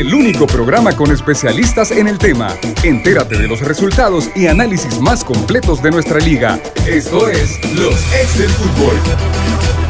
el 0.00 0.12
único 0.12 0.46
programa 0.46 0.94
con 0.94 1.10
especialistas 1.10 1.90
en 1.90 2.06
el 2.06 2.18
tema. 2.18 2.54
Entérate 2.82 3.38
de 3.38 3.48
los 3.48 3.60
resultados 3.62 4.28
y 4.34 4.46
análisis 4.46 5.00
más 5.00 5.24
completos 5.24 5.82
de 5.82 5.90
nuestra 5.90 6.18
liga. 6.18 6.60
Esto 6.86 7.28
es 7.30 7.58
Los 7.74 7.94
Ex 8.12 8.38
del 8.38 8.50
Fútbol. 8.50 9.85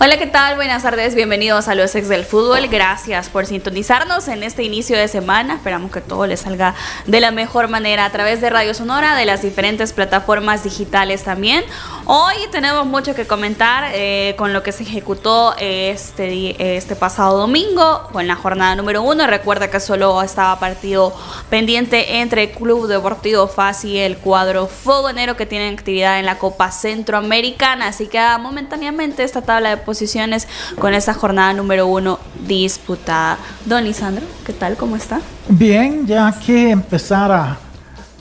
Hola, 0.00 0.18
¿qué 0.18 0.26
tal? 0.26 0.56
Buenas 0.56 0.82
tardes, 0.82 1.14
bienvenidos 1.14 1.68
a 1.68 1.76
los 1.76 1.94
ex 1.94 2.08
del 2.08 2.24
fútbol. 2.24 2.66
Gracias 2.66 3.28
por 3.28 3.46
sintonizarnos 3.46 4.26
en 4.26 4.42
este 4.42 4.64
inicio 4.64 4.98
de 4.98 5.06
semana. 5.06 5.54
Esperamos 5.54 5.92
que 5.92 6.00
todo 6.00 6.26
les 6.26 6.40
salga 6.40 6.74
de 7.06 7.20
la 7.20 7.30
mejor 7.30 7.68
manera 7.68 8.04
a 8.04 8.10
través 8.10 8.40
de 8.40 8.50
Radio 8.50 8.74
Sonora, 8.74 9.14
de 9.14 9.24
las 9.24 9.42
diferentes 9.42 9.92
plataformas 9.92 10.64
digitales 10.64 11.22
también. 11.22 11.64
Hoy 12.06 12.34
tenemos 12.50 12.84
mucho 12.86 13.14
que 13.14 13.26
comentar 13.26 13.92
eh, 13.94 14.34
con 14.36 14.52
lo 14.52 14.64
que 14.64 14.72
se 14.72 14.82
ejecutó 14.82 15.54
este, 15.58 16.76
este 16.76 16.96
pasado 16.96 17.38
domingo, 17.38 18.08
con 18.12 18.26
la 18.26 18.34
jornada 18.34 18.74
número 18.74 19.00
uno. 19.00 19.28
Recuerda 19.28 19.70
que 19.70 19.78
solo 19.78 20.20
estaba 20.22 20.58
partido 20.58 21.16
pendiente 21.48 22.18
entre 22.18 22.50
Club 22.50 22.88
Deportivo 22.88 23.46
FAS 23.46 23.84
y 23.84 23.98
el 23.98 24.18
cuadro 24.18 24.66
Fogonero 24.66 25.36
que 25.36 25.46
tienen 25.46 25.72
actividad 25.72 26.18
en 26.18 26.26
la 26.26 26.36
Copa 26.36 26.72
Centroamericana. 26.72 27.86
Así 27.86 28.08
que 28.08 28.20
momentáneamente 28.40 29.22
esta 29.22 29.40
tabla 29.40 29.70
de 29.70 29.83
posiciones 29.84 30.48
con 30.78 30.94
esta 30.94 31.14
jornada 31.14 31.52
número 31.52 31.86
uno 31.86 32.18
disputada. 32.46 33.38
Don 33.64 33.84
Lisandro, 33.84 34.24
¿qué 34.44 34.52
tal? 34.52 34.76
¿Cómo 34.76 34.96
está? 34.96 35.20
Bien, 35.48 36.06
ya 36.06 36.32
que 36.44 36.70
empezar 36.70 37.58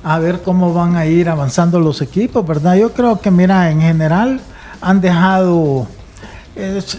a 0.03 0.19
ver 0.19 0.41
cómo 0.41 0.73
van 0.73 0.95
a 0.95 1.05
ir 1.05 1.29
avanzando 1.29 1.79
los 1.79 2.01
equipos, 2.01 2.45
¿verdad? 2.45 2.75
Yo 2.75 2.91
creo 2.91 3.19
que, 3.19 3.31
mira, 3.31 3.71
en 3.71 3.81
general 3.81 4.41
han 4.81 4.99
dejado, 4.99 5.87
es, 6.55 6.97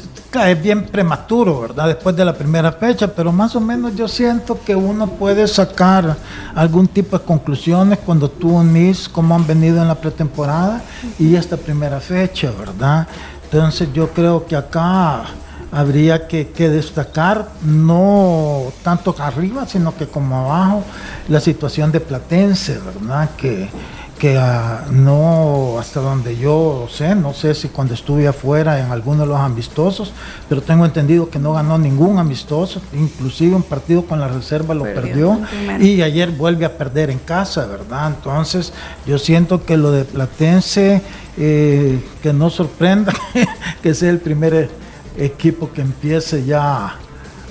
bien 0.62 0.86
prematuro, 0.86 1.60
¿verdad? 1.60 1.88
Después 1.88 2.16
de 2.16 2.24
la 2.24 2.32
primera 2.32 2.72
fecha, 2.72 3.06
pero 3.06 3.30
más 3.30 3.54
o 3.54 3.60
menos 3.60 3.94
yo 3.94 4.08
siento 4.08 4.58
que 4.64 4.74
uno 4.74 5.06
puede 5.06 5.46
sacar 5.46 6.16
algún 6.54 6.88
tipo 6.88 7.18
de 7.18 7.24
conclusiones 7.24 7.98
cuando 8.04 8.28
tú 8.28 8.56
unís 8.56 9.08
cómo 9.08 9.34
han 9.34 9.46
venido 9.46 9.80
en 9.80 9.86
la 9.86 9.94
pretemporada 9.94 10.82
y 11.18 11.36
esta 11.36 11.56
primera 11.56 12.00
fecha, 12.00 12.50
¿verdad? 12.58 13.06
Entonces 13.54 13.88
yo 13.92 14.10
creo 14.10 14.46
que 14.46 14.56
acá 14.56 15.26
habría 15.70 16.26
que, 16.26 16.44
destacar, 16.68 17.50
no 17.62 18.64
tanto 18.82 19.14
arriba, 19.16 19.64
sino 19.68 19.96
que 19.96 20.08
como 20.08 20.36
abajo, 20.36 20.82
la 21.28 21.38
situación 21.38 21.92
de 21.92 22.00
Platense, 22.00 22.80
¿verdad? 22.80 23.30
Que, 23.36 23.68
que 24.18 24.36
ah, 24.36 24.86
no, 24.90 25.76
hasta 25.78 26.00
donde 26.00 26.36
yo 26.36 26.88
sé, 26.90 27.14
no 27.14 27.32
sé 27.32 27.54
si 27.54 27.68
cuando 27.68 27.94
estuve 27.94 28.26
afuera 28.26 28.80
en 28.80 28.90
alguno 28.90 29.22
de 29.22 29.28
los 29.28 29.38
amistosos, 29.38 30.12
pero 30.48 30.60
tengo 30.60 30.84
entendido 30.84 31.30
que 31.30 31.38
no 31.38 31.52
ganó 31.52 31.78
ningún 31.78 32.18
amistoso, 32.18 32.82
inclusive 32.92 33.54
un 33.54 33.62
partido 33.62 34.04
con 34.04 34.18
la 34.18 34.26
reserva 34.26 34.74
lo 34.74 34.82
perdió, 34.82 35.40
y 35.78 36.02
ayer 36.02 36.32
vuelve 36.32 36.64
a 36.64 36.76
perder 36.76 37.08
en 37.08 37.20
casa, 37.20 37.66
¿verdad? 37.66 38.14
Entonces 38.16 38.72
yo 39.06 39.16
siento 39.16 39.64
que 39.64 39.76
lo 39.76 39.92
de 39.92 40.04
Platense, 40.04 41.02
eh, 41.36 42.00
que 42.22 42.32
no 42.32 42.50
sorprenda 42.50 43.12
que 43.82 43.94
sea 43.94 44.10
el 44.10 44.18
primer 44.18 44.70
equipo 45.16 45.72
que 45.72 45.80
empiece 45.80 46.44
ya 46.44 46.98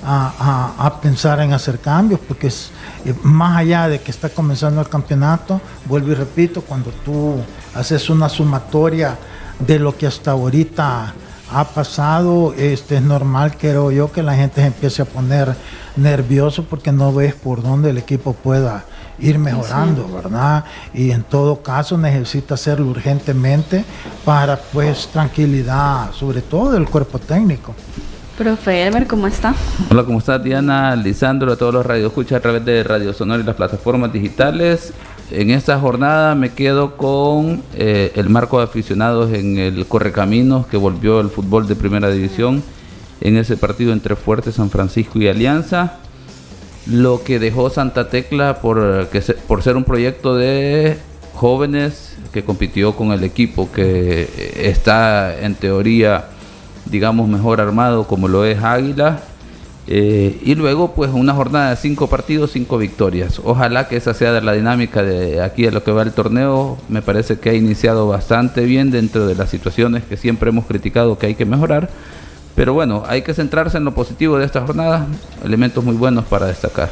a, 0.06 0.98
pensar 1.00 1.40
en 1.40 1.52
hacer 1.52 1.78
cambios, 1.78 2.20
porque 2.26 2.48
es, 2.48 2.70
eh, 3.04 3.14
más 3.22 3.56
allá 3.56 3.88
de 3.88 4.00
que 4.00 4.10
está 4.10 4.28
comenzando 4.28 4.80
el 4.80 4.88
campeonato, 4.88 5.60
vuelvo 5.86 6.12
y 6.12 6.14
repito, 6.14 6.60
cuando 6.60 6.90
tú 7.04 7.36
haces 7.74 8.10
una 8.10 8.28
sumatoria 8.28 9.16
de 9.58 9.78
lo 9.78 9.96
que 9.96 10.06
hasta 10.06 10.32
ahorita 10.32 11.14
ha 11.52 11.64
pasado, 11.64 12.54
este, 12.58 12.96
es 12.96 13.02
normal, 13.02 13.56
creo 13.58 13.90
yo, 13.90 14.12
que 14.12 14.22
la 14.22 14.34
gente 14.34 14.60
se 14.60 14.66
empiece 14.66 15.02
a 15.02 15.04
poner 15.06 15.56
nervioso 15.96 16.64
porque 16.64 16.92
no 16.92 17.12
ves 17.12 17.34
por 17.34 17.62
dónde 17.62 17.90
el 17.90 17.98
equipo 17.98 18.32
pueda 18.32 18.84
ir 19.18 19.38
mejorando, 19.38 20.08
¿verdad? 20.08 20.64
Y 20.92 21.10
en 21.10 21.22
todo 21.22 21.62
caso 21.62 21.96
necesita 21.98 22.54
hacerlo 22.54 22.88
urgentemente 22.88 23.84
para 24.24 24.56
pues 24.56 25.08
tranquilidad, 25.08 26.12
sobre 26.12 26.42
todo 26.42 26.72
del 26.72 26.86
cuerpo 26.86 27.18
técnico. 27.18 27.74
Profe 28.36 28.82
Elmer, 28.82 29.06
¿cómo 29.06 29.28
está? 29.28 29.54
Hola, 29.90 30.02
¿cómo 30.04 30.18
está 30.18 30.40
Diana, 30.40 30.96
Lisandro, 30.96 31.52
a 31.52 31.56
todos 31.56 31.72
los 31.72 31.86
radioescuchas 31.86 32.38
a 32.38 32.40
través 32.40 32.64
de 32.64 32.82
Radio 32.82 33.12
Sonora 33.12 33.40
y 33.40 33.46
las 33.46 33.54
plataformas 33.54 34.12
digitales? 34.12 34.92
En 35.30 35.50
esta 35.50 35.78
jornada 35.78 36.34
me 36.34 36.52
quedo 36.52 36.96
con 36.96 37.62
eh, 37.74 38.12
el 38.16 38.28
marco 38.28 38.58
de 38.58 38.64
aficionados 38.64 39.32
en 39.32 39.58
el 39.58 39.86
Correcaminos 39.86 40.66
que 40.66 40.76
volvió 40.76 41.20
el 41.20 41.30
fútbol 41.30 41.68
de 41.68 41.76
primera 41.76 42.10
división 42.10 42.62
en 43.20 43.36
ese 43.36 43.56
partido 43.56 43.92
entre 43.92 44.16
Fuerte 44.16 44.50
San 44.52 44.68
Francisco 44.68 45.18
y 45.20 45.28
Alianza 45.28 45.98
lo 46.86 47.22
que 47.22 47.38
dejó 47.38 47.70
Santa 47.70 48.08
Tecla 48.08 48.60
por, 48.60 49.08
que 49.08 49.20
por 49.20 49.62
ser 49.62 49.76
un 49.76 49.84
proyecto 49.84 50.36
de 50.36 50.98
jóvenes 51.34 52.16
que 52.32 52.44
compitió 52.44 52.94
con 52.94 53.12
el 53.12 53.24
equipo 53.24 53.70
que 53.72 54.28
está 54.56 55.40
en 55.40 55.54
teoría 55.54 56.26
digamos 56.86 57.28
mejor 57.28 57.60
armado 57.60 58.06
como 58.06 58.28
lo 58.28 58.44
es 58.44 58.62
Águila 58.62 59.20
eh, 59.86 60.40
y 60.42 60.54
luego 60.54 60.92
pues 60.94 61.10
una 61.12 61.34
jornada 61.34 61.70
de 61.70 61.76
cinco 61.76 62.06
partidos 62.06 62.52
cinco 62.52 62.78
victorias. 62.78 63.40
Ojalá 63.44 63.86
que 63.86 63.96
esa 63.96 64.14
sea 64.14 64.40
la 64.40 64.52
dinámica 64.52 65.02
de 65.02 65.42
aquí 65.42 65.66
a 65.66 65.70
lo 65.70 65.84
que 65.84 65.92
va 65.92 66.02
el 66.02 66.12
torneo. 66.12 66.78
Me 66.88 67.02
parece 67.02 67.38
que 67.38 67.50
ha 67.50 67.54
iniciado 67.54 68.08
bastante 68.08 68.64
bien 68.64 68.90
dentro 68.90 69.26
de 69.26 69.34
las 69.34 69.50
situaciones 69.50 70.04
que 70.04 70.16
siempre 70.16 70.50
hemos 70.50 70.64
criticado 70.66 71.18
que 71.18 71.26
hay 71.26 71.34
que 71.34 71.44
mejorar 71.44 71.90
pero 72.54 72.72
bueno, 72.72 73.02
hay 73.06 73.22
que 73.22 73.34
centrarse 73.34 73.78
en 73.78 73.84
lo 73.84 73.94
positivo 73.94 74.38
de 74.38 74.44
esta 74.44 74.60
jornada, 74.64 75.06
elementos 75.44 75.82
muy 75.84 75.96
buenos 75.96 76.24
para 76.24 76.46
destacar. 76.46 76.88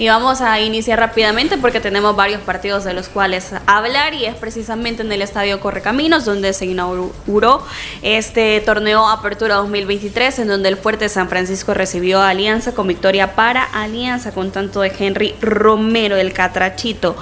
Y 0.00 0.08
vamos 0.08 0.40
a 0.40 0.58
iniciar 0.60 0.98
rápidamente 0.98 1.58
porque 1.58 1.78
tenemos 1.78 2.16
varios 2.16 2.40
partidos 2.40 2.84
de 2.84 2.94
los 2.94 3.10
cuales 3.10 3.52
hablar 3.66 4.14
y 4.14 4.24
es 4.24 4.34
precisamente 4.34 5.02
en 5.02 5.12
el 5.12 5.20
Estadio 5.20 5.60
Correcaminos 5.60 6.24
donde 6.24 6.54
se 6.54 6.64
inauguró 6.64 7.62
este 8.00 8.62
torneo 8.62 9.06
Apertura 9.06 9.56
2023 9.56 10.38
en 10.38 10.48
donde 10.48 10.70
el 10.70 10.78
Fuerte 10.78 11.10
San 11.10 11.28
Francisco 11.28 11.74
recibió 11.74 12.22
Alianza 12.22 12.72
con 12.72 12.88
victoria 12.88 13.34
para 13.34 13.62
Alianza 13.62 14.32
con 14.32 14.52
tanto 14.52 14.80
de 14.80 14.90
Henry 14.98 15.34
Romero 15.42 16.16
del 16.16 16.32
Catrachito. 16.32 17.14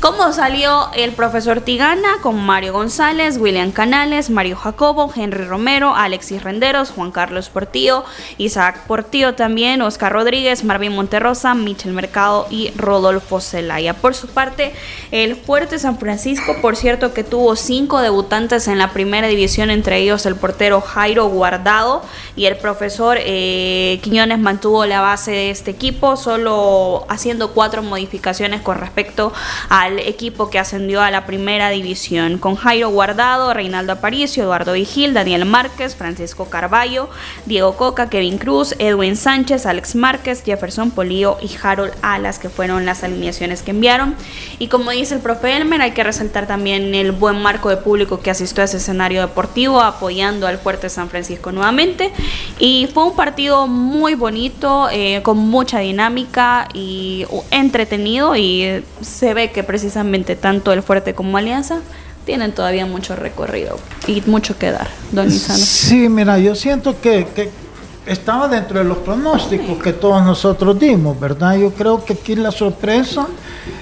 ¿Cómo 0.00 0.32
salió 0.32 0.88
el 0.96 1.12
profesor 1.12 1.60
Tigana? 1.60 2.16
Con 2.20 2.44
Mario 2.44 2.72
González, 2.72 3.38
William 3.38 3.70
Canales, 3.70 4.28
Mario 4.28 4.56
Jacobo, 4.56 5.08
Henry 5.14 5.44
Romero, 5.44 5.94
Alexis 5.94 6.42
Renderos, 6.42 6.90
Juan 6.90 7.12
Carlos 7.12 7.48
Portillo, 7.48 8.04
Isaac 8.38 8.88
Portillo 8.88 9.36
también, 9.36 9.82
Oscar 9.82 10.12
Rodríguez, 10.12 10.64
Marvin 10.64 10.96
Monterrosa, 10.96 11.54
Michel 11.54 11.92
Mercado 11.92 12.23
y 12.50 12.70
Rodolfo 12.76 13.40
Zelaya. 13.40 13.94
Por 13.94 14.14
su 14.14 14.28
parte, 14.28 14.72
el 15.10 15.36
Fuerte 15.36 15.78
San 15.78 15.98
Francisco, 15.98 16.56
por 16.60 16.76
cierto, 16.76 17.12
que 17.12 17.24
tuvo 17.24 17.56
cinco 17.56 18.00
debutantes 18.00 18.68
en 18.68 18.78
la 18.78 18.92
primera 18.92 19.28
división, 19.28 19.70
entre 19.70 19.98
ellos 19.98 20.26
el 20.26 20.36
portero 20.36 20.80
Jairo 20.80 21.26
Guardado 21.28 22.02
y 22.36 22.46
el 22.46 22.56
profesor 22.56 23.18
eh, 23.20 23.98
Quiñones 24.02 24.38
mantuvo 24.38 24.86
la 24.86 25.00
base 25.00 25.30
de 25.30 25.50
este 25.50 25.70
equipo, 25.70 26.16
solo 26.16 27.04
haciendo 27.08 27.52
cuatro 27.52 27.82
modificaciones 27.82 28.62
con 28.62 28.78
respecto 28.78 29.32
al 29.68 29.98
equipo 29.98 30.50
que 30.50 30.58
ascendió 30.58 31.02
a 31.02 31.10
la 31.10 31.26
primera 31.26 31.70
división, 31.70 32.38
con 32.38 32.56
Jairo 32.56 32.90
Guardado, 32.90 33.52
Reinaldo 33.54 33.92
Aparicio, 33.92 34.44
Eduardo 34.44 34.72
Vigil, 34.72 35.14
Daniel 35.14 35.44
Márquez, 35.44 35.94
Francisco 35.94 36.46
Carballo, 36.46 37.08
Diego 37.46 37.76
Coca, 37.76 38.08
Kevin 38.08 38.38
Cruz, 38.38 38.74
Edwin 38.78 39.16
Sánchez, 39.16 39.66
Alex 39.66 39.94
Márquez, 39.94 40.42
Jefferson 40.44 40.90
Polío 40.90 41.38
y 41.40 41.50
Harold 41.62 41.92
las 42.18 42.38
que 42.38 42.48
fueron 42.48 42.84
las 42.86 43.02
alineaciones 43.02 43.62
que 43.62 43.70
enviaron. 43.70 44.14
Y 44.58 44.68
como 44.68 44.90
dice 44.90 45.14
el 45.14 45.20
profe 45.20 45.56
Elmer, 45.56 45.80
hay 45.80 45.92
que 45.92 46.04
resaltar 46.04 46.46
también 46.46 46.94
el 46.94 47.12
buen 47.12 47.40
marco 47.40 47.70
de 47.70 47.76
público 47.76 48.20
que 48.20 48.30
asistió 48.30 48.62
a 48.62 48.66
ese 48.66 48.76
escenario 48.76 49.20
deportivo 49.22 49.80
apoyando 49.80 50.46
al 50.46 50.58
Fuerte 50.58 50.88
San 50.88 51.08
Francisco 51.08 51.52
nuevamente. 51.52 52.12
Y 52.58 52.88
fue 52.92 53.04
un 53.04 53.16
partido 53.16 53.66
muy 53.66 54.14
bonito, 54.14 54.88
eh, 54.92 55.20
con 55.22 55.38
mucha 55.38 55.78
dinámica 55.80 56.68
y 56.74 57.26
entretenido 57.50 58.36
y 58.36 58.84
se 59.00 59.34
ve 59.34 59.50
que 59.50 59.62
precisamente 59.62 60.36
tanto 60.36 60.72
el 60.72 60.82
Fuerte 60.82 61.14
como 61.14 61.38
Alianza 61.38 61.80
tienen 62.24 62.52
todavía 62.52 62.86
mucho 62.86 63.16
recorrido 63.16 63.78
y 64.06 64.22
mucho 64.26 64.56
que 64.58 64.70
dar, 64.70 64.88
don 65.12 65.30
Sí, 65.30 66.08
mira, 66.08 66.38
yo 66.38 66.54
siento 66.54 67.00
que 67.00 67.26
estaba 68.06 68.48
dentro 68.48 68.78
de 68.78 68.84
los 68.84 68.98
pronósticos 68.98 69.82
que 69.82 69.92
todos 69.92 70.22
nosotros 70.24 70.78
dimos, 70.78 71.18
¿verdad? 71.18 71.56
Yo 71.56 71.72
creo 71.72 72.04
que 72.04 72.14
aquí 72.14 72.36
la 72.36 72.50
sorpresa 72.50 73.26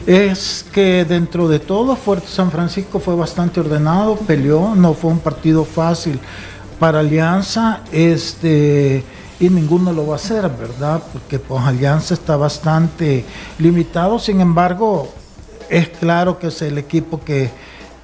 es 0.06 0.64
que 0.72 1.04
dentro 1.04 1.48
de 1.48 1.58
todo 1.58 1.96
Fuerte 1.96 2.28
San 2.28 2.50
Francisco 2.50 3.00
fue 3.00 3.16
bastante 3.16 3.60
ordenado, 3.60 4.16
peleó, 4.16 4.74
no 4.74 4.94
fue 4.94 5.10
un 5.10 5.18
partido 5.18 5.64
fácil 5.64 6.18
para 6.78 7.00
Alianza, 7.00 7.80
este 7.92 9.04
y 9.40 9.48
ninguno 9.48 9.92
lo 9.92 10.06
va 10.06 10.14
a 10.14 10.16
hacer, 10.16 10.48
¿verdad? 10.48 11.02
Porque 11.12 11.40
pues 11.40 11.60
Alianza 11.64 12.14
está 12.14 12.36
bastante 12.36 13.24
limitado, 13.58 14.20
sin 14.20 14.40
embargo, 14.40 15.12
es 15.68 15.88
claro 15.88 16.38
que 16.38 16.46
es 16.46 16.62
el 16.62 16.78
equipo 16.78 17.20
que, 17.24 17.50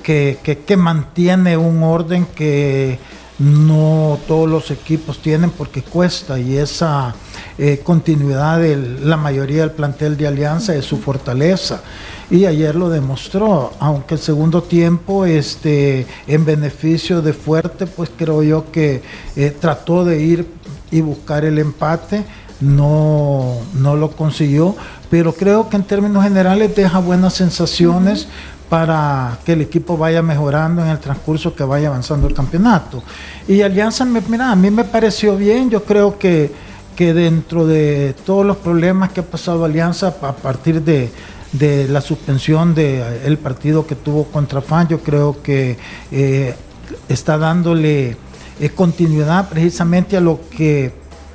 que, 0.02 0.38
que 0.42 0.76
mantiene 0.76 1.56
un 1.56 1.82
orden 1.84 2.26
que 2.26 2.98
no 3.38 4.18
todos 4.26 4.48
los 4.48 4.70
equipos 4.70 5.18
tienen 5.20 5.50
porque 5.50 5.82
cuesta 5.82 6.38
y 6.40 6.56
esa 6.56 7.14
eh, 7.56 7.80
continuidad 7.84 8.58
de 8.58 8.76
la 8.76 9.16
mayoría 9.16 9.60
del 9.60 9.70
plantel 9.70 10.16
de 10.16 10.26
Alianza 10.26 10.74
es 10.74 10.84
su 10.84 10.98
fortaleza. 10.98 11.82
Y 12.30 12.44
ayer 12.44 12.74
lo 12.74 12.90
demostró, 12.90 13.72
aunque 13.78 14.14
el 14.14 14.20
segundo 14.20 14.62
tiempo 14.62 15.24
este, 15.24 16.06
en 16.26 16.44
beneficio 16.44 17.22
de 17.22 17.32
Fuerte, 17.32 17.86
pues 17.86 18.10
creo 18.16 18.42
yo 18.42 18.70
que 18.70 19.02
eh, 19.34 19.56
trató 19.58 20.04
de 20.04 20.20
ir 20.20 20.46
y 20.90 21.00
buscar 21.00 21.44
el 21.44 21.58
empate, 21.58 22.24
no, 22.60 23.56
no 23.74 23.96
lo 23.96 24.10
consiguió, 24.10 24.76
pero 25.10 25.32
creo 25.32 25.68
que 25.68 25.76
en 25.76 25.84
términos 25.84 26.22
generales 26.24 26.74
deja 26.74 26.98
buenas 26.98 27.34
sensaciones 27.34 28.28
para 28.68 29.38
que 29.44 29.52
el 29.52 29.62
equipo 29.62 29.96
vaya 29.96 30.22
mejorando 30.22 30.82
en 30.82 30.88
el 30.88 30.98
transcurso 30.98 31.54
que 31.54 31.64
vaya 31.64 31.88
avanzando 31.88 32.26
el 32.26 32.34
campeonato. 32.34 33.02
Y 33.46 33.62
Alianza, 33.62 34.04
mira, 34.04 34.52
a 34.52 34.56
mí 34.56 34.70
me 34.70 34.84
pareció 34.84 35.36
bien, 35.36 35.70
yo 35.70 35.84
creo 35.84 36.18
que, 36.18 36.52
que 36.94 37.14
dentro 37.14 37.66
de 37.66 38.14
todos 38.26 38.44
los 38.44 38.58
problemas 38.58 39.10
que 39.10 39.20
ha 39.20 39.24
pasado 39.24 39.64
Alianza 39.64 40.08
a 40.08 40.32
partir 40.32 40.82
de, 40.82 41.10
de 41.52 41.88
la 41.88 42.00
suspensión 42.00 42.74
del 42.74 43.38
partido 43.38 43.86
que 43.86 43.94
tuvo 43.94 44.24
contra 44.24 44.60
FAN, 44.60 44.88
yo 44.88 45.00
creo 45.00 45.42
que 45.42 45.78
eh, 46.12 46.54
está 47.08 47.38
dándole 47.38 48.16
eh, 48.60 48.70
continuidad 48.70 49.48
precisamente 49.48 50.16
a 50.16 50.20
lo 50.20 50.40
que 50.50 50.92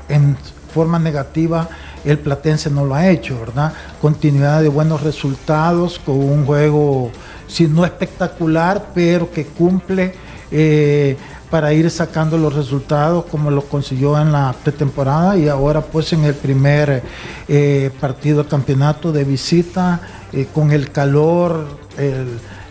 en 0.09 0.37
forma 0.73 0.99
negativa 0.99 1.69
el 2.05 2.19
Platense 2.19 2.69
no 2.69 2.85
lo 2.85 2.95
ha 2.95 3.07
hecho, 3.07 3.39
¿verdad? 3.39 3.73
Continuidad 4.01 4.61
de 4.61 4.67
buenos 4.67 5.01
resultados 5.01 5.99
con 5.99 6.15
un 6.15 6.45
juego, 6.45 7.11
si 7.47 7.67
no 7.67 7.85
espectacular, 7.85 8.87
pero 8.93 9.31
que 9.31 9.45
cumple 9.45 10.13
eh, 10.51 11.17
para 11.49 11.73
ir 11.73 11.89
sacando 11.91 12.37
los 12.37 12.53
resultados 12.53 13.25
como 13.25 13.51
lo 13.51 13.63
consiguió 13.63 14.19
en 14.19 14.31
la 14.31 14.55
pretemporada 14.63 15.37
y 15.37 15.47
ahora 15.47 15.81
pues 15.81 16.13
en 16.13 16.23
el 16.23 16.33
primer 16.33 17.03
eh, 17.47 17.91
partido 17.99 18.43
de 18.43 18.49
campeonato 18.49 19.11
de 19.11 19.23
visita 19.23 20.01
eh, 20.31 20.47
con 20.53 20.71
el 20.71 20.91
calor, 20.91 21.83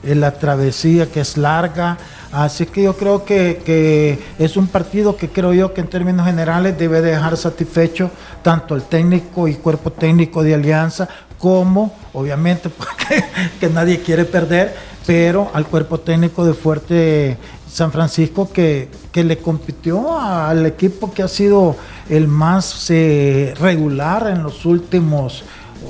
la 0.02 0.32
travesía 0.32 1.06
que 1.06 1.20
es 1.20 1.36
larga. 1.36 1.96
Así 2.32 2.66
que 2.66 2.82
yo 2.82 2.96
creo 2.96 3.24
que, 3.24 4.18
es 4.38 4.56
un 4.56 4.66
partido 4.66 5.16
que 5.16 5.28
creo 5.28 5.52
yo 5.52 5.74
que 5.74 5.82
en 5.82 5.88
términos 5.88 6.26
generales 6.26 6.76
debe 6.78 7.02
dejar 7.02 7.36
satisfecho 7.36 8.10
tanto 8.42 8.74
el 8.74 8.82
técnico 8.82 9.46
y 9.46 9.54
cuerpo 9.54 9.92
técnico 9.92 10.42
de 10.42 10.54
Alianza 10.54 11.08
como, 11.42 11.92
obviamente, 12.12 12.70
que 13.60 13.68
nadie 13.68 14.00
quiere 14.00 14.24
perder, 14.24 14.76
pero 15.04 15.50
al 15.52 15.66
cuerpo 15.66 15.98
técnico 15.98 16.46
de 16.46 16.54
Fuerte 16.54 17.36
San 17.68 17.90
Francisco 17.90 18.48
que, 18.52 18.88
le 19.12 19.38
compitió 19.38 20.20
al 20.20 20.64
equipo 20.66 21.12
que 21.12 21.24
ha 21.24 21.28
sido 21.28 21.74
el 22.08 22.28
más 22.28 22.88
eh, 22.90 23.54
regular 23.58 24.28
en 24.28 24.44
los 24.44 24.64
últimos 24.64 25.42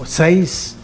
seis 0.07 0.77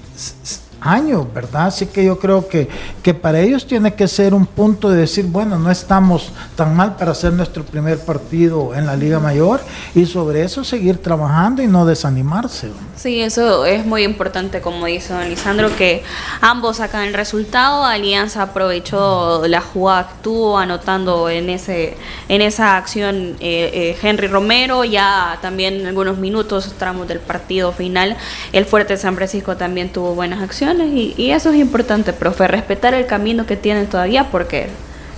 años, 0.81 1.27
¿verdad? 1.35 1.67
Así 1.67 1.87
que 1.87 2.05
yo 2.05 2.19
creo 2.19 2.49
que, 2.49 2.69
que 3.03 3.15
para 3.15 3.41
ellos 3.41 3.67
tiene 3.67 3.95
que 3.95 4.07
ser 4.07 4.35
un 4.35 4.47
punto 4.47 4.91
de 4.91 5.01
decir, 5.01 5.27
bueno, 5.27 5.59
no 5.59 5.71
estamos 5.71 6.33
tan 6.57 6.77
mal 6.77 6.97
para 6.97 7.13
hacer 7.13 7.33
nuestro 7.33 7.65
primer 7.65 7.99
partido 7.99 8.75
en 8.75 8.87
la 8.87 8.97
Liga 8.97 9.19
Mayor 9.19 9.61
y 9.95 10.07
sobre 10.07 10.43
eso 10.43 10.65
seguir 10.65 10.99
trabajando 10.99 11.63
y 11.63 11.67
no 11.67 11.85
desanimarse. 11.85 12.71
Sí, 12.97 13.21
eso 13.21 13.65
es 13.65 13.85
muy 13.87 14.03
importante, 14.05 14.61
como 14.61 14.87
dice 14.87 15.13
don 15.13 15.29
Lisandro, 15.29 15.75
que 15.77 16.03
ambos 16.41 16.79
sacan 16.79 17.03
el 17.03 17.15
resultado. 17.15 17.85
Alianza 17.85 18.43
aprovechó 18.43 19.47
la 19.47 19.61
jugada 19.61 20.11
estuvo 20.17 20.59
anotando 20.59 21.29
en 21.29 21.51
ese 21.51 21.97
en 22.29 22.43
esa 22.43 22.77
acción 22.77 23.37
eh, 23.41 23.71
eh, 23.73 23.97
Henry 24.03 24.27
Romero, 24.27 24.85
ya 24.85 25.39
también 25.41 25.81
en 25.81 25.87
algunos 25.87 26.19
minutos, 26.19 26.75
tramos 26.79 27.09
del 27.09 27.21
partido 27.21 27.73
final, 27.73 28.17
el 28.53 28.65
Fuerte 28.65 28.97
San 28.97 29.15
Francisco 29.17 29.57
también 29.57 29.91
tuvo 29.91 30.15
buenas 30.15 30.43
acciones 30.43 30.68
y, 30.75 31.31
eso 31.31 31.51
es 31.51 31.57
importante, 31.57 32.13
profe, 32.13 32.49
respetar 32.49 32.95
el 32.95 33.07
camino 33.07 33.47
que 33.47 33.57
tienen 33.57 33.87
todavía 33.87 34.31
porque 34.31 34.69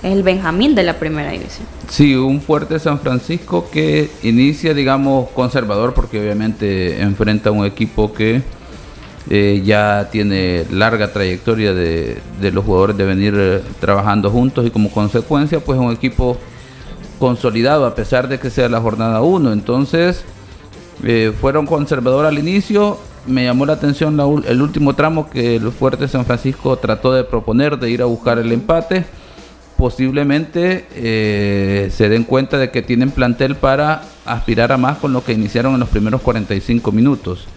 es 0.03 0.13
el 0.13 0.23
Benjamín 0.23 0.75
de 0.75 0.83
la 0.83 0.97
primera 0.97 1.31
división. 1.31 1.67
Sí, 1.89 2.15
un 2.15 2.41
fuerte 2.41 2.79
San 2.79 2.99
Francisco 2.99 3.69
que 3.71 4.09
inicia, 4.23 4.73
digamos, 4.73 5.29
conservador 5.29 5.93
porque 5.93 6.19
obviamente 6.19 7.01
enfrenta 7.01 7.49
a 7.49 7.51
un 7.51 7.65
equipo 7.65 8.13
que 8.13 8.41
eh, 9.29 9.61
ya 9.63 10.09
tiene 10.11 10.65
larga 10.71 11.13
trayectoria 11.13 11.73
de, 11.73 12.21
los 12.51 12.65
jugadores 12.65 12.97
de 12.97 13.05
venir 13.05 13.33
eh, 13.37 13.61
trabajando 13.79 14.31
juntos 14.31 14.65
y 14.65 14.71
como 14.71 14.89
consecuencia 14.89 15.59
pues 15.59 15.79
un 15.79 15.91
equipo 15.91 16.37
consolidado 17.19 17.85
a 17.85 17.93
pesar 17.93 18.27
de 18.27 18.39
que 18.39 18.49
sea 18.49 18.67
la 18.67 18.81
jornada 18.81 19.21
1. 19.21 19.53
Entonces 19.53 20.23
eh, 21.03 21.33
fueron 21.39 21.65
conservador 21.67 22.25
al 22.25 22.39
inicio. 22.39 22.97
Me 23.27 23.43
llamó 23.45 23.65
la 23.65 23.73
atención 23.73 24.19
el 24.47 24.61
último 24.61 24.95
tramo 24.95 25.29
que 25.29 25.55
el 25.57 25.71
fuerte 25.71 26.07
San 26.07 26.25
Francisco 26.25 26.77
trató 26.77 27.13
de 27.13 27.23
proponer 27.23 27.77
de 27.77 27.89
ir 27.89 28.01
a 28.01 28.05
buscar 28.05 28.39
el 28.39 28.51
empate 28.51 29.05
posiblemente 29.81 30.85
eh, 30.93 31.89
se 31.91 32.07
den 32.07 32.23
cuenta 32.23 32.59
de 32.59 32.69
que 32.69 32.83
tienen 32.83 33.09
plantel 33.09 33.55
para 33.55 34.03
aspirar 34.27 34.71
a 34.71 34.77
más 34.77 34.99
con 34.99 35.11
lo 35.11 35.23
que 35.23 35.33
iniciaron 35.33 35.73
en 35.73 35.79
los 35.79 35.89
primeros 35.89 36.21
45 36.21 36.91
minutos. 36.91 37.47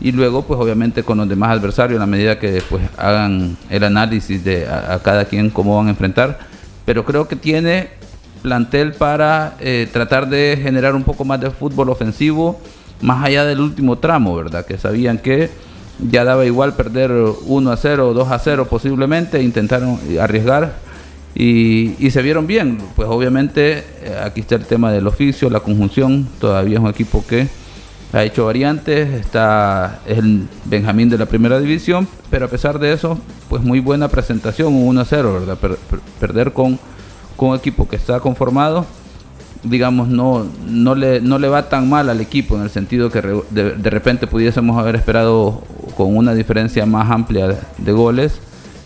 Y 0.00 0.12
luego, 0.12 0.42
pues 0.42 0.60
obviamente 0.60 1.02
con 1.02 1.18
los 1.18 1.28
demás 1.28 1.50
adversarios, 1.50 1.96
a 1.96 2.02
la 2.02 2.06
medida 2.06 2.38
que 2.38 2.62
pues, 2.70 2.84
hagan 2.96 3.56
el 3.68 3.82
análisis 3.82 4.44
de 4.44 4.64
a, 4.64 5.00
cada 5.02 5.24
quien 5.24 5.50
cómo 5.50 5.76
van 5.76 5.88
a 5.88 5.90
enfrentar. 5.90 6.38
Pero 6.84 7.04
creo 7.04 7.26
que 7.26 7.34
tiene 7.34 7.88
plantel 8.42 8.92
para 8.92 9.56
eh, 9.58 9.88
tratar 9.92 10.28
de 10.28 10.56
generar 10.62 10.94
un 10.94 11.02
poco 11.02 11.24
más 11.24 11.40
de 11.40 11.50
fútbol 11.50 11.88
ofensivo, 11.88 12.60
más 13.02 13.24
allá 13.24 13.44
del 13.44 13.60
último 13.60 13.98
tramo, 13.98 14.34
¿verdad? 14.34 14.64
Que 14.64 14.78
sabían 14.78 15.18
que 15.18 15.50
ya 16.10 16.24
daba 16.24 16.46
igual 16.46 16.74
perder 16.74 17.12
1 17.12 17.70
a 17.70 17.76
0 17.76 18.08
o 18.08 18.14
2 18.14 18.30
a 18.30 18.38
0 18.38 18.66
posiblemente, 18.68 19.42
intentaron 19.42 19.98
arriesgar 20.20 20.76
y, 21.34 22.10
se 22.10 22.22
vieron 22.22 22.46
bien. 22.46 22.78
Pues 22.94 23.08
obviamente 23.08 23.78
eh, 24.02 24.20
aquí 24.22 24.40
está 24.40 24.54
el 24.54 24.66
tema 24.66 24.92
del 24.92 25.06
oficio, 25.06 25.50
la 25.50 25.60
conjunción. 25.60 26.28
Todavía 26.40 26.78
es 26.78 26.84
un 26.84 26.90
equipo 26.90 27.24
que 27.26 27.48
ha 28.12 28.22
hecho 28.24 28.46
variantes. 28.46 29.08
Está 29.08 30.00
es 30.06 30.18
el 30.18 30.46
Benjamín 30.64 31.08
de 31.08 31.18
la 31.18 31.26
primera 31.26 31.58
división, 31.58 32.06
pero 32.30 32.46
a 32.46 32.48
pesar 32.48 32.78
de 32.78 32.92
eso, 32.92 33.18
pues 33.48 33.62
muy 33.62 33.80
buena 33.80 34.08
presentación, 34.08 34.74
un 34.74 34.96
1-0, 34.96 35.46
¿verdad? 35.46 35.58
perder 36.20 36.52
con, 36.52 36.78
con 37.36 37.50
un 37.50 37.56
equipo 37.56 37.88
que 37.88 37.96
está 37.96 38.20
conformado 38.20 38.86
digamos, 39.62 40.08
no, 40.08 40.46
no, 40.66 40.94
le, 40.94 41.20
no 41.20 41.38
le 41.38 41.48
va 41.48 41.68
tan 41.68 41.88
mal 41.88 42.08
al 42.08 42.20
equipo 42.20 42.56
en 42.56 42.62
el 42.62 42.70
sentido 42.70 43.10
que 43.10 43.22
de, 43.50 43.72
de 43.72 43.90
repente 43.90 44.26
pudiésemos 44.26 44.78
haber 44.78 44.96
esperado 44.96 45.62
con 45.96 46.16
una 46.16 46.34
diferencia 46.34 46.84
más 46.86 47.10
amplia 47.10 47.56
de 47.78 47.92
goles 47.92 48.40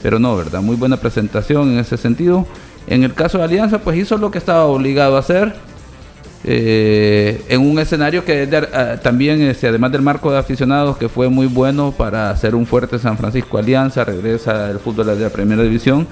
pero 0.06 0.21
no, 0.21 0.37
¿verdad? 0.37 0.62
Muy 0.62 0.76
buena 0.76 0.99
presentación 0.99 1.73
en 1.73 1.78
ese 1.78 1.97
sentido. 1.97 2.47
En 2.87 3.02
el 3.02 3.12
caso 3.12 3.38
de 3.38 3.45
Alianza, 3.45 3.80
pues 3.80 3.99
hizo 3.99 4.16
lo 4.18 4.30
que 4.30 4.38
estaba 4.38 4.64
obligado 4.66 5.16
a 5.16 5.18
hacer. 5.18 5.54
Eh, 6.45 7.42
en 7.49 7.61
un 7.61 7.76
escenario 7.80 8.25
que 8.25 8.47
también, 9.02 9.42
este, 9.42 9.66
además 9.66 9.90
del 9.90 10.02
marco 10.02 10.30
de 10.30 10.38
aficionados, 10.38 10.97
que 10.97 11.09
fue 11.09 11.28
muy 11.28 11.49
bueno 11.49 11.90
para 11.90 12.30
hacer 12.30 12.54
un 12.54 12.66
fuerte 12.66 13.00
San 13.00 13.18
Francisco 13.18 13.59
Alianza, 13.59 14.04
regresa 14.04 14.71
el 14.71 14.78
fútbol 14.78 15.06
de 15.06 15.16
la 15.16 15.30
primera 15.30 15.64
división. 15.64 16.06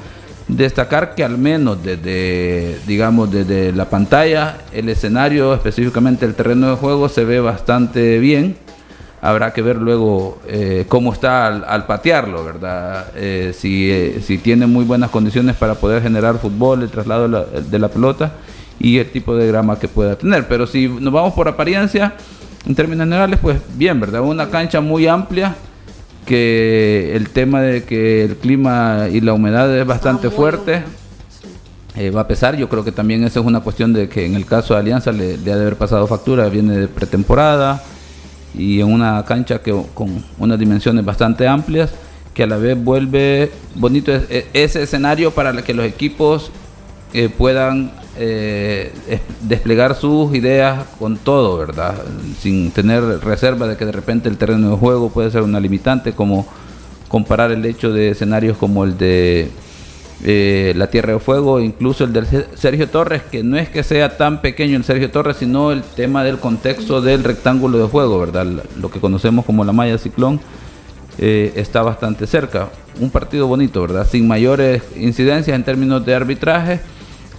Destacar 0.48 1.14
que 1.14 1.24
al 1.24 1.38
menos 1.38 1.82
desde, 1.82 2.78
digamos, 2.86 3.30
desde 3.30 3.72
la 3.72 3.88
pantalla, 3.88 4.58
el 4.72 4.88
escenario, 4.88 5.54
específicamente 5.54 6.26
el 6.26 6.34
terreno 6.34 6.70
de 6.70 6.76
juego, 6.76 7.08
se 7.08 7.24
ve 7.24 7.40
bastante 7.40 8.18
bien 8.18 8.56
habrá 9.24 9.54
que 9.54 9.62
ver 9.62 9.76
luego 9.76 10.38
eh, 10.46 10.84
cómo 10.86 11.10
está 11.10 11.46
al, 11.46 11.86
patearlo, 11.86 12.44
¿verdad? 12.44 13.06
Eh, 13.16 13.54
si, 13.56 13.90
eh, 13.90 14.20
si, 14.22 14.36
tiene 14.36 14.66
muy 14.66 14.84
buenas 14.84 15.08
condiciones 15.08 15.56
para 15.56 15.76
poder 15.76 16.02
generar 16.02 16.38
fútbol, 16.38 16.82
el 16.82 16.90
traslado 16.90 17.26
de 17.26 17.78
la, 17.78 17.88
pelota 17.88 18.32
y 18.78 18.98
el 18.98 19.10
tipo 19.10 19.34
de 19.34 19.46
grama 19.46 19.78
que 19.78 19.88
pueda 19.88 20.16
tener. 20.16 20.46
Pero 20.46 20.66
si 20.66 20.88
nos 20.88 21.10
vamos 21.10 21.32
por 21.32 21.48
apariencia, 21.48 22.12
en 22.66 22.74
términos 22.74 23.06
generales, 23.06 23.38
pues 23.40 23.58
bien, 23.74 23.98
¿verdad? 23.98 24.20
Una 24.20 24.50
cancha 24.50 24.82
muy 24.82 25.06
amplia 25.06 25.56
que 26.25 27.12
el 27.14 27.31
tema 27.31 27.61
de 27.61 27.85
que 27.85 28.25
el 28.25 28.37
clima 28.37 29.09
y 29.11 29.21
la 29.21 29.33
humedad 29.33 29.76
es 29.76 29.87
bastante 29.87 30.31
fuerte. 30.31 30.83
va 32.14 32.23
a 32.23 32.28
pesar, 32.28 32.57
yo 32.57 32.69
creo 32.69 32.85
que 32.85 32.93
también 32.93 33.25
esa 33.25 33.40
es 33.40 33.47
una 33.47 33.61
cuestión 33.61 33.93
de 33.93 34.09
que 34.09 34.26
en 34.26 34.35
el 34.35 34.47
caso 34.47 34.75
de 34.75 34.81
Alianza 34.81 35.12
le, 35.12 35.37
le 35.38 35.52
ha 35.52 35.57
de 35.57 35.62
haber 35.62 35.76
pasado 35.76 36.07
factura, 36.07 36.49
viene 36.49 36.76
de 36.76 36.88
pretemporada, 36.88 37.83
y 38.57 38.81
en 38.81 38.93
una 38.93 39.25
cancha 39.25 39.61
que, 39.61 39.75
con 39.95 40.25
unas 40.38 40.59
dimensiones 40.59 41.04
bastante 41.04 41.47
amplias 41.47 41.90
que 42.35 42.43
a 42.43 42.47
la 42.47 42.57
vez 42.57 42.83
vuelve 42.83 43.50
bonito 43.75 44.12
ese 44.12 44.83
escenario 44.83 45.31
para 45.31 45.62
que 45.62 45.73
los 45.73 45.87
equipos 45.87 46.50
eh, 47.12 47.28
puedan 47.28 47.93
eh, 48.16 48.92
desplegar 49.40 49.97
sus 49.97 50.35
ideas 50.35 50.85
con 50.99 51.16
todo, 51.16 51.59
¿verdad? 51.59 51.94
Sin 52.40 52.71
tener 52.71 53.02
reserva 53.21 53.66
de 53.66 53.76
que 53.76 53.87
de 53.87 53.92
repente 53.92 54.28
el 54.28 54.37
terreno 54.37 54.71
de 54.71 54.76
juego 54.76 55.11
puede 55.11 55.30
ser 55.30 55.42
una 55.42 55.61
limitante, 55.61 56.12
como 56.12 56.47
comparar 57.09 57.50
el 57.50 57.64
hecho 57.64 57.92
de 57.92 58.11
escenarios 58.11 58.56
como 58.56 58.85
el 58.85 58.97
de 58.99 59.50
eh, 60.23 60.73
la 60.76 60.88
Tierra 60.88 61.12
de 61.12 61.18
Fuego, 61.18 61.61
incluso 61.61 62.04
el 62.04 62.12
de 62.12 62.47
Sergio 62.54 62.88
Torres, 62.88 63.23
que 63.23 63.42
no 63.42 63.56
es 63.56 63.68
que 63.68 63.83
sea 63.83 64.16
tan 64.16 64.40
pequeño 64.40 64.76
el 64.76 64.85
Sergio 64.85 65.11
Torres, 65.11 65.37
sino 65.38 65.73
el 65.73 65.83
tema 65.83 66.25
del 66.25 66.38
contexto 66.38 67.02
del 67.02 67.25
rectángulo 67.25 67.78
de 67.78 67.88
fuego, 67.88 68.18
¿verdad? 68.21 68.47
Lo 68.80 68.90
que 68.90 69.00
conocemos 69.00 69.44
como 69.44 69.64
la 69.64 69.73
malla 69.73 69.99
ciclón 69.99 70.40
eh, 71.18 71.52
está 71.56 71.83
bastante 71.83 72.26
cerca. 72.26 72.71
Un 73.00 73.11
partido 73.11 73.47
bonito, 73.47 73.83
¿verdad? 73.83 74.06
Sin 74.09 74.26
mayores 74.26 74.83
incidencias 74.97 75.54
en 75.54 75.64
términos 75.64 76.06
de 76.06 76.14
arbitraje, 76.14 76.80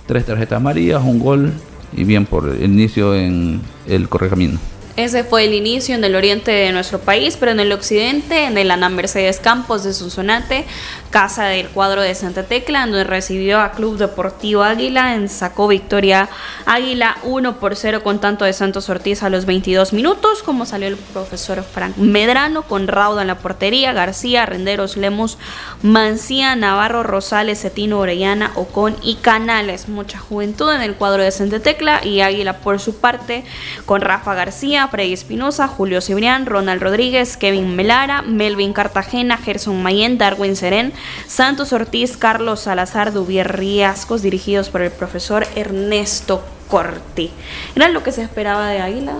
tres 0.05 0.25
tarjetas 0.25 0.57
amarillas, 0.57 1.03
un 1.03 1.19
gol 1.19 1.51
y 1.95 2.03
bien 2.03 2.25
por 2.25 2.49
el 2.49 2.63
inicio 2.63 3.15
en 3.15 3.61
el 3.87 4.09
Correcamino. 4.09 4.59
Ese 4.97 5.25
fue 5.25 5.43
el 5.43 5.53
inicio 5.53 5.93
en 5.93 6.03
el 6.05 6.15
oriente 6.15 6.51
de 6.51 6.71
nuestro 6.71 6.99
país, 6.99 7.35
pero 7.37 7.51
en 7.51 7.59
el 7.59 7.73
occidente, 7.73 8.45
en 8.45 8.57
el 8.57 8.71
Ana 8.71 8.87
Mercedes 8.87 9.41
Campos 9.41 9.83
de 9.83 9.93
Susonate, 9.93 10.65
casa 11.09 11.45
del 11.45 11.67
cuadro 11.67 12.01
de 12.01 12.15
Santa 12.15 12.43
Tecla, 12.43 12.81
donde 12.81 13.03
recibió 13.03 13.59
a 13.59 13.71
Club 13.71 13.97
Deportivo 13.97 14.63
Águila, 14.63 15.15
en 15.15 15.27
sacó 15.27 15.67
victoria 15.67 16.29
Águila 16.65 17.17
1 17.23 17.59
por 17.59 17.75
0 17.75 18.03
con 18.03 18.19
tanto 18.19 18.45
de 18.45 18.53
Santos 18.53 18.89
Ortiz 18.89 19.21
a 19.21 19.29
los 19.29 19.45
22 19.45 19.91
minutos, 19.91 20.43
como 20.43 20.65
salió 20.65 20.87
el 20.87 20.95
profesor 20.95 21.61
Frank 21.63 21.97
Medrano, 21.97 22.63
con 22.63 22.87
Rauda 22.87 23.21
en 23.21 23.27
la 23.27 23.39
portería, 23.39 23.91
García, 23.91 24.45
Renderos, 24.45 24.95
Lemos, 24.95 25.37
Mancía, 25.81 26.55
Navarro, 26.55 27.03
Rosales, 27.03 27.61
Cetino, 27.61 27.99
Orellana, 27.99 28.51
Ocon 28.55 28.95
y 29.01 29.15
Canales. 29.15 29.89
Mucha 29.89 30.19
juventud 30.19 30.71
en 30.71 30.81
el 30.81 30.95
cuadro 30.95 31.21
de 31.21 31.31
Santa 31.31 31.59
Tecla 31.59 32.05
y 32.05 32.21
Águila 32.21 32.59
por 32.59 32.79
su 32.79 32.95
parte, 32.95 33.43
con 33.85 33.99
Rafa 33.99 34.33
García, 34.35 34.84
Freddy 34.87 35.13
Espinosa, 35.13 35.67
Julio 35.67 36.01
Cibrián, 36.01 36.45
Ronald 36.45 36.81
Rodríguez, 36.81 37.37
Kevin 37.37 37.75
Melara, 37.75 38.21
Melvin 38.21 38.73
Cartagena, 38.73 39.37
Gerson 39.37 39.81
Mayen, 39.81 40.17
Darwin 40.17 40.55
Serén, 40.55 40.93
Santos 41.27 41.73
Ortiz, 41.73 42.17
Carlos 42.17 42.61
Salazar, 42.61 43.13
Dubier 43.13 43.57
Riascos, 43.57 44.21
dirigidos 44.21 44.69
por 44.69 44.81
el 44.81 44.91
profesor 44.91 45.45
Ernesto 45.55 46.43
Corti. 46.67 47.31
¿Era 47.75 47.89
lo 47.89 48.03
que 48.03 48.11
se 48.11 48.23
esperaba 48.23 48.67
de 48.67 48.81
Águila? 48.81 49.13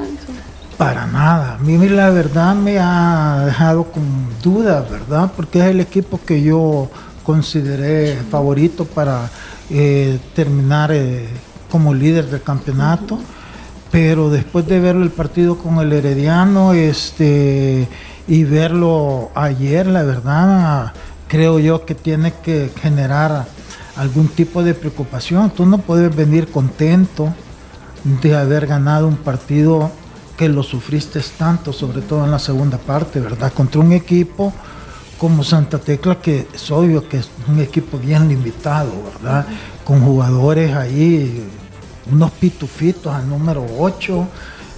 Para 0.78 1.06
nada. 1.06 1.56
A 1.56 1.58
mí 1.60 1.78
la 1.88 2.10
verdad 2.10 2.56
me 2.56 2.78
ha 2.80 3.44
dejado 3.46 3.86
con 3.86 4.04
dudas, 4.42 4.90
¿verdad? 4.90 5.32
Porque 5.36 5.60
es 5.60 5.66
el 5.66 5.80
equipo 5.80 6.20
que 6.26 6.42
yo 6.42 6.90
consideré 7.24 8.18
favorito 8.30 8.86
para 8.86 9.30
eh, 9.70 10.20
terminar 10.36 10.92
eh, 10.92 11.28
como 11.70 11.94
líder 11.94 12.26
del 12.28 12.42
campeonato 12.42 13.20
pero 13.96 14.30
después 14.30 14.68
de 14.68 14.82
ver 14.82 14.98
el 14.98 15.10
partido 15.10 15.58
con 15.58 15.80
el 15.80 15.94
Herediano 15.94 16.74
este, 16.74 17.88
y 18.28 18.44
verlo 18.44 19.32
ayer, 19.36 19.88
la 19.88 20.04
verdad, 20.04 20.92
creo 21.30 21.60
yo 21.60 21.86
que 21.86 21.96
tiene 21.96 22.34
que 22.44 22.72
generar 22.82 23.46
algún 23.96 24.28
tipo 24.28 24.64
de 24.64 24.74
preocupación. 24.74 25.50
Tú 25.50 25.66
no 25.66 25.78
puedes 25.78 26.14
venir 26.14 26.52
contento 26.52 27.34
de 28.04 28.36
haber 28.36 28.68
ganado 28.68 29.08
un 29.08 29.16
partido 29.16 29.90
que 30.36 30.50
lo 30.50 30.62
sufriste 30.62 31.22
tanto, 31.38 31.72
sobre 31.72 32.02
todo 32.02 32.26
en 32.26 32.32
la 32.32 32.40
segunda 32.40 32.78
parte, 32.78 33.22
¿verdad? 33.22 33.54
Contra 33.54 33.80
un 33.80 33.94
equipo 33.94 34.52
como 35.18 35.42
Santa 35.42 35.80
Tecla, 35.80 36.16
que 36.16 36.50
es 36.54 36.70
obvio 36.70 37.08
que 37.08 37.20
es 37.20 37.30
un 37.48 37.62
equipo 37.62 37.98
bien 37.98 38.28
limitado, 38.28 38.92
¿verdad? 39.14 39.48
Con 39.86 40.02
jugadores 40.02 40.76
ahí 40.76 41.48
unos 42.12 42.32
pitufitos 42.32 43.14
al 43.14 43.28
número 43.28 43.66
8, 43.80 44.28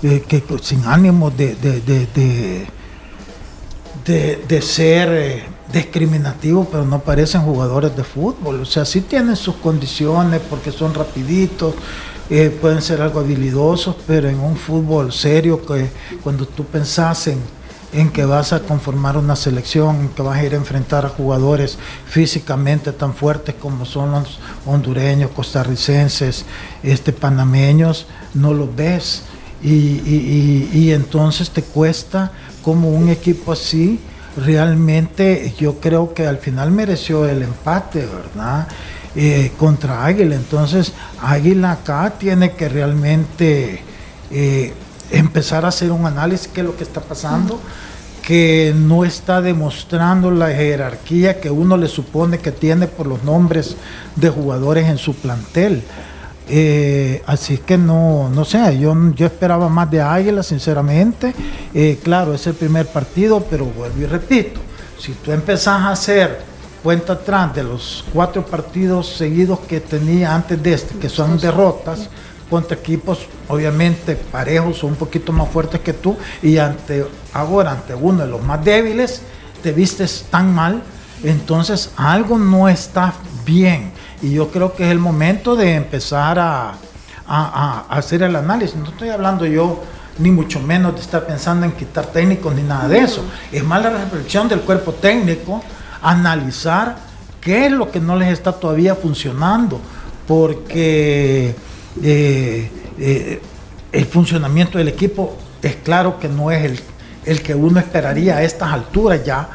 eh, 0.04 0.24
que 0.28 0.44
sin 0.62 0.86
ánimo 0.86 1.32
de, 1.32 1.56
de, 1.56 2.68
de, 4.48 4.62
ser 4.62 5.10
eh, 5.12 5.44
discriminativo, 5.74 6.68
pero 6.72 6.86
no 6.86 7.00
parecen 7.00 7.42
jugadores 7.42 7.96
de 7.96 8.04
fútbol. 8.04 8.62
O 8.62 8.66
sea, 8.66 8.86
sí 8.86 9.02
tienen 9.02 9.36
sus 9.36 9.56
condiciones 9.56 10.42
porque 10.50 10.72
son 10.72 10.94
rapiditos, 10.94 11.74
eh, 12.30 12.56
pueden 12.62 12.82
ser 12.82 13.02
algo 13.02 13.20
habilidosos, 13.20 13.96
pero 14.06 14.30
en 14.30 14.40
un 14.40 14.56
fútbol 14.56 15.12
serio, 15.12 15.66
que 15.66 15.90
cuando 16.24 16.46
tú 16.46 16.64
pensás 16.64 17.28
en 17.28 17.40
en 17.94 18.10
que 18.10 18.26
vas 18.26 18.54
a 18.54 18.60
conformar 18.60 19.18
una 19.18 19.36
selección, 19.36 19.96
en 19.98 20.10
que 20.10 20.22
vas 20.22 20.38
a 20.38 20.44
ir 20.44 20.54
a 20.54 20.58
enfrentar 20.58 21.06
a 21.06 21.10
jugadores 21.10 21.78
físicamente 22.06 22.92
tan 22.92 23.14
fuertes 23.14 23.56
como 23.56 23.86
son 23.86 24.12
los 24.12 24.40
hondureños, 24.66 25.32
costarricenses, 25.32 26.46
este, 26.84 27.14
panameños, 27.14 28.08
no 28.34 28.54
los 28.54 28.76
ves. 28.76 29.24
Y, 29.64 30.92
entonces 30.92 31.50
te 31.50 31.64
cuesta 31.64 32.32
como 32.62 32.92
un 32.92 33.10
equipo 33.10 33.54
así, 33.54 34.00
realmente 34.36 35.54
yo 35.58 35.80
creo 35.80 36.14
que 36.14 36.28
al 36.28 36.38
final 36.38 36.72
mereció 36.72 37.26
el 37.26 37.42
empate, 37.42 38.06
¿verdad? 38.06 38.68
Eh, 39.16 39.52
contra 39.58 40.06
Águila. 40.06 40.36
Entonces 40.36 40.94
Águila 41.22 41.72
acá 41.72 42.14
tiene 42.20 42.52
que 42.52 42.70
realmente... 42.70 43.82
Eh, 44.30 44.74
empezar 45.12 45.66
a 45.66 45.70
hacer 45.70 45.92
un 45.92 46.06
análisis 46.06 46.48
de 46.48 46.54
qué 46.54 46.62
es 46.62 46.68
lo 46.68 46.76
que 46.76 46.84
está 46.84 47.02
pasando, 47.02 47.60
que 48.22 48.74
no 48.76 49.06
está 49.06 49.42
demostrando 49.42 50.32
la 50.32 50.50
jerarquía 50.50 51.40
que 51.40 51.50
uno 51.50 51.78
le 51.78 51.88
supone 51.88 52.40
que 52.40 52.52
tiene 52.52 52.88
por 52.88 53.08
los 53.08 53.24
nombres 53.24 53.78
de 54.16 54.30
jugadores 54.30 54.88
en 54.90 54.98
su 54.98 55.14
plantel. 55.14 55.84
Eh, 56.50 57.24
así 57.26 57.58
que 57.58 57.78
no, 57.78 58.30
no 58.30 58.46
sé, 58.46 58.80
yo, 58.80 58.96
yo 59.16 59.26
esperaba 59.26 59.70
más 59.70 59.90
de 59.92 60.02
Águila, 60.02 60.44
sinceramente. 60.44 61.34
Eh, 61.74 62.00
claro, 62.04 62.34
es 62.34 62.48
el 62.48 62.54
primer 62.54 62.88
partido, 62.88 63.46
pero 63.50 63.66
vuelvo 63.66 64.02
y 64.02 64.06
repito, 64.06 64.60
si 65.00 65.14
tú 65.14 65.32
empezás 65.32 65.82
a 65.82 65.92
hacer 65.92 66.42
cuenta 66.84 67.14
atrás 67.14 67.54
de 67.54 67.64
los 67.64 68.06
cuatro 68.14 68.46
partidos 68.46 69.08
seguidos 69.08 69.60
que 69.60 69.82
tenía 69.82 70.34
antes 70.34 70.62
de 70.62 70.74
este, 70.74 70.98
que 70.98 71.10
son 71.10 71.38
derrotas, 71.38 72.10
contra 72.50 72.78
equipos 72.78 73.28
obviamente 73.48 74.16
parejos 74.16 74.84
o 74.84 74.88
un 74.88 74.96
poquito 74.96 75.32
más 75.32 75.50
fuertes 75.50 75.82
que 75.82 75.94
tú 75.94 76.16
y 76.42 76.58
ante 76.58 77.06
ahora 77.34 77.72
ante 77.72 77.94
uno 77.94 78.24
de 78.24 78.28
los 78.28 78.42
más 78.44 78.64
débiles 78.64 79.22
te 79.62 79.72
vistes 79.72 80.26
tan 80.30 80.54
mal, 80.54 80.82
entonces 81.24 81.92
algo 81.98 82.38
no 82.38 82.70
está 82.70 83.14
bien 83.46 83.92
y 84.22 84.32
yo 84.32 84.50
creo 84.50 84.74
que 84.74 84.86
es 84.86 84.92
el 84.92 85.00
momento 85.00 85.56
de 85.56 85.76
empezar 85.76 86.40
a, 86.40 86.74
hacer 87.90 88.24
el 88.24 88.36
análisis. 88.38 88.76
No 88.78 88.88
estoy 88.88 89.10
hablando 89.10 89.46
yo 89.46 89.84
ni 90.18 90.32
mucho 90.32 90.62
menos 90.62 90.96
de 90.96 91.02
estar 91.02 91.28
pensando 91.28 91.66
en 91.66 91.74
quitar 91.74 92.06
técnicos 92.06 92.56
ni 92.56 92.64
nada 92.64 92.88
de 92.88 93.00
eso. 93.00 93.24
Es 93.52 93.64
más 93.64 93.84
la 93.84 93.90
reflexión 93.90 94.48
del 94.48 94.62
cuerpo 94.62 94.94
técnico, 94.94 95.62
analizar 96.02 96.96
qué 97.42 97.66
es 97.66 97.72
lo 97.72 97.92
que 97.92 98.00
no 98.00 98.16
les 98.16 98.30
está 98.30 98.54
todavía 98.54 98.96
funcionando, 98.96 99.82
porque 100.26 101.54
eh, 102.04 102.70
eh, 103.00 103.42
el 103.92 104.06
funcionamiento 104.06 104.78
del 104.78 104.88
equipo 104.90 105.36
es 105.62 105.76
claro 105.78 106.20
que 106.20 106.28
no 106.28 106.52
es 106.52 106.80
el, 107.26 107.42
que 107.42 107.56
uno 107.56 107.80
esperaría 107.80 108.38
a 108.38 108.44
estas 108.44 108.72
alturas 108.72 109.24
ya 109.26 109.50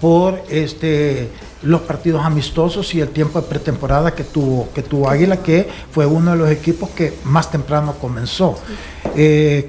por 0.00 0.42
este 0.50 1.30
los 1.62 1.80
partidos 1.80 2.24
amistosos 2.24 2.94
y 2.94 3.00
el 3.00 3.08
tiempo 3.08 3.40
de 3.40 3.48
pretemporada 3.48 4.14
que 4.14 4.22
tuvo, 4.22 4.68
que 4.72 4.82
tuvo 4.82 5.08
Águila, 5.08 5.38
que 5.38 5.68
fue 5.90 6.06
uno 6.06 6.32
de 6.32 6.36
los 6.36 6.50
equipos 6.50 6.90
que 6.90 7.14
más 7.24 7.50
temprano 7.50 7.94
comenzó. 8.00 8.56
Eh, 9.16 9.66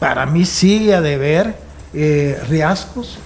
para 0.00 0.26
mí 0.26 0.44
sigue 0.44 0.94
a 0.94 1.00
deber 1.00 1.66
Riascos, 2.48 3.18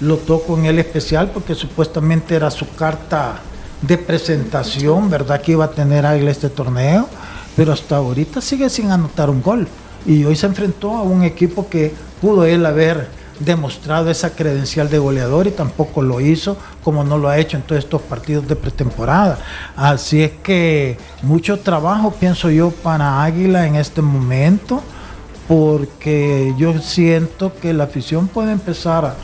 lo 0.00 0.16
toco 0.16 0.58
en 0.58 0.66
el 0.66 0.78
especial 0.78 1.30
porque 1.32 1.54
supuestamente 1.54 2.34
era 2.34 2.50
su 2.50 2.68
carta 2.74 3.40
de 3.80 3.96
presentación, 3.96 5.08
¿verdad? 5.08 5.40
Que 5.40 5.52
iba 5.52 5.66
a 5.66 5.70
tener 5.70 6.04
Águila 6.04 6.30
este 6.30 6.48
torneo 6.48 7.08
pero 7.58 7.72
hasta 7.72 7.96
ahorita 7.96 8.40
sigue 8.40 8.70
sin 8.70 8.92
anotar 8.92 9.28
un 9.28 9.42
gol. 9.42 9.66
Y 10.06 10.24
hoy 10.24 10.36
se 10.36 10.46
enfrentó 10.46 10.96
a 10.96 11.02
un 11.02 11.24
equipo 11.24 11.68
que 11.68 11.92
pudo 12.20 12.44
él 12.44 12.64
haber 12.64 13.08
demostrado 13.40 14.10
esa 14.10 14.30
credencial 14.30 14.88
de 14.88 14.98
goleador 14.98 15.48
y 15.48 15.50
tampoco 15.50 16.00
lo 16.00 16.20
hizo 16.20 16.56
como 16.84 17.02
no 17.02 17.18
lo 17.18 17.28
ha 17.28 17.36
hecho 17.38 17.56
en 17.56 17.64
todos 17.64 17.82
estos 17.82 18.00
partidos 18.02 18.46
de 18.46 18.54
pretemporada. 18.54 19.40
Así 19.74 20.22
es 20.22 20.30
que 20.40 20.98
mucho 21.22 21.58
trabajo 21.58 22.12
pienso 22.12 22.48
yo 22.48 22.70
para 22.70 23.24
Águila 23.24 23.66
en 23.66 23.74
este 23.74 24.02
momento 24.02 24.80
porque 25.48 26.54
yo 26.58 26.78
siento 26.78 27.52
que 27.60 27.72
la 27.72 27.84
afición 27.84 28.28
puede 28.28 28.52
empezar 28.52 29.16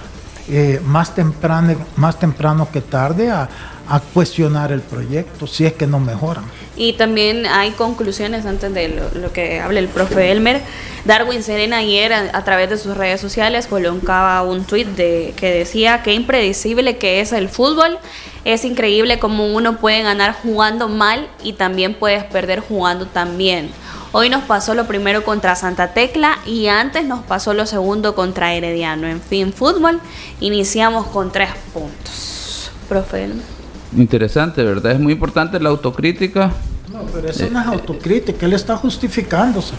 eh, 0.49 0.81
más, 0.85 1.15
temprano, 1.15 1.77
más 1.95 2.19
temprano 2.19 2.69
que 2.73 2.81
tarde 2.81 3.31
a, 3.31 3.49
a 3.89 4.01
cuestionar 4.01 4.73
el 4.73 4.81
proyecto 4.81 5.47
si 5.47 5.67
es 5.67 5.73
que 5.75 5.87
no 5.87 6.01
mejoran. 6.01 6.45
Y 6.77 6.95
también 6.95 7.47
hay 7.47 7.71
conclusiones 7.73 8.47
antes 8.47 8.73
de 8.75 9.01
lo, 9.15 9.33
que 9.33 9.61
habla 9.61 9.79
el 9.79 9.89
profe 9.89 10.33
Elmer. 10.33 10.61
Darwin 11.05 11.43
Serena 11.43 11.79
ayer 11.79 12.13
a, 12.13 12.45
través 12.45 12.69
de 12.69 12.79
sus 12.79 12.97
redes 12.97 13.21
sociales 13.21 13.67
colocaba 13.69 14.43
un 14.43 14.65
tweet 14.65 14.87
de, 14.87 15.35
que 15.37 15.53
decía 15.53 16.03
que 16.03 16.15
impredecible 16.15 16.97
que 16.97 17.21
es 17.21 17.33
el 17.33 17.49
fútbol. 17.49 17.99
Es 18.45 18.65
increíble 18.65 19.19
cómo 19.19 19.47
uno 19.47 19.79
puede 19.79 20.03
ganar 20.03 20.35
jugando 20.43 20.89
mal 20.89 21.29
y 21.43 21.53
también 21.53 21.95
puedes 21.95 22.25
perder 22.25 22.61
jugando 22.61 23.07
también. 23.07 23.71
Hoy 24.11 24.29
nos 24.29 24.45
pasó 24.45 24.75
lo 24.75 24.87
primero 24.87 25.25
contra 25.25 25.57
Santa 25.57 25.93
Tecla 25.93 26.39
y 26.47 26.67
antes 26.69 27.05
nos 27.05 27.25
pasó 27.25 27.55
lo 27.55 27.67
segundo 27.67 28.15
contra 28.15 28.55
Herediano. 28.55 29.07
En 29.07 29.21
fin, 29.21 29.53
fútbol, 29.53 30.01
iniciamos 30.41 31.07
con 31.07 31.33
tres 31.33 31.51
puntos. 31.73 32.71
Profe 32.89 33.25
Elmer. 33.25 33.54
Interesante, 33.97 34.63
¿verdad? 34.63 34.93
Es 34.93 35.01
muy 35.01 35.13
importante 35.13 35.59
la 35.61 35.69
autocrítica. 35.69 36.53
No, 36.93 37.03
pero 37.13 37.29
eso 37.29 37.49
no 37.51 37.61
es 37.61 37.67
autocrítica, 37.67 38.47
él 38.47 38.53
está 38.53 38.77
justificándose. 38.77 39.75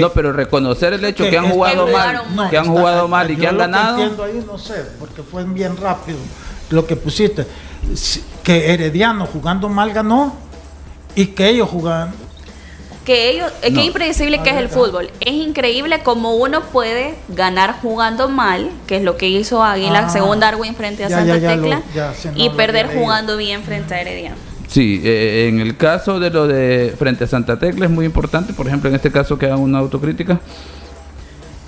no, 0.00 0.10
pero 0.10 0.32
reconocer 0.32 0.92
el 0.92 1.04
hecho 1.04 1.28
que, 1.28 1.38
han 1.38 1.50
jugado 1.50 1.86
mal, 1.88 2.50
que 2.50 2.58
han 2.58 2.66
jugado 2.66 3.08
mal 3.08 3.30
y 3.30 3.36
que 3.36 3.46
han 3.46 3.58
ganado. 3.58 3.98
entiendo 3.98 4.24
ahí, 4.24 4.44
no 4.46 4.58
sé, 4.58 4.84
porque 4.98 5.22
fue 5.22 5.44
bien 5.44 5.76
rápido 5.76 6.18
lo 6.70 6.86
que 6.86 6.96
pusiste. 6.96 7.46
Que 8.42 8.72
Herediano 8.72 9.26
jugando 9.26 9.68
mal 9.68 9.92
ganó 9.92 10.34
y 11.14 11.26
que 11.26 11.48
ellos 11.48 11.68
jugaban 11.68 12.12
que 13.08 13.30
ellos, 13.30 13.50
es 13.62 13.72
que 13.72 13.84
impredecible 13.86 14.42
que 14.42 14.50
es 14.50 14.56
el 14.56 14.68
fútbol. 14.68 15.10
Es 15.20 15.32
increíble 15.32 16.00
como 16.00 16.36
uno 16.36 16.60
puede 16.60 17.14
ganar 17.28 17.80
jugando 17.80 18.28
mal, 18.28 18.68
que 18.86 18.98
es 18.98 19.02
lo 19.02 19.16
que 19.16 19.30
hizo 19.30 19.64
Águila 19.64 20.00
ah, 20.00 20.10
según 20.10 20.40
Darwin 20.40 20.74
frente 20.74 21.06
a 21.06 21.08
Santa 21.08 21.40
Tecla, 21.40 21.80
y 22.34 22.50
perder 22.50 22.88
jugando 22.94 23.38
bien 23.38 23.62
frente 23.62 23.94
a 23.94 24.02
Herediano. 24.02 24.36
Sí, 24.66 25.00
eh, 25.02 25.48
en 25.48 25.58
el 25.60 25.78
caso 25.78 26.20
de 26.20 26.28
lo 26.28 26.46
de 26.46 26.94
frente 26.98 27.24
a 27.24 27.26
Santa 27.26 27.58
Tecla 27.58 27.86
es 27.86 27.90
muy 27.90 28.04
importante, 28.04 28.52
por 28.52 28.66
ejemplo, 28.66 28.90
en 28.90 28.96
este 28.96 29.10
caso 29.10 29.38
que 29.38 29.46
hagan 29.46 29.60
una 29.60 29.78
autocrítica. 29.78 30.38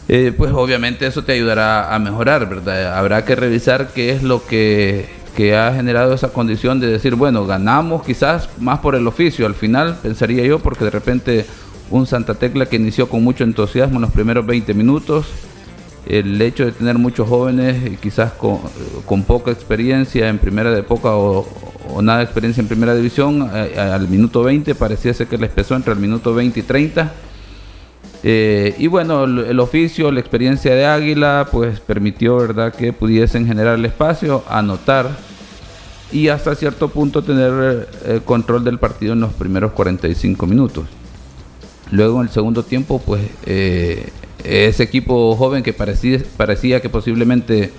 Eh, 0.06 0.34
pues 0.36 0.52
obviamente 0.52 1.06
eso 1.06 1.24
te 1.24 1.32
ayudará 1.32 1.94
a 1.94 1.98
mejorar, 1.98 2.50
¿verdad? 2.50 2.98
Habrá 2.98 3.24
que 3.24 3.34
revisar 3.34 3.92
qué 3.94 4.10
es 4.10 4.22
lo 4.22 4.44
que 4.46 5.08
que 5.36 5.56
ha 5.56 5.72
generado 5.74 6.14
esa 6.14 6.32
condición 6.32 6.80
de 6.80 6.88
decir, 6.88 7.14
bueno, 7.14 7.46
ganamos 7.46 8.02
quizás 8.04 8.48
más 8.58 8.80
por 8.80 8.94
el 8.94 9.06
oficio. 9.06 9.46
Al 9.46 9.54
final, 9.54 9.98
pensaría 10.02 10.44
yo, 10.44 10.58
porque 10.58 10.84
de 10.84 10.90
repente 10.90 11.46
un 11.90 12.06
Santa 12.06 12.34
Tecla 12.34 12.66
que 12.66 12.76
inició 12.76 13.08
con 13.08 13.22
mucho 13.22 13.44
entusiasmo 13.44 13.96
en 13.96 14.02
los 14.02 14.12
primeros 14.12 14.46
20 14.46 14.74
minutos, 14.74 15.26
el 16.06 16.40
hecho 16.40 16.64
de 16.64 16.72
tener 16.72 16.98
muchos 16.98 17.28
jóvenes, 17.28 17.98
quizás 18.00 18.32
con, 18.32 19.22
poca 19.24 19.50
experiencia 19.50 20.28
en 20.28 20.38
primera 20.38 20.70
de 20.70 20.82
poca 20.82 21.10
o, 21.14 21.46
nada 22.02 22.18
de 22.18 22.24
experiencia 22.24 22.60
en 22.60 22.68
primera 22.68 22.94
división, 22.94 23.50
eh, 23.52 23.78
al 23.78 24.08
minuto 24.08 24.42
20 24.42 24.74
pareciese 24.74 25.26
que 25.26 25.36
les 25.36 25.50
pesó 25.50 25.74
entre 25.74 25.92
el 25.92 25.98
minuto 25.98 26.34
20 26.34 26.60
y 26.60 26.62
30 26.62 27.12
eh, 28.22 28.74
y 28.78 28.86
bueno, 28.86 29.24
el, 29.24 29.60
oficio, 29.60 30.10
la 30.12 30.20
experiencia 30.20 30.74
de 30.74 30.84
Águila, 30.84 31.48
pues 31.50 31.80
permitió, 31.80 32.36
¿verdad?, 32.36 32.74
que 32.74 32.92
pudiesen 32.92 33.46
generar 33.46 33.78
el 33.78 33.84
espacio, 33.86 34.44
anotar 34.48 35.10
y 36.12 36.28
hasta 36.28 36.54
cierto 36.54 36.88
punto 36.88 37.22
tener 37.22 37.88
eh, 38.04 38.20
control 38.24 38.64
del 38.64 38.78
partido 38.78 39.14
en 39.14 39.20
los 39.20 39.32
primeros 39.32 39.72
45 39.72 40.46
minutos. 40.46 40.84
Luego 41.90 42.20
en 42.20 42.26
el 42.26 42.32
segundo 42.32 42.62
tiempo, 42.62 43.00
pues 43.04 43.22
eh, 43.46 44.10
ese 44.44 44.82
equipo 44.82 45.34
joven 45.36 45.62
que 45.62 45.72
parecía, 45.72 46.20
parecía 46.36 46.80
que 46.80 46.88
posiblemente 46.88 47.72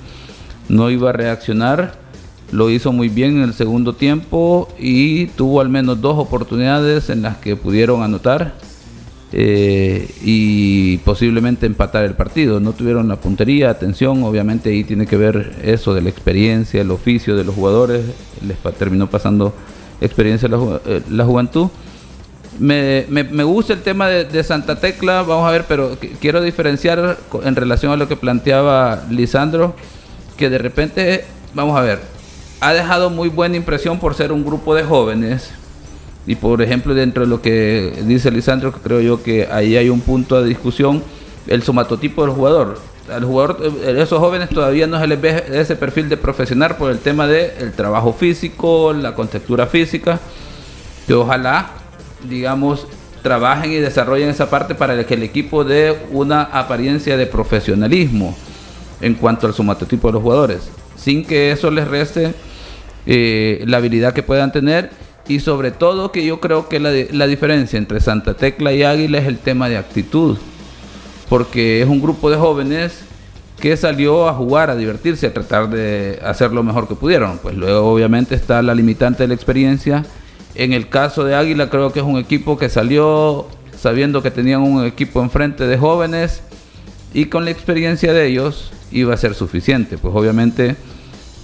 no 0.70 0.90
iba 0.90 1.10
a 1.10 1.14
reaccionar, 1.14 2.00
lo 2.52 2.70
hizo 2.70 2.92
muy 2.92 3.10
bien 3.10 3.38
en 3.38 3.44
el 3.44 3.54
segundo 3.54 3.94
tiempo 3.94 4.68
y 4.78 5.28
tuvo 5.28 5.62
al 5.62 5.70
menos 5.70 6.02
dos 6.02 6.18
oportunidades 6.18 7.10
en 7.10 7.22
las 7.22 7.38
que 7.38 7.56
pudieron 7.56 8.02
anotar 8.04 8.56
eh, 9.34 10.10
y 10.24 10.98
posiblemente 11.00 11.66
empatar 11.66 12.04
el 12.04 12.16
partido. 12.16 12.60
No 12.60 12.74
tuvieron 12.74 13.08
la 13.08 13.16
puntería, 13.16 13.70
atención, 13.70 14.24
obviamente 14.24 14.70
ahí 14.70 14.84
tiene 14.84 15.08
que 15.08 15.18
ver 15.18 15.54
eso 15.64 15.94
de 15.94 16.02
la 16.02 16.10
experiencia, 16.10 16.82
el 16.82 16.92
oficio 16.92 17.36
de 17.36 17.44
los 17.44 17.56
jugadores, 17.56 18.04
les 18.46 18.58
terminó 18.76 19.10
pasando 19.10 19.54
experiencia 20.02 20.50
la, 20.50 20.58
eh, 20.86 21.24
juventud. 21.24 21.70
Me, 22.60 23.06
me, 23.10 23.44
gusta 23.44 23.74
el 23.74 23.82
tema 23.82 24.10
de, 24.10 24.44
Santa 24.44 24.76
Tecla, 24.76 25.24
vamos 25.24 25.48
a 25.48 25.52
ver, 25.52 25.66
pero 25.68 25.98
quiero 26.20 26.42
diferenciar 26.42 27.18
en 27.44 27.56
relación 27.56 27.94
a 27.94 27.96
lo 27.96 28.08
que 28.10 28.18
planteaba 28.18 29.06
Lisandro, 29.10 29.74
que 30.36 30.50
de 30.50 30.58
repente, 30.58 31.24
vamos 31.54 31.80
a 31.80 31.82
ver, 31.82 32.00
ha 32.60 32.74
dejado 32.74 33.10
muy 33.10 33.30
buena 33.30 33.56
impresión 33.56 34.00
por 34.00 34.16
ser 34.16 34.34
un 34.34 34.44
grupo 34.44 34.76
de 34.76 34.84
jóvenes, 34.84 35.52
y 36.26 36.36
por 36.36 36.62
ejemplo, 36.62 36.94
dentro 36.94 37.24
de 37.24 37.30
lo 37.30 37.42
que 37.42 37.94
dice 38.06 38.30
Lisandro, 38.30 38.72
creo 38.72 39.02
yo 39.02 39.24
que 39.24 39.48
ahí 39.52 39.76
hay 39.76 39.90
un 39.90 40.02
punto 40.02 40.42
de 40.42 40.48
discusión, 40.48 41.04
el 41.48 41.64
somatotipo 41.64 42.24
del 42.24 42.32
jugador. 42.32 42.80
Al 43.12 43.26
jugador, 43.26 43.58
eh, 43.84 43.96
esos 43.98 44.20
jóvenes 44.20 44.50
todavía 44.50 44.86
no 44.86 45.00
se 45.00 45.08
les 45.08 45.20
ve 45.20 45.44
ese 45.52 45.76
perfil 45.76 46.10
de 46.10 46.18
profesional 46.18 46.78
por 46.78 46.92
el 46.92 47.00
tema 47.00 47.28
del 47.28 47.52
el 47.60 47.74
trabajo 47.74 48.14
físico, 48.14 48.94
la 48.94 49.16
contextura 49.16 49.66
física, 49.66 50.20
que 51.08 51.14
ojalá, 51.16 51.72
digamos, 52.30 52.88
trabajen 53.24 53.72
y 53.72 53.76
desarrollen 53.76 54.30
esa 54.30 54.50
parte 54.50 54.76
para 54.76 55.04
que 55.06 55.16
el 55.16 55.24
equipo 55.24 55.64
dé 55.64 55.98
una 56.12 56.44
apariencia 56.44 57.18
de 57.18 57.26
profesionalismo 57.26 58.36
en 59.00 59.16
cuanto 59.16 59.48
al 59.48 59.54
somatotipo 59.54 60.08
de 60.08 60.14
los 60.14 60.22
jugadores, 60.22 60.70
sin 60.96 61.26
que 61.26 61.52
eso 61.52 61.72
les 61.72 61.88
reste 61.88 62.34
eh, 63.08 63.64
la 63.66 63.78
habilidad 63.78 64.14
que 64.14 64.22
puedan 64.22 64.52
tener 64.52 64.92
y 65.32 65.40
sobre 65.40 65.72
todo 65.72 66.12
que 66.12 66.26
yo 66.26 66.42
creo 66.42 66.68
que 66.68 66.80
la, 66.80 66.92
la, 67.12 67.26
diferencia 67.26 67.78
entre 67.78 68.02
Santa 68.02 68.34
Tecla 68.34 68.74
y 68.74 68.84
Águila 68.84 69.20
es 69.20 69.28
el 69.28 69.38
tema 69.38 69.70
de 69.70 69.78
actitud, 69.78 70.38
porque 71.30 71.82
es 71.82 71.88
un 71.88 72.02
grupo 72.02 72.30
de 72.30 72.36
jóvenes 72.36 73.04
que 73.62 73.78
salió 73.78 74.28
a 74.28 74.34
jugar, 74.34 74.70
a 74.70 74.76
divertirse, 74.76 75.28
a 75.28 75.34
tratar 75.34 75.70
de 75.70 76.20
hacer 76.26 76.52
lo 76.52 76.64
mejor 76.64 76.88
que 76.90 76.96
pudieron. 76.96 77.38
Pues 77.38 77.56
luego 77.56 77.94
obviamente 77.94 78.36
está 78.36 78.62
la 78.62 78.76
limitante 78.76 79.24
de 79.24 79.30
la 79.30 79.34
experiencia. 79.34 80.04
En 80.54 80.74
el 80.74 80.90
caso 80.90 81.24
de 81.24 81.34
Águila 81.34 81.70
creo 81.70 81.94
que 81.94 82.00
es 82.00 82.06
un 82.06 82.18
equipo 82.18 82.58
que 82.58 82.68
salió 82.68 83.48
sabiendo 83.80 84.22
que 84.22 84.32
tenían 84.32 84.62
un 84.62 84.86
equipo 84.86 85.22
enfrente 85.22 85.66
de 85.66 85.78
jóvenes 85.78 86.42
y 87.14 87.26
con 87.26 87.46
la 87.46 87.52
experiencia 87.52 88.12
de 88.12 88.28
ellos 88.28 88.74
iba 88.92 89.14
a 89.14 89.18
ser 89.18 89.34
suficiente. 89.34 89.98
Pues 89.98 90.14
obviamente 90.14 90.76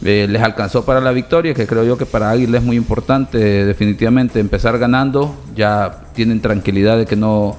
eh, 0.03 0.27
les 0.29 0.41
alcanzó 0.41 0.85
para 0.85 1.01
la 1.01 1.11
victoria, 1.11 1.53
que 1.53 1.65
creo 1.65 1.83
yo 1.83 1.97
que 1.97 2.05
para 2.05 2.29
Águila 2.29 2.59
es 2.59 2.63
muy 2.63 2.77
importante 2.77 3.37
definitivamente 3.37 4.39
empezar 4.39 4.77
ganando. 4.77 5.35
Ya 5.55 6.03
tienen 6.13 6.41
tranquilidad 6.41 6.97
de 6.97 7.05
que 7.05 7.15
no, 7.15 7.57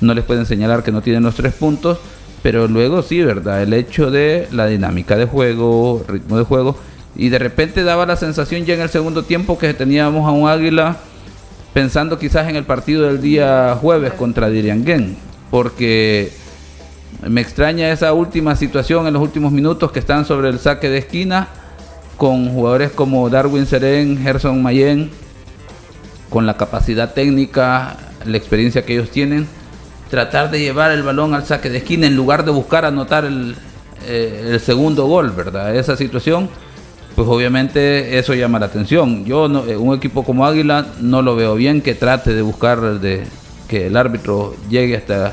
no 0.00 0.14
les 0.14 0.24
pueden 0.24 0.46
señalar 0.46 0.84
que 0.84 0.92
no 0.92 1.02
tienen 1.02 1.24
los 1.24 1.34
tres 1.34 1.54
puntos. 1.54 1.98
Pero 2.42 2.68
luego 2.68 3.02
sí, 3.02 3.22
¿verdad? 3.22 3.62
El 3.62 3.72
hecho 3.72 4.10
de 4.10 4.48
la 4.52 4.66
dinámica 4.66 5.16
de 5.16 5.26
juego, 5.26 6.04
ritmo 6.06 6.38
de 6.38 6.44
juego. 6.44 6.76
Y 7.16 7.28
de 7.28 7.38
repente 7.38 7.82
daba 7.82 8.06
la 8.06 8.16
sensación 8.16 8.64
ya 8.64 8.74
en 8.74 8.80
el 8.80 8.88
segundo 8.88 9.22
tiempo 9.24 9.58
que 9.58 9.74
teníamos 9.74 10.26
a 10.26 10.32
un 10.32 10.48
Águila 10.48 10.96
pensando 11.74 12.18
quizás 12.18 12.48
en 12.48 12.56
el 12.56 12.64
partido 12.64 13.06
del 13.06 13.20
día 13.20 13.76
jueves 13.80 14.12
contra 14.12 14.48
Diriangén. 14.48 15.16
Porque 15.50 16.32
me 17.28 17.40
extraña 17.40 17.90
esa 17.90 18.12
última 18.12 18.56
situación 18.56 19.06
en 19.06 19.14
los 19.14 19.22
últimos 19.22 19.52
minutos 19.52 19.92
que 19.92 19.98
están 19.98 20.24
sobre 20.24 20.48
el 20.48 20.58
saque 20.58 20.88
de 20.88 20.98
esquina 20.98 21.48
con 22.22 22.50
jugadores 22.50 22.92
como 22.92 23.28
Darwin 23.28 23.66
Seren, 23.66 24.16
Gerson 24.16 24.62
Mayen, 24.62 25.10
con 26.30 26.46
la 26.46 26.56
capacidad 26.56 27.14
técnica, 27.14 27.96
la 28.24 28.36
experiencia 28.36 28.84
que 28.84 28.92
ellos 28.92 29.10
tienen, 29.10 29.48
tratar 30.08 30.48
de 30.52 30.60
llevar 30.60 30.92
el 30.92 31.02
balón 31.02 31.34
al 31.34 31.44
saque 31.44 31.68
de 31.68 31.78
esquina 31.78 32.06
en 32.06 32.14
lugar 32.14 32.44
de 32.44 32.52
buscar 32.52 32.84
anotar 32.84 33.24
el, 33.24 33.56
eh, 34.06 34.60
segundo 34.62 35.06
gol, 35.06 35.32
¿verdad? 35.32 35.74
Esa 35.74 35.96
situación, 35.96 36.48
pues 37.16 37.26
obviamente 37.26 38.16
eso 38.16 38.34
llama 38.34 38.60
la 38.60 38.66
atención. 38.66 39.24
Yo, 39.24 39.48
no, 39.48 39.66
eh, 39.66 39.76
un 39.76 39.92
equipo 39.92 40.22
como 40.22 40.46
Águila, 40.46 40.86
no 41.00 41.22
lo 41.22 41.34
veo 41.34 41.56
bien 41.56 41.82
que 41.82 41.96
trate 41.96 42.34
de 42.34 42.42
buscar 42.42 43.00
de, 43.00 43.24
que 43.66 43.88
el 43.88 43.96
árbitro 43.96 44.54
llegue 44.70 44.96
hasta 44.96 45.32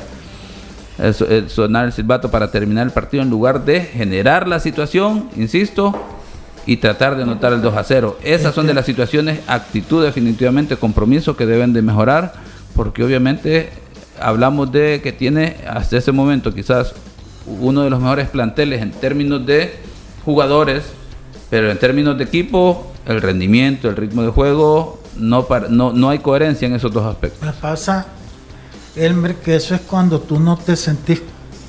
sonar 1.46 1.84
el 1.84 1.92
silbato 1.92 2.32
para 2.32 2.50
terminar 2.50 2.84
el 2.84 2.92
partido 2.92 3.22
en 3.22 3.30
lugar 3.30 3.64
de 3.64 3.80
generar 3.80 4.48
la 4.48 4.58
situación, 4.58 5.30
insisto, 5.36 5.94
y 6.70 6.76
tratar 6.76 7.16
de 7.16 7.24
anotar 7.24 7.52
el 7.52 7.62
2 7.62 7.76
a 7.76 7.82
0. 7.82 8.18
Esas 8.22 8.54
son 8.54 8.68
de 8.68 8.74
las 8.74 8.86
situaciones, 8.86 9.40
actitud 9.48 10.04
definitivamente, 10.04 10.76
compromiso 10.76 11.36
que 11.36 11.44
deben 11.44 11.72
de 11.72 11.82
mejorar, 11.82 12.34
porque 12.76 13.02
obviamente 13.02 13.70
hablamos 14.20 14.70
de 14.70 15.00
que 15.02 15.10
tiene 15.10 15.56
hasta 15.68 15.96
ese 15.96 16.12
momento 16.12 16.54
quizás 16.54 16.94
uno 17.44 17.82
de 17.82 17.90
los 17.90 18.00
mejores 18.00 18.28
planteles 18.28 18.82
en 18.82 18.92
términos 18.92 19.44
de 19.44 19.80
jugadores, 20.24 20.84
pero 21.50 21.72
en 21.72 21.76
términos 21.76 22.16
de 22.16 22.22
equipo, 22.22 22.92
el 23.04 23.20
rendimiento, 23.20 23.88
el 23.88 23.96
ritmo 23.96 24.22
de 24.22 24.28
juego, 24.28 25.02
no, 25.16 25.48
no, 25.70 25.92
no 25.92 26.08
hay 26.08 26.20
coherencia 26.20 26.68
en 26.68 26.76
esos 26.76 26.92
dos 26.92 27.04
aspectos. 27.04 27.42
Me 27.42 27.52
pasa, 27.52 28.06
Elmer, 28.94 29.34
que 29.34 29.56
eso 29.56 29.74
es 29.74 29.80
cuando 29.80 30.20
tú 30.20 30.38
no 30.38 30.56
te 30.56 30.76
sentís 30.76 31.20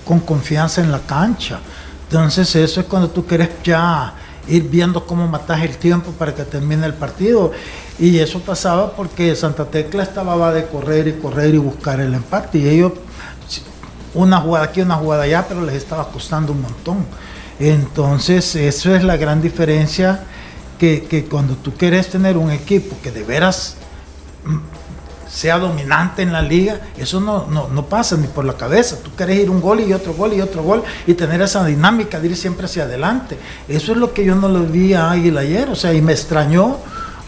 con 0.06 0.20
confianza 0.20 0.80
en 0.80 0.92
la 0.92 1.00
cancha. 1.00 1.58
Entonces 2.04 2.56
eso 2.56 2.82
es 2.82 2.86
cuando 2.86 3.10
tú 3.10 3.26
quieres 3.26 3.50
ya 3.64 4.14
ir 4.48 4.64
viendo 4.70 5.06
cómo 5.06 5.28
matas 5.28 5.62
el 5.62 5.78
tiempo 5.78 6.12
para 6.12 6.34
que 6.34 6.44
termine 6.44 6.86
el 6.86 6.94
partido. 6.94 7.52
Y 8.00 8.20
eso 8.20 8.40
pasaba 8.40 8.96
porque 8.96 9.36
Santa 9.36 9.66
Tecla 9.66 10.04
estaba 10.04 10.54
de 10.54 10.66
correr 10.66 11.08
y 11.08 11.14
correr 11.14 11.54
y 11.54 11.58
buscar 11.58 12.00
el 12.00 12.14
empate. 12.14 12.58
Y 12.58 12.68
ellos, 12.68 12.94
una 14.14 14.40
jugada 14.42 14.66
aquí, 14.66 14.82
una 14.82 14.96
jugada 14.96 15.24
allá, 15.24 15.46
pero 15.48 15.62
les 15.62 15.76
estaba 15.76 16.10
costando 16.10 16.52
un 16.52 16.62
montón. 16.62 17.06
Entonces, 17.60 18.56
eso 18.56 18.96
es 18.96 19.04
la 19.04 19.18
gran 19.18 19.42
diferencia 19.42 20.24
que, 20.80 21.04
que 21.04 21.26
cuando 21.26 21.56
tú 21.56 21.74
quieres 21.74 22.10
tener 22.10 22.38
un 22.38 22.50
equipo 22.50 22.96
que 23.04 23.12
de 23.12 23.24
veras 23.24 23.78
sea 25.32 25.58
dominante 25.60 26.22
en 26.22 26.34
la 26.34 26.42
liga, 26.42 26.82
eso 26.98 27.22
no, 27.22 27.48
no, 27.48 27.86
pasa 27.86 28.18
ni 28.18 28.28
por 28.28 28.44
la 28.44 28.54
cabeza. 28.54 29.02
Tú 29.02 29.12
quieres 29.16 29.40
ir 29.40 29.50
un 29.50 29.62
gol 29.62 29.80
y 29.80 29.94
otro 29.94 30.14
gol 30.14 30.34
y 30.34 30.42
otro 30.42 30.62
gol 30.62 30.84
y 31.08 31.14
tener 31.14 31.42
esa 31.42 31.66
dinámica 31.66 32.20
de 32.20 32.28
ir 32.28 32.36
siempre 32.36 32.66
hacia 32.66 32.84
adelante. 32.84 33.38
Eso 33.70 33.94
es 33.94 33.98
lo 33.98 34.14
que 34.14 34.26
yo 34.26 34.36
no 34.36 34.50
le 34.50 34.60
vi 34.66 34.94
a 34.94 35.10
Águila 35.10 35.42
ayer, 35.42 35.70
o 35.70 35.76
sea, 35.76 35.94
y 35.94 36.02
me 36.02 36.12
extrañó 36.12 36.78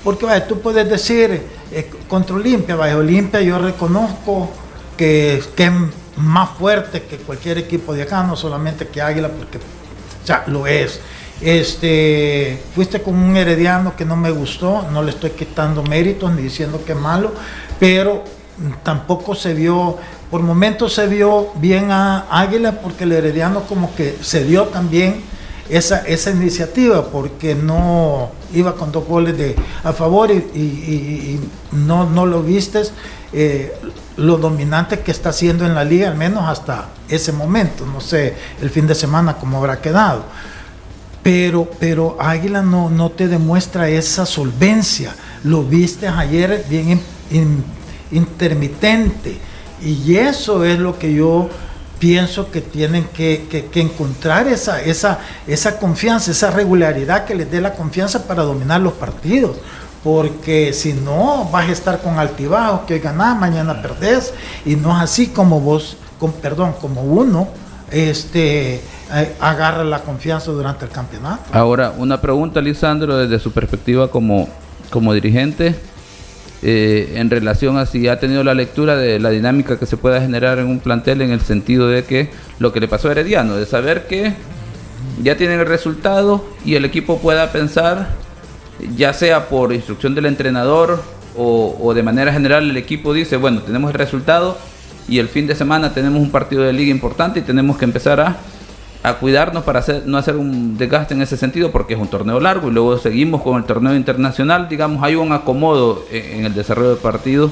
Porque 0.03 0.25
vaya, 0.25 0.45
tú 0.45 0.59
puedes 0.59 0.89
decir 0.89 1.43
eh, 1.71 1.89
contra 2.09 2.35
Olimpia, 2.35 2.75
vaya, 2.75 2.97
Olimpia 2.97 3.41
yo 3.41 3.57
reconozco 3.57 4.49
que, 4.97 5.41
que, 5.55 5.65
es 5.65 5.71
más 6.17 6.49
fuerte 6.59 7.03
que 7.03 7.17
cualquier 7.17 7.57
equipo 7.57 7.93
de 7.93 8.03
acá, 8.03 8.21
no 8.23 8.35
solamente 8.35 8.87
que 8.87 9.01
Águila, 9.01 9.29
porque 9.29 9.59
ya 10.25 10.43
lo 10.47 10.67
es. 10.67 10.99
Este, 11.41 12.61
fuiste 12.73 13.01
con 13.01 13.15
un 13.15 13.35
herediano 13.35 13.95
que 13.97 14.05
no 14.05 14.15
me 14.15 14.31
gustó, 14.31 14.87
no 14.91 15.03
le 15.03 15.11
estoy 15.11 15.31
quitando 15.31 15.83
méritos 15.83 16.31
ni 16.33 16.41
diciendo 16.41 16.81
que 16.85 16.93
es 16.93 16.97
malo, 16.97 17.33
pero 17.83 18.23
tampoco 18.81 19.35
se 19.35 19.53
vio, 19.53 19.97
por 20.31 20.41
momentos 20.41 20.93
se 20.93 21.05
vio 21.05 21.49
bien 21.55 21.91
a 21.91 22.27
Águila 22.31 22.79
porque 22.81 23.03
el 23.03 23.11
herediano 23.11 23.63
como 23.63 23.93
que 23.93 24.17
se 24.21 24.45
dio 24.45 24.67
también 24.67 25.21
esa, 25.69 25.97
esa 26.07 26.31
iniciativa 26.31 27.07
porque 27.07 27.55
no 27.55 28.31
iba 28.53 28.75
con 28.75 28.93
dos 28.93 29.05
goles 29.05 29.37
de, 29.37 29.57
a 29.83 29.91
favor 29.91 30.31
y, 30.31 31.41
no, 31.73 32.09
no 32.09 32.25
lo 32.25 32.41
vistes 32.41 32.93
eh, 33.33 33.75
lo 34.15 34.37
dominante 34.37 35.01
que 35.01 35.11
está 35.11 35.31
haciendo 35.31 35.65
en 35.65 35.75
la 35.75 35.83
liga, 35.83 36.07
al 36.07 36.15
menos 36.15 36.45
hasta 36.47 36.87
ese 37.09 37.33
momento. 37.33 37.85
No 37.85 37.99
sé 37.99 38.33
el 38.61 38.69
fin 38.69 38.87
de 38.87 38.95
semana 38.95 39.35
cómo 39.35 39.57
habrá 39.57 39.81
quedado. 39.81 40.23
Pero, 41.21 41.69
pero 41.81 42.15
Águila 42.17 42.61
no, 42.61 42.89
no 42.89 43.09
te 43.09 43.27
demuestra 43.27 43.89
esa 43.89 44.25
solvencia. 44.25 45.13
Lo 45.43 45.63
viste 45.63 46.07
ayer 46.07 46.65
bien 46.69 47.01
intermitente. 48.11 49.37
Y 49.81 50.15
eso 50.15 50.63
es 50.63 50.79
lo 50.79 50.97
que 50.97 51.13
yo 51.13 51.49
pienso 51.99 52.51
que 52.51 52.61
tienen 52.61 53.05
que, 53.13 53.69
encontrar 53.75 54.47
esa, 54.47 54.81
esa, 54.81 55.19
esa 55.47 55.77
confianza, 55.77 56.31
esa 56.31 56.51
regularidad 56.51 57.25
que 57.25 57.35
les 57.35 57.49
dé 57.49 57.61
la 57.61 57.73
confianza 57.73 58.27
para 58.27 58.43
dominar 58.43 58.81
los 58.81 58.93
partidos. 58.93 59.57
Porque 60.03 60.73
si 60.73 60.93
no, 60.93 61.47
vas 61.51 61.69
a 61.69 61.71
estar 61.71 62.01
con 62.01 62.19
altibajos, 62.19 62.81
que 62.81 62.95
hoy 62.95 62.99
ganás, 62.99 63.39
mañana 63.39 63.81
perdés. 63.81 64.33
Y 64.65 64.75
no 64.75 64.95
es 64.95 65.01
así 65.03 65.27
como 65.27 65.61
vos, 65.61 65.95
con, 66.19 66.33
perdón, 66.33 66.75
como 66.81 67.03
uno 67.03 67.47
este, 67.89 68.75
eh, 68.75 69.35
agarra 69.39 69.83
la 69.83 70.01
confianza 70.01 70.51
durante 70.51 70.83
el 70.83 70.91
campeonato. 70.91 71.43
Ahora, 71.53 71.93
una 71.97 72.19
pregunta, 72.19 72.59
Lisandro, 72.59 73.17
desde 73.17 73.39
su 73.39 73.51
perspectiva 73.51 74.09
como, 74.09 74.49
como 74.89 75.13
dirigente 75.13 75.75
eh, 76.65 77.15
en 77.15 77.29
relación 77.29 77.77
a 77.77 77.85
si 77.85 78.07
ha 78.07 78.19
tenido 78.19 78.41
la 78.41 78.53
lectura 78.53 78.95
de 78.95 79.19
la 79.19 79.31
dinámica 79.31 79.77
que 79.77 79.85
se 79.85 79.97
pueda 79.97 80.21
generar 80.21 80.59
en 80.59 80.67
un 80.67 80.79
plantel 80.79 81.21
en 81.21 81.31
el 81.31 81.41
sentido 81.41 81.89
de 81.89 82.05
que 82.05 82.29
lo 82.57 82.71
que 82.71 82.79
le 82.79 82.87
pasó 82.87 83.09
a 83.09 83.11
Herediano, 83.11 83.57
de 83.57 83.65
saber 83.65 84.07
que 84.07 84.33
ya 85.21 85.35
tienen 85.35 85.59
el 85.59 85.65
resultado 85.65 86.45
y 86.63 86.75
el 86.75 86.85
equipo 86.85 87.19
pueda 87.19 87.51
pensar, 87.51 88.11
ya 88.95 89.11
sea 89.11 89.49
por 89.49 89.73
instrucción 89.73 90.15
del 90.15 90.25
entrenador 90.25 91.03
o, 91.35 91.77
o 91.81 91.93
de 91.93 92.01
manera 92.01 92.31
general 92.31 92.69
el 92.69 92.77
equipo 92.77 93.13
dice, 93.13 93.35
bueno, 93.35 93.61
tenemos 93.61 93.91
el 93.91 93.97
resultado 93.97 94.57
y 95.09 95.19
el 95.19 95.27
fin 95.27 95.47
de 95.47 95.55
semana 95.55 95.93
tenemos 95.93 96.21
un 96.21 96.31
partido 96.31 96.63
de 96.63 96.71
liga 96.71 96.91
importante 96.91 97.39
y 97.39 97.43
tenemos 97.43 97.77
que 97.77 97.83
empezar 97.83 98.21
a 98.21 98.37
a 99.03 99.15
cuidarnos 99.15 99.65
para 99.65 99.79
hacer, 99.79 100.03
no 100.05 100.17
hacer 100.17 100.37
un 100.37 100.77
desgaste 100.77 101.13
en 101.13 101.21
ese 101.21 101.35
sentido 101.35 101.71
porque 101.71 101.93
es 101.93 101.99
un 101.99 102.07
torneo 102.07 102.39
largo 102.39 102.69
y 102.69 102.71
luego 102.71 102.97
seguimos 102.97 103.41
con 103.41 103.57
el 103.57 103.65
torneo 103.65 103.93
internacional, 103.95 104.69
digamos, 104.69 105.03
hay 105.03 105.15
un 105.15 105.33
acomodo 105.33 106.05
en, 106.09 106.45
el 106.45 106.53
desarrollo 106.53 106.91
del 106.91 106.99
partido 106.99 107.51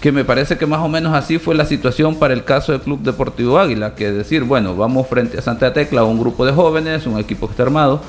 que 0.00 0.10
me 0.10 0.24
parece 0.24 0.58
que 0.58 0.66
más 0.66 0.80
o 0.80 0.88
menos 0.88 1.14
así 1.14 1.38
fue 1.38 1.54
la 1.54 1.64
situación 1.64 2.16
para 2.16 2.34
el 2.34 2.42
caso 2.42 2.72
del 2.72 2.80
Club 2.80 3.02
Deportivo 3.02 3.60
Águila, 3.60 3.94
que 3.94 4.10
decir, 4.10 4.42
bueno, 4.42 4.74
vamos 4.74 5.06
frente 5.06 5.38
a 5.38 5.42
Santa 5.42 5.72
Tecla, 5.72 6.02
un 6.02 6.18
grupo 6.18 6.44
de 6.44 6.50
jóvenes, 6.50 7.06
un 7.06 7.20
equipo 7.20 7.46
que 7.46 7.52
está 7.52 7.62
armado, 7.62 8.02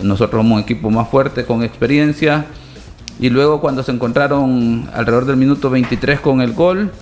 nosotros 0.00 0.38
somos 0.38 0.58
un 0.58 0.62
equipo 0.62 0.88
más 0.92 1.08
fuerte, 1.08 1.44
con 1.44 1.64
experiencia, 1.64 2.46
y 3.18 3.28
luego 3.30 3.60
cuando 3.60 3.82
se 3.82 3.90
encontraron 3.90 4.88
alrededor 4.94 5.24
del 5.24 5.36
minuto 5.36 5.68
23 5.68 6.20
con 6.20 6.40
el 6.40 6.52
gol, 6.52 6.92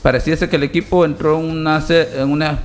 pareciese 0.00 0.48
que 0.48 0.56
el 0.56 0.62
equipo 0.62 1.04
entró 1.04 1.38
en 1.38 2.30
una 2.30 2.58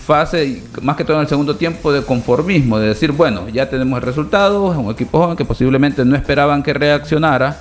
fase, 0.00 0.62
más 0.82 0.96
que 0.96 1.04
todo 1.04 1.16
en 1.16 1.22
el 1.22 1.28
segundo 1.28 1.56
tiempo, 1.56 1.92
de 1.92 2.02
conformismo, 2.02 2.78
de 2.78 2.88
decir, 2.88 3.12
bueno, 3.12 3.48
ya 3.48 3.68
tenemos 3.68 3.98
el 3.98 4.02
resultado, 4.02 4.72
es 4.72 4.78
un 4.78 4.90
equipo 4.90 5.18
joven 5.18 5.36
que 5.36 5.44
posiblemente 5.44 6.04
no 6.04 6.16
esperaban 6.16 6.62
que 6.62 6.72
reaccionara, 6.72 7.58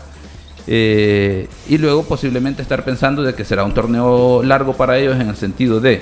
eh, 0.68 1.48
y 1.68 1.78
luego 1.78 2.04
posiblemente 2.04 2.62
estar 2.62 2.84
pensando 2.84 3.24
de 3.24 3.34
que 3.34 3.44
será 3.44 3.64
un 3.64 3.74
torneo 3.74 4.44
largo 4.44 4.74
para 4.74 4.98
ellos 4.98 5.20
en 5.20 5.30
el 5.30 5.36
sentido 5.36 5.80
de, 5.80 6.02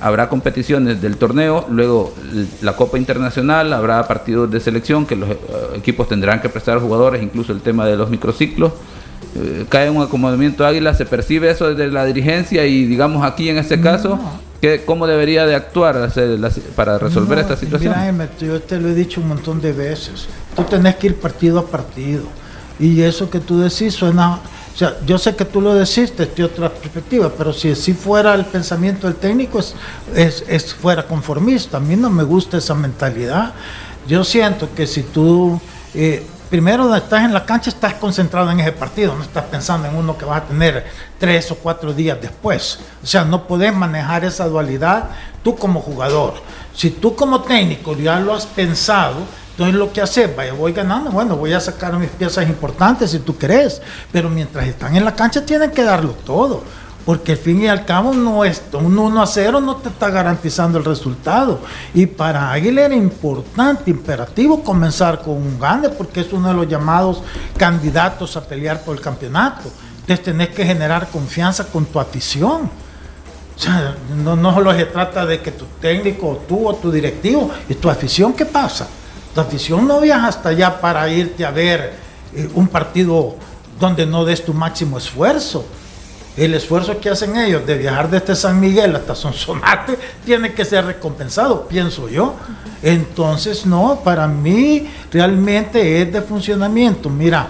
habrá 0.00 0.28
competiciones 0.28 1.00
del 1.00 1.16
torneo, 1.16 1.66
luego 1.70 2.14
la 2.62 2.74
Copa 2.74 2.98
Internacional, 2.98 3.72
habrá 3.72 4.06
partidos 4.06 4.50
de 4.50 4.60
selección 4.60 5.06
que 5.06 5.16
los 5.16 5.30
eh, 5.30 5.36
equipos 5.76 6.08
tendrán 6.08 6.40
que 6.40 6.48
prestar 6.48 6.78
jugadores, 6.80 7.22
incluso 7.22 7.52
el 7.52 7.60
tema 7.60 7.86
de 7.86 7.96
los 7.96 8.10
microciclos. 8.10 8.72
Eh, 9.36 9.66
cae 9.68 9.90
un 9.90 10.02
acomodamiento 10.02 10.64
águila, 10.64 10.94
se 10.94 11.04
percibe 11.04 11.50
eso 11.50 11.74
desde 11.74 11.92
la 11.92 12.04
dirigencia 12.04 12.64
y 12.66 12.86
digamos 12.86 13.24
aquí 13.24 13.48
en 13.48 13.58
este 13.58 13.80
caso 13.80 14.18
¿Cómo 14.86 15.06
debería 15.06 15.46
de 15.46 15.54
actuar 15.54 16.10
para 16.74 16.98
resolver 16.98 17.38
esta 17.38 17.56
situación? 17.56 17.94
Mira, 18.12 18.28
yo 18.40 18.60
te 18.60 18.78
lo 18.80 18.88
he 18.88 18.94
dicho 18.94 19.20
un 19.20 19.28
montón 19.28 19.60
de 19.60 19.72
veces. 19.72 20.26
Tú 20.56 20.64
tenés 20.64 20.96
que 20.96 21.08
ir 21.08 21.16
partido 21.16 21.60
a 21.60 21.66
partido. 21.66 22.24
Y 22.80 23.00
eso 23.02 23.30
que 23.30 23.40
tú 23.40 23.60
decís 23.60 23.94
suena... 23.94 24.40
O 24.74 24.78
sea, 24.78 24.96
yo 25.06 25.18
sé 25.18 25.34
que 25.34 25.44
tú 25.44 25.60
lo 25.60 25.74
decís 25.74 26.12
desde 26.16 26.44
otra 26.44 26.70
perspectiva, 26.70 27.32
pero 27.36 27.52
si 27.52 27.72
así 27.72 27.94
fuera 27.94 28.34
el 28.34 28.44
pensamiento 28.46 29.08
del 29.08 29.16
técnico, 29.16 29.58
es, 29.58 30.44
es, 30.48 30.74
fuera 30.74 31.04
conformista. 31.04 31.78
A 31.78 31.80
mí 31.80 31.96
no 31.96 32.10
me 32.10 32.22
gusta 32.22 32.58
esa 32.58 32.74
mentalidad. 32.74 33.54
Yo 34.08 34.24
siento 34.24 34.68
que 34.74 34.86
si 34.86 35.02
tú... 35.02 35.60
Eh, 35.94 36.24
primero 36.48 36.94
estás 36.94 37.24
en 37.24 37.34
la 37.34 37.44
cancha, 37.44 37.70
estás 37.70 37.94
concentrado 37.94 38.50
en 38.50 38.60
ese 38.60 38.72
partido, 38.72 39.14
no 39.14 39.22
estás 39.22 39.44
pensando 39.44 39.88
en 39.88 39.94
uno 39.94 40.16
que 40.16 40.24
vas 40.24 40.42
a 40.42 40.46
tener 40.46 40.86
tres 41.18 41.50
o 41.50 41.56
cuatro 41.56 41.92
días 41.92 42.18
después. 42.20 42.78
O 43.02 43.06
sea, 43.06 43.24
no 43.24 43.46
puedes 43.46 43.74
manejar 43.74 44.24
esa 44.24 44.46
dualidad 44.46 45.10
tú 45.42 45.56
como 45.56 45.80
jugador. 45.80 46.34
Si 46.74 46.90
tú 46.90 47.14
como 47.14 47.42
técnico 47.42 47.96
ya 47.96 48.18
lo 48.20 48.34
has 48.34 48.46
pensado, 48.46 49.16
entonces 49.50 49.74
lo 49.74 49.92
que 49.92 50.00
haces, 50.00 50.34
vaya, 50.36 50.52
voy 50.52 50.72
ganando, 50.72 51.10
bueno, 51.10 51.36
voy 51.36 51.52
a 51.52 51.60
sacar 51.60 51.92
mis 51.98 52.10
piezas 52.10 52.48
importantes 52.48 53.10
si 53.10 53.18
tú 53.18 53.36
crees, 53.36 53.82
pero 54.12 54.30
mientras 54.30 54.66
están 54.66 54.96
en 54.96 55.04
la 55.04 55.14
cancha 55.14 55.44
tienen 55.44 55.72
que 55.72 55.82
darlo 55.82 56.12
todo 56.12 56.62
porque 57.08 57.32
al 57.32 57.38
fin 57.38 57.62
y 57.62 57.68
al 57.68 57.86
cabo 57.86 58.10
un 58.10 58.28
1 58.28 59.22
a 59.22 59.26
0 59.26 59.62
no 59.62 59.76
te 59.76 59.88
está 59.88 60.10
garantizando 60.10 60.76
el 60.76 60.84
resultado. 60.84 61.58
Y 61.94 62.04
para 62.04 62.52
Águila 62.52 62.82
era 62.82 62.94
importante, 62.94 63.90
imperativo 63.90 64.62
comenzar 64.62 65.22
con 65.22 65.36
un 65.36 65.58
gane, 65.58 65.88
porque 65.88 66.20
es 66.20 66.30
uno 66.34 66.48
de 66.48 66.54
los 66.54 66.68
llamados 66.68 67.22
candidatos 67.56 68.36
a 68.36 68.46
pelear 68.46 68.82
por 68.82 68.94
el 68.94 69.00
campeonato. 69.00 69.70
Entonces 70.00 70.22
tenés 70.22 70.50
que 70.50 70.66
generar 70.66 71.08
confianza 71.08 71.64
con 71.64 71.86
tu 71.86 71.98
afición. 71.98 72.70
O 73.56 73.58
sea, 73.58 73.96
no, 74.14 74.52
solo 74.52 74.74
se 74.74 74.84
trata 74.84 75.24
de 75.24 75.40
que 75.40 75.52
tu 75.52 75.64
técnico, 75.80 76.42
tú 76.46 76.68
o 76.68 76.74
tu 76.74 76.92
directivo, 76.92 77.50
y 77.70 77.74
tu 77.76 77.88
afición, 77.88 78.34
¿qué 78.34 78.44
pasa? 78.44 78.86
Tu 79.34 79.40
afición 79.40 79.88
no 79.88 79.98
viaja 80.02 80.26
hasta 80.26 80.50
allá 80.50 80.78
para 80.78 81.08
irte 81.08 81.46
a 81.46 81.52
ver 81.52 81.94
eh, 82.34 82.50
un 82.52 82.68
partido 82.68 83.34
donde 83.80 84.04
no 84.04 84.26
des 84.26 84.44
tu 84.44 84.52
máximo 84.52 84.98
esfuerzo 84.98 85.64
el 86.38 86.54
esfuerzo 86.54 86.98
que 87.00 87.10
hacen 87.10 87.36
ellos 87.36 87.66
de 87.66 87.76
viajar 87.76 88.10
desde 88.10 88.34
San 88.34 88.60
Miguel 88.60 88.94
hasta 88.94 89.14
Sonsonate 89.14 89.98
tiene 90.24 90.52
que 90.52 90.64
ser 90.64 90.84
recompensado, 90.84 91.66
pienso 91.66 92.08
yo. 92.08 92.34
Entonces, 92.82 93.66
no, 93.66 94.00
para 94.04 94.28
mí 94.28 94.88
realmente 95.10 96.00
es 96.00 96.12
de 96.12 96.22
funcionamiento. 96.22 97.10
Mira, 97.10 97.48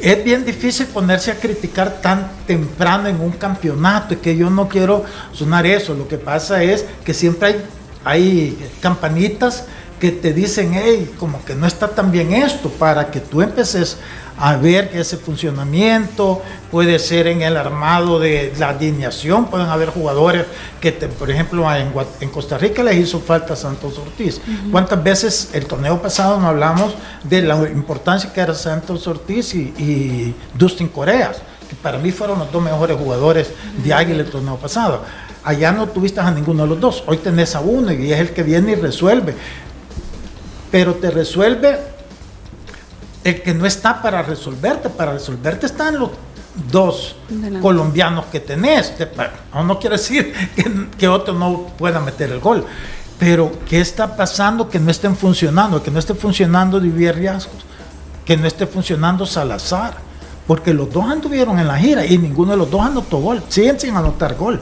es 0.00 0.24
bien 0.24 0.44
difícil 0.44 0.86
ponerse 0.86 1.30
a 1.30 1.36
criticar 1.36 2.00
tan 2.00 2.28
temprano 2.46 3.08
en 3.08 3.20
un 3.20 3.32
campeonato, 3.32 4.14
y 4.14 4.16
que 4.16 4.36
yo 4.36 4.50
no 4.50 4.68
quiero 4.68 5.04
sonar 5.32 5.66
eso. 5.66 5.94
Lo 5.94 6.08
que 6.08 6.18
pasa 6.18 6.62
es 6.62 6.84
que 7.04 7.14
siempre 7.14 7.48
hay, 7.48 7.64
hay 8.04 8.70
campanitas 8.80 9.64
que 10.00 10.10
te 10.10 10.32
dicen, 10.32 10.72
hey, 10.74 11.14
como 11.18 11.44
que 11.44 11.54
no 11.54 11.66
está 11.66 11.86
tan 11.86 12.10
bien 12.10 12.32
esto, 12.32 12.68
para 12.70 13.12
que 13.12 13.20
tú 13.20 13.42
empeces 13.42 13.98
a 14.42 14.56
ver 14.56 14.90
ese 14.92 15.18
funcionamiento, 15.18 16.42
puede 16.68 16.98
ser 16.98 17.28
en 17.28 17.42
el 17.42 17.56
armado 17.56 18.18
de 18.18 18.52
la 18.58 18.70
alineación, 18.70 19.46
pueden 19.46 19.68
haber 19.68 19.90
jugadores 19.90 20.46
que, 20.80 20.90
por 20.90 21.30
ejemplo, 21.30 21.64
en, 21.72 22.28
Costa 22.30 22.58
Rica 22.58 22.82
les 22.82 22.96
hizo 22.96 23.20
falta 23.20 23.54
Santos 23.54 23.96
Ortiz. 23.98 24.40
¿Cuántas 24.72 25.00
veces 25.00 25.50
el 25.52 25.66
torneo 25.66 26.02
pasado 26.02 26.40
no 26.40 26.48
hablamos 26.48 26.92
de 27.22 27.40
la 27.42 27.54
importancia 27.68 28.32
que 28.32 28.40
era 28.40 28.52
Santos 28.52 29.06
Ortiz 29.06 29.54
y, 29.54 30.34
Dustin 30.54 30.88
Coreas, 30.88 31.40
que 31.70 31.76
para 31.76 31.98
mí 31.98 32.10
fueron 32.10 32.40
los 32.40 32.50
dos 32.50 32.60
mejores 32.60 32.96
jugadores 32.96 33.48
de 33.84 33.94
Águila 33.94 34.24
el 34.24 34.30
torneo 34.30 34.56
pasado? 34.56 35.04
Allá 35.44 35.70
no 35.70 35.86
tuviste 35.86 36.18
a 36.18 36.28
ninguno 36.32 36.64
de 36.64 36.70
los 36.70 36.80
dos, 36.80 37.04
hoy 37.06 37.18
tenés 37.18 37.54
a 37.54 37.60
uno 37.60 37.92
y 37.92 38.12
es 38.12 38.18
el 38.18 38.30
que 38.30 38.42
viene 38.42 38.72
y 38.72 38.74
resuelve. 38.74 39.36
Pero 40.72 40.94
te 40.94 41.12
resuelve 41.12 41.91
el 43.24 43.42
que 43.42 43.54
no 43.54 43.66
está 43.66 44.02
para 44.02 44.22
resolverte, 44.22 44.88
para 44.88 45.12
resolverte 45.12 45.66
están 45.66 45.98
los 45.98 46.10
dos 46.70 47.16
colombianos 47.60 48.26
que 48.26 48.40
tenés. 48.40 48.92
No 49.54 49.78
quiere 49.78 49.96
decir 49.96 50.34
que, 50.98 51.08
otro 51.08 51.34
no 51.34 51.68
pueda 51.78 52.00
meter 52.00 52.30
el 52.30 52.40
gol, 52.40 52.64
pero 53.18 53.52
¿qué 53.68 53.80
está 53.80 54.16
pasando 54.16 54.68
que 54.68 54.78
no 54.78 54.90
estén 54.90 55.16
funcionando? 55.16 55.82
Que 55.82 55.90
no 55.90 55.98
esté 55.98 56.14
funcionando 56.14 56.80
divide 56.80 57.12
riesgos. 57.12 57.64
que 58.24 58.36
no 58.36 58.46
esté 58.46 58.66
funcionando 58.66 59.26
Salazar, 59.26 59.94
porque 60.46 60.72
los 60.72 60.92
dos 60.92 61.04
anduvieron 61.10 61.58
en 61.58 61.66
la 61.66 61.76
gira 61.76 62.06
y 62.06 62.18
ninguno 62.18 62.52
de 62.52 62.56
los 62.56 62.70
dos 62.70 62.80
anotó 62.80 63.18
gol, 63.18 63.42
siguen 63.48 63.78
sin 63.80 63.96
anotar 63.96 64.36
gol. 64.36 64.60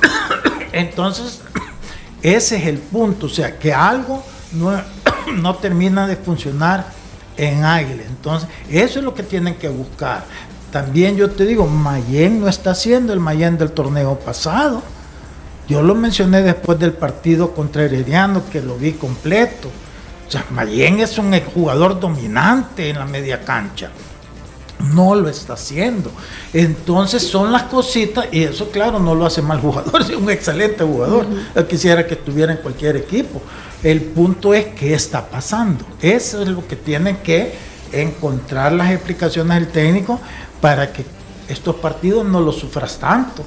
Entonces, 0.72 1.40
ese 2.22 2.56
es 2.56 2.66
el 2.66 2.78
punto, 2.78 3.26
o 3.26 3.28
sea, 3.28 3.58
que 3.58 3.72
algo 3.72 4.22
no, 4.52 4.72
no 5.34 5.54
termina 5.56 6.06
de 6.06 6.16
funcionar 6.16 6.86
en 7.36 7.64
Águila. 7.64 8.02
Entonces, 8.06 8.48
eso 8.70 8.98
es 8.98 9.04
lo 9.04 9.14
que 9.14 9.22
tienen 9.22 9.54
que 9.56 9.68
buscar. 9.68 10.24
También 10.70 11.16
yo 11.16 11.30
te 11.30 11.46
digo, 11.46 11.66
Mayen 11.66 12.40
no 12.40 12.48
está 12.48 12.72
haciendo 12.72 13.12
el 13.12 13.20
Mayen 13.20 13.56
del 13.56 13.70
torneo 13.70 14.18
pasado. 14.18 14.82
Yo 15.68 15.82
lo 15.82 15.94
mencioné 15.94 16.42
después 16.42 16.78
del 16.78 16.92
partido 16.92 17.52
contra 17.52 17.84
Herediano, 17.84 18.42
que 18.50 18.60
lo 18.60 18.76
vi 18.76 18.92
completo. 18.92 19.68
O 20.26 20.30
sea, 20.30 20.44
Mayen 20.50 21.00
es 21.00 21.18
un 21.18 21.38
jugador 21.40 21.98
dominante 21.98 22.90
en 22.90 22.98
la 22.98 23.06
media 23.06 23.44
cancha. 23.44 23.90
No 24.92 25.14
lo 25.14 25.28
está 25.28 25.54
haciendo. 25.54 26.10
Entonces 26.52 27.26
son 27.26 27.50
las 27.52 27.64
cositas, 27.64 28.26
y 28.30 28.42
eso 28.42 28.70
claro, 28.70 28.98
no 28.98 29.14
lo 29.14 29.24
hace 29.24 29.40
mal 29.42 29.60
jugador, 29.60 30.02
es 30.02 30.10
un 30.10 30.30
excelente 30.30 30.84
jugador. 30.84 31.26
quisiera 31.68 32.06
que 32.06 32.14
estuviera 32.14 32.52
en 32.52 32.58
cualquier 32.58 32.96
equipo. 32.96 33.40
El 33.82 34.02
punto 34.02 34.54
es 34.54 34.66
qué 34.66 34.94
está 34.94 35.26
pasando. 35.26 35.84
Eso 36.00 36.42
es 36.42 36.48
lo 36.48 36.66
que 36.66 36.76
tiene 36.76 37.18
que 37.18 37.54
encontrar 37.92 38.72
las 38.72 38.90
explicaciones 38.90 39.58
del 39.58 39.68
técnico 39.68 40.20
para 40.60 40.92
que 40.92 41.04
estos 41.48 41.76
partidos 41.76 42.24
no 42.24 42.40
los 42.40 42.56
sufras 42.56 42.98
tanto. 42.98 43.44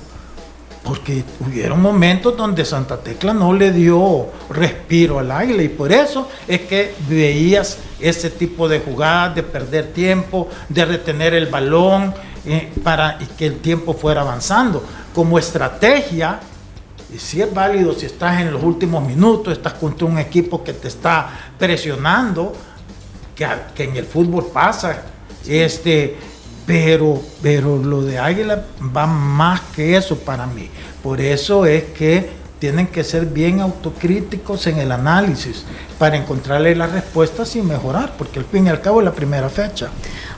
Porque 0.83 1.23
hubieron 1.41 1.81
momentos 1.81 2.37
donde 2.37 2.63
Santa 2.63 2.97
Tecla 2.97 3.33
no 3.33 3.53
le 3.53 3.71
dio 3.71 4.27
respiro 4.49 5.19
al 5.19 5.29
aire 5.31 5.63
y 5.65 5.69
por 5.69 5.91
eso 5.91 6.29
es 6.47 6.61
que 6.61 6.95
veías 7.09 7.77
ese 7.99 8.29
tipo 8.29 8.69
de 8.69 8.79
jugadas, 8.79 9.35
de 9.35 9.43
perder 9.43 9.91
tiempo, 9.91 10.47
de 10.69 10.85
retener 10.85 11.33
el 11.33 11.47
balón 11.47 12.13
eh, 12.45 12.71
para 12.81 13.19
que 13.37 13.45
el 13.45 13.59
tiempo 13.59 13.93
fuera 13.93 14.21
avanzando. 14.21 14.83
Como 15.13 15.37
estrategia, 15.37 16.39
si 17.17 17.41
es 17.41 17.53
válido 17.53 17.93
si 17.93 18.05
estás 18.05 18.41
en 18.41 18.51
los 18.51 18.63
últimos 18.63 19.05
minutos, 19.05 19.53
estás 19.53 19.73
contra 19.73 20.05
un 20.05 20.19
equipo 20.19 20.63
que 20.63 20.73
te 20.73 20.87
está 20.87 21.29
presionando, 21.57 22.53
que, 23.35 23.47
que 23.73 23.85
en 23.85 23.95
el 23.95 24.05
fútbol 24.05 24.47
pasa, 24.53 25.03
este, 25.47 26.17
pero, 26.65 27.19
pero 27.41 27.77
lo 27.77 28.03
de 28.03 28.19
Águila 28.19 28.63
va 28.95 29.07
más 29.07 29.61
que 29.75 29.97
eso 29.97 30.17
para 30.19 30.45
mí. 30.45 30.69
Por 31.01 31.19
eso 31.19 31.65
es 31.65 31.85
que 31.85 32.29
tienen 32.59 32.87
que 32.87 33.03
ser 33.03 33.25
bien 33.25 33.61
autocríticos 33.61 34.67
en 34.67 34.77
el 34.77 34.91
análisis 34.91 35.65
para 35.97 36.17
encontrarle 36.17 36.75
las 36.75 36.91
respuestas 36.91 37.55
y 37.55 37.61
mejorar, 37.61 38.13
porque 38.17 38.39
al 38.39 38.45
fin 38.45 38.67
y 38.67 38.69
al 38.69 38.81
cabo 38.81 38.99
es 38.99 39.05
la 39.05 39.13
primera 39.13 39.49
fecha. 39.49 39.89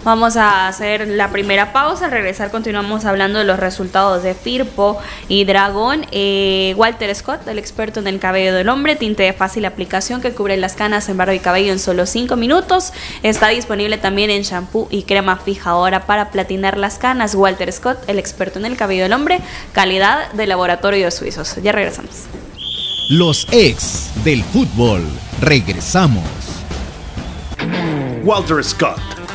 Vamos 0.03 0.35
a 0.35 0.67
hacer 0.67 1.07
la 1.07 1.29
primera 1.29 1.73
pausa. 1.73 2.05
Al 2.05 2.11
regresar 2.11 2.49
continuamos 2.49 3.05
hablando 3.05 3.37
de 3.37 3.45
los 3.45 3.59
resultados 3.59 4.23
de 4.23 4.33
Firpo 4.33 4.97
y 5.27 5.45
Dragón. 5.45 6.07
Eh, 6.11 6.73
Walter 6.75 7.13
Scott, 7.13 7.47
el 7.47 7.59
experto 7.59 7.99
en 7.99 8.07
el 8.07 8.17
cabello 8.17 8.55
del 8.55 8.69
hombre, 8.69 8.95
tinte 8.95 9.21
de 9.21 9.33
fácil 9.33 9.63
aplicación 9.65 10.19
que 10.19 10.31
cubre 10.31 10.57
las 10.57 10.73
canas 10.73 11.07
en 11.09 11.17
barro 11.17 11.33
y 11.33 11.39
cabello 11.39 11.71
en 11.71 11.77
solo 11.77 12.07
5 12.07 12.35
minutos. 12.35 12.93
Está 13.21 13.49
disponible 13.49 13.99
también 13.99 14.31
en 14.31 14.41
shampoo 14.41 14.87
y 14.89 15.03
crema 15.03 15.37
fijadora 15.37 16.07
para 16.07 16.31
platinar 16.31 16.79
las 16.79 16.97
canas. 16.97 17.35
Walter 17.35 17.71
Scott, 17.71 17.99
el 18.07 18.17
experto 18.17 18.57
en 18.57 18.65
el 18.65 18.77
cabello 18.77 19.03
del 19.03 19.13
hombre, 19.13 19.39
calidad 19.71 20.31
de 20.31 20.47
laboratorio 20.47 21.11
suizos. 21.11 21.57
Ya 21.61 21.73
regresamos. 21.73 22.23
Los 23.09 23.47
ex 23.51 24.09
del 24.23 24.43
fútbol. 24.43 25.07
Regresamos. 25.41 26.23
Walter 28.23 28.63
Scott 28.63 29.20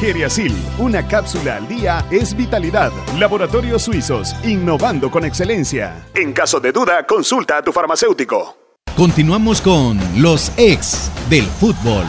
Geriasil, 0.00 0.54
una 0.78 1.06
cápsula 1.06 1.56
al 1.56 1.68
día 1.68 2.04
es 2.10 2.36
vitalidad. 2.36 2.92
Laboratorios 3.18 3.82
Suizos, 3.82 4.34
innovando 4.44 5.10
con 5.10 5.24
excelencia. 5.24 6.06
En 6.14 6.32
caso 6.32 6.60
de 6.60 6.72
duda, 6.72 7.06
consulta 7.06 7.58
a 7.58 7.62
tu 7.62 7.72
farmacéutico. 7.72 8.56
Continuamos 8.96 9.60
con 9.60 9.98
los 10.20 10.52
ex 10.56 11.10
del 11.28 11.44
fútbol. 11.44 12.04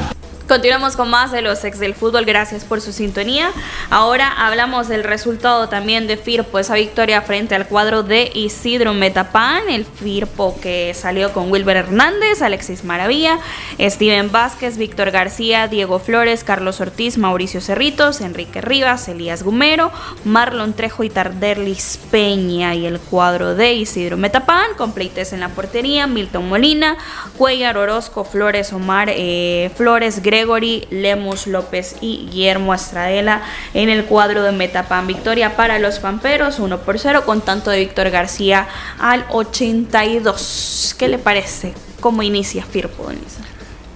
Continuamos 0.48 0.96
con 0.96 1.10
más 1.10 1.32
de 1.32 1.42
los 1.42 1.64
ex 1.64 1.80
del 1.80 1.96
fútbol, 1.96 2.24
gracias 2.24 2.64
por 2.66 2.80
su 2.80 2.94
sintonía. 2.94 3.50
Ahora 3.90 4.32
hablamos 4.32 4.88
del 4.88 5.04
resultado 5.04 5.70
también 5.70 6.06
de 6.06 6.18
Firpo, 6.18 6.60
esa 6.60 6.76
victoria 6.76 7.24
frente 7.24 7.56
al 7.56 7.66
cuadro 7.66 8.04
de 8.04 8.30
Isidro 8.32 8.94
Metapan, 8.94 9.68
el 9.70 9.86
Firpo 9.86 10.56
que 10.62 10.94
salió 10.94 11.34
con 11.34 11.52
Wilber 11.52 11.78
Hernández, 11.78 12.44
Alexis 12.44 12.84
Maravilla, 12.84 13.40
Steven 13.80 14.32
Vázquez, 14.32 14.78
Víctor 14.78 15.10
García, 15.10 15.68
Diego 15.68 15.98
Flores, 15.98 16.44
Carlos 16.44 16.80
Ortiz, 16.80 17.18
Mauricio 17.18 17.60
Cerritos, 17.60 18.22
Enrique 18.22 18.62
Rivas, 18.62 19.08
Elías 19.08 19.42
Gumero, 19.42 19.92
Marlon 20.26 20.74
Trejo 20.74 21.04
y 21.04 21.10
Tarderlis 21.10 22.00
Peña 22.12 22.76
y 22.76 22.86
el 22.86 23.00
cuadro 23.00 23.56
de 23.56 23.74
Isidro 23.74 24.16
Metapan, 24.16 24.76
completes 24.78 25.34
en 25.34 25.40
la 25.40 25.50
portería, 25.50 26.06
Milton 26.06 26.48
Molina, 26.48 26.98
Cuellar 27.36 27.80
Orozco, 27.80 28.26
Flores 28.26 28.72
Omar, 28.74 29.10
eh, 29.12 29.72
Flores 29.76 30.22
Gregory, 30.36 30.86
Lemus 30.92 31.48
López 31.48 31.96
y 32.02 32.28
Guillermo 32.30 32.74
Estradela 32.74 33.42
en 33.74 33.88
el 33.88 34.04
cuadro 34.04 34.44
de 34.44 34.52
Metapan. 34.52 35.08
Victoria 35.08 35.56
para 35.56 35.80
los 35.80 36.00
Pamperos, 36.00 36.60
1 36.60 36.80
por 36.80 37.00
0, 37.00 37.24
con 37.26 37.40
tanto 37.40 37.72
de 37.72 37.80
Víctor 37.80 38.10
García 38.10 38.68
al 39.00 39.26
82. 39.30 40.96
¿Qué 40.98 41.08
le 41.08 41.20
parece? 41.20 41.74
¿Cómo 42.02 42.22
inicia 42.22 42.66
Firpo, 42.66 43.08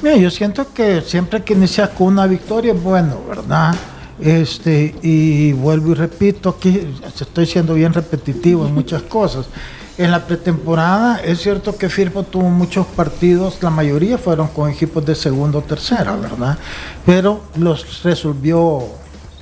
Mira, 0.01 0.15
yo 0.15 0.31
siento 0.31 0.73
que 0.73 1.01
siempre 1.01 1.43
que 1.43 1.53
inicia 1.53 1.89
con 1.89 2.07
una 2.07 2.25
victoria 2.25 2.71
es 2.71 2.81
bueno, 2.81 3.21
¿verdad? 3.27 3.75
Este, 4.17 4.95
y 5.01 5.51
vuelvo 5.51 5.91
y 5.91 5.95
repito, 5.95 6.55
aquí 6.57 6.87
estoy 7.19 7.45
siendo 7.47 7.73
bien 7.73 7.91
repetitivo 7.93 8.65
en 8.65 8.73
muchas 8.73 9.01
cosas. 9.03 9.47
En 9.99 10.11
la 10.11 10.25
pretemporada 10.25 11.17
es 11.17 11.41
cierto 11.41 11.75
que 11.75 11.89
Firpo 11.89 12.23
tuvo 12.23 12.49
muchos 12.49 12.87
partidos, 12.87 13.61
la 13.61 13.69
mayoría 13.69 14.17
fueron 14.17 14.47
con 14.47 14.69
equipos 14.69 15.05
de 15.05 15.13
segunda 15.13 15.57
o 15.57 15.61
tercera, 15.61 16.15
¿verdad? 16.15 16.57
Pero 17.05 17.41
los 17.57 18.01
resolvió 18.01 18.81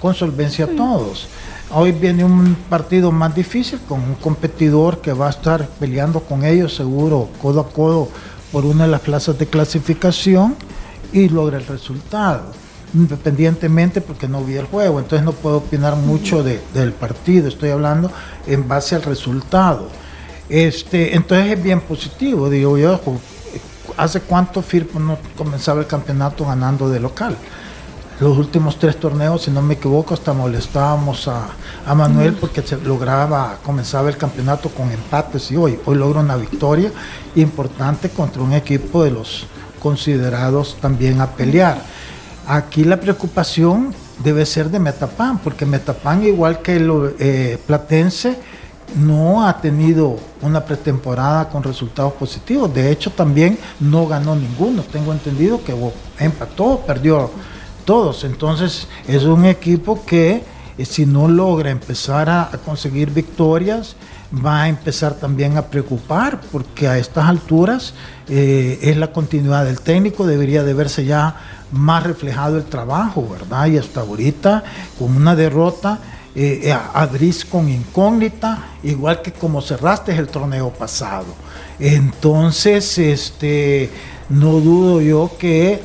con 0.02 0.16
solvencia 0.16 0.66
todos. 0.76 1.28
Hoy 1.70 1.92
viene 1.92 2.26
un 2.26 2.56
partido 2.72 3.12
más 3.12 3.36
difícil 3.36 3.80
con 3.88 4.02
un 4.02 4.16
competidor 4.16 5.00
que 5.00 5.14
va 5.14 5.28
a 5.28 5.30
estar 5.30 5.68
peleando 5.80 6.22
con 6.22 6.44
ellos 6.44 6.74
seguro 6.74 7.30
codo 7.40 7.60
a 7.60 7.70
codo 7.70 8.10
por 8.52 8.66
una 8.66 8.86
de 8.86 8.92
las 8.92 9.02
plazas 9.02 9.38
de 9.38 9.46
clasificación 9.46 10.56
y 11.14 11.30
logra 11.30 11.60
el 11.60 11.68
resultado 11.68 12.46
independientemente 12.96 14.02
porque 14.02 14.28
no 14.28 14.44
vi 14.44 14.56
el 14.56 14.66
juego, 14.66 14.98
entonces 15.00 15.24
no 15.24 15.34
puedo 15.34 15.58
opinar 15.58 15.98
mucho 15.98 16.42
del 16.42 16.94
partido, 16.94 17.48
estoy 17.48 17.70
hablando 17.70 18.12
en 18.48 18.68
base 18.68 18.96
al 18.96 19.04
resultado. 19.04 19.90
Este, 20.50 21.16
entonces 21.16 21.58
es 21.58 21.64
bien 21.64 21.82
positivo, 21.82 22.50
digo 22.50 22.78
yo, 22.78 23.00
¿hace 23.98 24.22
cuánto 24.22 24.62
Firpo 24.62 25.00
no 25.00 25.18
comenzaba 25.38 25.82
el 25.82 25.88
campeonato 25.88 26.46
ganando 26.46 26.90
de 26.90 27.00
local? 27.00 27.36
Los 28.20 28.36
últimos 28.38 28.80
tres 28.80 28.98
torneos, 29.00 29.44
si 29.44 29.52
no 29.52 29.62
me 29.62 29.76
equivoco, 29.76 30.14
hasta 30.14 30.34
molestábamos 30.34 31.28
a, 31.28 31.50
Manuel 31.94 32.34
porque 32.34 32.64
se 32.64 32.78
lograba, 32.78 33.60
comenzaba 33.64 34.10
el 34.10 34.18
campeonato 34.18 34.70
con 34.70 34.92
empates 34.92 35.52
y 35.52 35.56
hoy, 35.56 35.80
hoy 35.86 35.96
logra 35.96 36.22
una 36.22 36.36
victoria 36.36 36.92
importante 37.36 38.10
contra 38.10 38.42
un 38.42 38.54
equipo 38.54 39.04
de 39.04 39.12
los 39.12 39.46
considerados 39.80 40.78
también 40.82 41.22
a 41.22 41.28
pelear. 41.28 41.82
Aquí 42.48 42.86
la 42.86 43.00
preocupación 43.00 43.94
debe 44.24 44.46
ser 44.46 44.72
de 44.72 44.80
Metapan, 44.80 45.38
porque 45.38 45.66
Metapan, 45.66 46.24
igual 46.26 46.62
que 46.62 46.78
el 46.78 47.14
eh, 47.20 47.58
Platense, 47.68 48.40
no 48.96 49.46
ha 49.46 49.60
tenido 49.62 50.18
una 50.42 50.64
pretemporada 50.64 51.50
con 51.50 51.64
resultados 51.64 52.14
positivos. 52.14 52.74
De 52.74 52.92
hecho, 52.92 53.12
también 53.12 53.58
no 53.80 54.08
ganó 54.08 54.36
ninguno. 54.36 54.84
Tengo 54.84 55.12
entendido 55.12 55.64
que 55.64 55.76
empató, 56.20 56.84
perdió 56.86 57.30
todos. 57.86 58.24
Entonces, 58.24 58.88
es 59.08 59.24
un 59.24 59.46
equipo 59.46 60.06
que 60.06 60.44
eh, 60.78 60.86
si 60.86 61.06
no 61.06 61.28
logra 61.28 61.70
empezar 61.70 62.30
a, 62.30 62.50
conseguir 62.64 63.12
victorias, 63.12 63.96
va 64.34 64.64
a 64.64 64.70
empezar 64.70 65.14
también 65.14 65.58
a 65.58 65.64
preocupar, 65.64 66.42
porque 66.52 66.88
a 66.88 66.98
estas 66.98 67.26
alturas 67.26 67.94
eh, 68.28 68.80
es 68.82 68.98
la 68.98 69.12
continuidad 69.12 69.66
del 69.66 69.80
técnico, 69.80 70.28
debería 70.28 70.64
de 70.64 70.74
verse 70.74 71.06
ya 71.06 71.36
más 71.72 72.04
reflejado 72.04 72.58
el 72.58 72.66
trabajo, 72.66 73.28
¿verdad? 73.30 73.68
Y 73.68 73.78
hasta 73.78 74.02
ahorita, 74.02 74.64
con 75.00 75.16
una 75.16 75.36
derrota, 75.36 76.00
eh, 76.40 76.72
eh 76.72 77.34
con 77.50 77.68
incógnita, 77.68 78.68
igual 78.84 79.24
que 79.24 79.32
como 79.32 79.60
cerraste 79.60 80.16
el 80.16 80.28
torneo 80.28 80.70
pasado. 80.70 81.26
Entonces, 81.80 82.98
este, 83.00 83.90
no 84.30 84.60
dudo 84.60 85.02
yo 85.02 85.32
que 85.40 85.82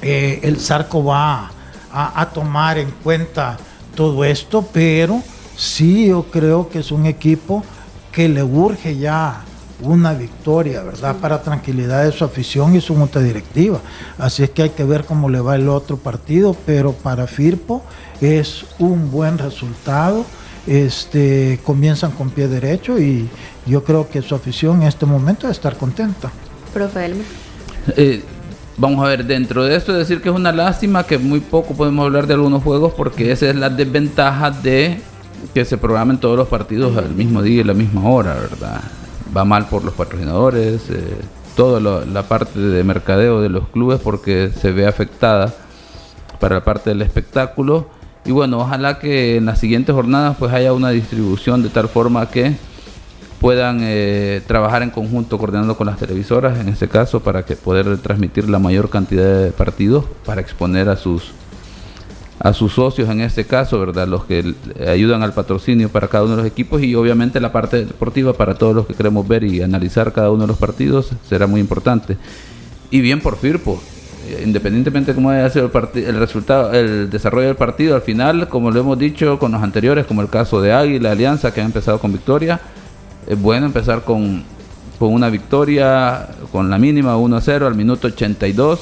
eh, 0.00 0.40
el 0.42 0.58
Zarco 0.58 1.04
va 1.04 1.50
a, 1.92 2.30
tomar 2.32 2.78
en 2.78 2.90
cuenta 3.02 3.58
todo 3.94 4.24
esto, 4.24 4.66
pero 4.72 5.20
sí 5.54 6.06
yo 6.06 6.24
creo 6.24 6.70
que 6.70 6.78
es 6.78 6.90
un 6.90 7.04
equipo 7.04 7.62
que 8.10 8.30
le 8.30 8.42
urge 8.42 8.96
ya 8.96 9.44
una 9.82 10.14
victoria, 10.14 10.82
¿verdad? 10.82 11.16
Para 11.16 11.42
tranquilidad 11.42 12.04
de 12.04 12.12
su 12.12 12.24
afición 12.24 12.74
y 12.74 12.80
su 12.80 12.94
junta 12.94 13.20
directiva. 13.20 13.80
Así 14.16 14.42
es 14.42 14.50
que 14.50 14.62
hay 14.62 14.70
que 14.70 14.84
ver 14.84 15.04
cómo 15.04 15.28
le 15.28 15.40
va 15.40 15.56
el 15.56 15.68
otro 15.68 15.98
partido, 15.98 16.56
pero 16.64 16.92
para 16.92 17.26
Firpo 17.26 17.82
es 18.22 18.64
un 18.78 19.10
buen 19.10 19.36
resultado. 19.36 20.24
Este, 20.66 21.58
comienzan 21.64 22.12
con 22.12 22.30
pie 22.30 22.46
derecho 22.46 22.98
y 23.00 23.28
yo 23.66 23.82
creo 23.82 24.08
que 24.08 24.22
su 24.22 24.36
afición 24.36 24.82
en 24.82 24.88
este 24.88 25.06
momento 25.06 25.42
debe 25.42 25.52
estar 25.52 25.76
contenta. 25.76 26.30
Profe 26.72 27.12
eh, 27.96 28.22
vamos 28.76 29.04
a 29.04 29.08
ver, 29.08 29.24
dentro 29.24 29.64
de 29.64 29.74
esto 29.74 29.92
decir 29.92 30.22
que 30.22 30.28
es 30.28 30.34
una 30.34 30.52
lástima 30.52 31.04
que 31.04 31.18
muy 31.18 31.40
poco 31.40 31.74
podemos 31.74 32.04
hablar 32.06 32.28
de 32.28 32.34
algunos 32.34 32.62
juegos 32.62 32.92
porque 32.96 33.32
esa 33.32 33.50
es 33.50 33.56
la 33.56 33.70
desventaja 33.70 34.52
de 34.52 35.00
que 35.52 35.64
se 35.64 35.76
programen 35.76 36.18
todos 36.18 36.36
los 36.36 36.46
partidos 36.46 36.96
al 36.96 37.10
mismo 37.10 37.42
día 37.42 37.56
y 37.56 37.60
a 37.62 37.64
la 37.64 37.74
misma 37.74 38.08
hora, 38.08 38.34
¿verdad? 38.34 38.80
Va 39.36 39.44
mal 39.44 39.66
por 39.66 39.84
los 39.84 39.94
patrocinadores, 39.94 40.88
eh, 40.90 41.16
toda 41.56 41.80
la 42.06 42.22
parte 42.22 42.60
de 42.60 42.84
mercadeo 42.84 43.40
de 43.40 43.48
los 43.48 43.66
clubes 43.68 44.00
porque 44.00 44.52
se 44.60 44.70
ve 44.70 44.86
afectada 44.86 45.52
para 46.38 46.56
la 46.56 46.64
parte 46.64 46.90
del 46.90 47.02
espectáculo 47.02 47.88
y 48.24 48.30
bueno, 48.30 48.58
ojalá 48.60 48.98
que 48.98 49.36
en 49.36 49.46
las 49.46 49.58
siguientes 49.58 49.94
jornadas 49.94 50.36
pues 50.38 50.52
haya 50.52 50.72
una 50.72 50.90
distribución 50.90 51.62
de 51.62 51.68
tal 51.68 51.88
forma 51.88 52.30
que 52.30 52.54
puedan 53.40 53.78
eh, 53.82 54.40
trabajar 54.46 54.84
en 54.84 54.90
conjunto 54.90 55.36
coordinando 55.36 55.76
con 55.76 55.88
las 55.88 55.98
televisoras 55.98 56.60
en 56.60 56.68
este 56.68 56.86
caso 56.86 57.20
para 57.20 57.44
que 57.44 57.56
poder 57.56 57.98
transmitir 57.98 58.48
la 58.48 58.60
mayor 58.60 58.88
cantidad 58.88 59.42
de 59.42 59.50
partidos 59.50 60.04
para 60.24 60.40
exponer 60.40 60.88
a 60.88 60.96
sus 60.96 61.32
a 62.38 62.52
sus 62.52 62.72
socios 62.72 63.08
en 63.08 63.20
este 63.20 63.44
caso, 63.44 63.78
¿verdad? 63.78 64.08
Los 64.08 64.24
que 64.24 64.54
ayudan 64.88 65.22
al 65.22 65.32
patrocinio 65.32 65.88
para 65.88 66.08
cada 66.08 66.24
uno 66.24 66.36
de 66.36 66.42
los 66.42 66.50
equipos 66.50 66.82
y 66.82 66.94
obviamente 66.96 67.40
la 67.40 67.52
parte 67.52 67.84
deportiva 67.84 68.32
para 68.32 68.54
todos 68.54 68.74
los 68.74 68.86
que 68.86 68.94
queremos 68.94 69.26
ver 69.28 69.44
y 69.44 69.62
analizar 69.62 70.12
cada 70.12 70.30
uno 70.30 70.42
de 70.42 70.48
los 70.48 70.58
partidos 70.58 71.10
será 71.28 71.46
muy 71.46 71.60
importante. 71.60 72.16
Y 72.90 73.00
bien 73.00 73.20
por 73.20 73.36
Firpo, 73.36 73.80
independientemente 74.42 75.12
de 75.12 75.14
cómo 75.14 75.30
haya 75.30 75.48
sido 75.50 75.70
el, 75.72 76.04
el 76.04 76.18
resultado, 76.18 76.72
el 76.72 77.10
desarrollo 77.10 77.48
del 77.48 77.56
partido, 77.56 77.94
al 77.94 78.02
final, 78.02 78.48
como 78.48 78.70
lo 78.70 78.80
hemos 78.80 78.98
dicho 78.98 79.38
con 79.38 79.52
los 79.52 79.62
anteriores, 79.62 80.06
como 80.06 80.22
el 80.22 80.28
caso 80.28 80.60
de 80.60 80.72
Águila, 80.72 81.12
Alianza, 81.12 81.52
que 81.52 81.60
ha 81.60 81.64
empezado 81.64 81.98
con 81.98 82.12
victoria, 82.12 82.60
es 83.26 83.40
bueno 83.40 83.66
empezar 83.66 84.02
con, 84.02 84.44
con 84.98 85.12
una 85.12 85.28
victoria, 85.30 86.28
con 86.50 86.70
la 86.70 86.78
mínima 86.78 87.16
1 87.16 87.40
0 87.40 87.66
al 87.66 87.74
minuto 87.74 88.08
82. 88.08 88.80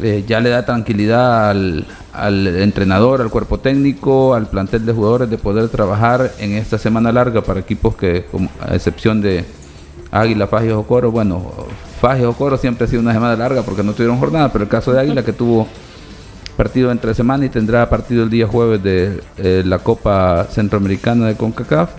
Eh, 0.00 0.24
ya 0.28 0.40
le 0.40 0.50
da 0.50 0.64
tranquilidad 0.64 1.50
al, 1.50 1.84
al, 2.12 2.46
entrenador, 2.46 3.20
al 3.20 3.30
cuerpo 3.30 3.58
técnico, 3.58 4.34
al 4.34 4.48
plantel 4.48 4.86
de 4.86 4.92
jugadores 4.92 5.28
de 5.28 5.38
poder 5.38 5.68
trabajar 5.70 6.32
en 6.38 6.52
esta 6.52 6.78
semana 6.78 7.10
larga 7.10 7.42
para 7.42 7.60
equipos 7.60 7.96
que, 7.96 8.26
a 8.60 8.74
excepción 8.76 9.20
de 9.20 9.44
Águila, 10.12 10.46
Fajes 10.46 10.72
o 10.72 10.84
Coro, 10.84 11.10
bueno, 11.10 11.52
Faje 12.00 12.24
o 12.26 12.32
Coro 12.32 12.56
siempre 12.56 12.84
ha 12.84 12.88
sido 12.88 13.02
una 13.02 13.12
semana 13.12 13.36
larga 13.36 13.62
porque 13.62 13.82
no 13.82 13.92
tuvieron 13.92 14.18
jornada, 14.18 14.52
pero 14.52 14.64
el 14.64 14.70
caso 14.70 14.92
de 14.92 15.00
Águila 15.00 15.24
que 15.24 15.32
tuvo 15.32 15.66
partido 16.56 16.90
entre 16.90 17.14
semana 17.14 17.44
y 17.44 17.48
tendrá 17.48 17.88
partido 17.88 18.24
el 18.24 18.30
día 18.30 18.46
jueves 18.46 18.82
de 18.82 19.20
eh, 19.36 19.62
la 19.64 19.78
Copa 19.78 20.46
Centroamericana 20.50 21.26
de 21.26 21.36
CONCACAF. 21.36 21.90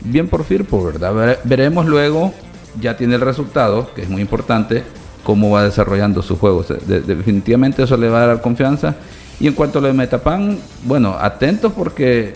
Bien 0.00 0.28
por 0.28 0.44
Firpo, 0.44 0.84
¿verdad? 0.84 1.38
Veremos 1.44 1.86
luego, 1.86 2.32
ya 2.80 2.96
tiene 2.96 3.16
el 3.16 3.20
resultado, 3.20 3.92
que 3.94 4.02
es 4.02 4.08
muy 4.08 4.22
importante, 4.22 4.84
cómo 5.24 5.50
va 5.50 5.64
desarrollando 5.64 6.22
su 6.22 6.36
juego. 6.36 6.64
definitivamente 6.86 7.82
eso 7.82 7.96
le 7.96 8.08
va 8.08 8.22
a 8.22 8.26
dar 8.26 8.40
confianza. 8.40 8.96
Y 9.40 9.46
en 9.46 9.54
cuanto 9.54 9.78
a 9.78 9.82
lo 9.82 9.88
de 9.88 9.94
Metapan, 9.94 10.58
bueno, 10.84 11.16
atentos 11.20 11.72
porque 11.72 12.34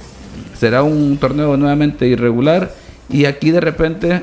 será 0.58 0.82
un 0.82 1.16
torneo 1.18 1.56
nuevamente 1.56 2.06
irregular 2.06 2.72
y 3.08 3.24
aquí 3.24 3.50
de 3.50 3.60
repente 3.60 4.22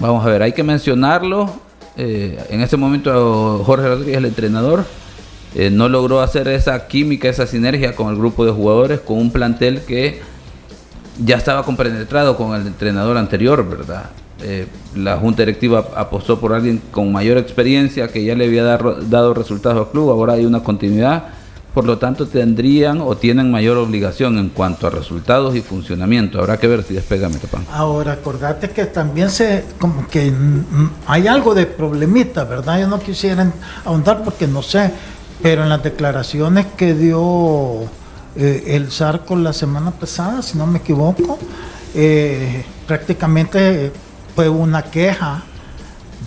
Vamos 0.00 0.24
a 0.24 0.30
ver, 0.30 0.42
hay 0.42 0.52
que 0.52 0.62
mencionarlo. 0.62 1.50
Eh, 1.98 2.42
en 2.48 2.62
este 2.62 2.78
momento 2.78 3.62
Jorge 3.66 3.86
Rodríguez, 3.86 4.16
el 4.16 4.24
entrenador, 4.24 4.84
eh, 5.54 5.68
no 5.70 5.90
logró 5.90 6.22
hacer 6.22 6.48
esa 6.48 6.86
química, 6.86 7.28
esa 7.28 7.46
sinergia 7.46 7.94
con 7.94 8.08
el 8.08 8.16
grupo 8.16 8.46
de 8.46 8.52
jugadores, 8.52 9.00
con 9.00 9.18
un 9.18 9.30
plantel 9.30 9.82
que 9.82 10.22
ya 11.22 11.36
estaba 11.36 11.64
compenetrado 11.64 12.36
con 12.38 12.58
el 12.58 12.66
entrenador 12.66 13.18
anterior, 13.18 13.68
¿verdad? 13.68 14.08
Eh, 14.42 14.66
la 14.96 15.18
junta 15.18 15.42
directiva 15.42 15.84
apostó 15.94 16.40
por 16.40 16.54
alguien 16.54 16.80
con 16.90 17.12
mayor 17.12 17.36
experiencia 17.36 18.08
que 18.08 18.24
ya 18.24 18.34
le 18.34 18.46
había 18.46 18.64
dado 18.64 19.34
resultados 19.34 19.86
al 19.86 19.90
club, 19.90 20.08
ahora 20.08 20.32
hay 20.32 20.46
una 20.46 20.62
continuidad 20.62 21.24
por 21.74 21.84
lo 21.84 21.98
tanto 21.98 22.26
tendrían 22.26 23.00
o 23.00 23.16
tienen 23.16 23.50
mayor 23.50 23.76
obligación 23.78 24.38
en 24.38 24.48
cuanto 24.48 24.86
a 24.86 24.90
resultados 24.90 25.54
y 25.54 25.60
funcionamiento. 25.60 26.40
Habrá 26.40 26.58
que 26.58 26.66
ver 26.66 26.82
si 26.82 26.94
despega 26.94 27.28
Metapan. 27.28 27.64
Ahora, 27.72 28.12
acordate 28.12 28.70
que 28.70 28.86
también 28.86 29.30
se, 29.30 29.64
como 29.78 30.08
que 30.08 30.32
hay 31.06 31.26
algo 31.28 31.54
de 31.54 31.66
problemita, 31.66 32.44
¿verdad? 32.44 32.80
Yo 32.80 32.88
no 32.88 32.98
quisiera 32.98 33.52
ahondar 33.84 34.24
porque 34.24 34.46
no 34.46 34.62
sé, 34.62 34.92
pero 35.42 35.62
en 35.62 35.68
las 35.68 35.82
declaraciones 35.82 36.66
que 36.76 36.94
dio 36.94 37.82
eh, 38.36 38.64
el 38.68 38.90
Zarco 38.90 39.36
la 39.36 39.52
semana 39.52 39.92
pasada, 39.92 40.42
si 40.42 40.58
no 40.58 40.66
me 40.66 40.78
equivoco, 40.78 41.38
eh, 41.94 42.64
prácticamente 42.86 43.92
fue 44.34 44.48
una 44.48 44.82
queja 44.82 45.44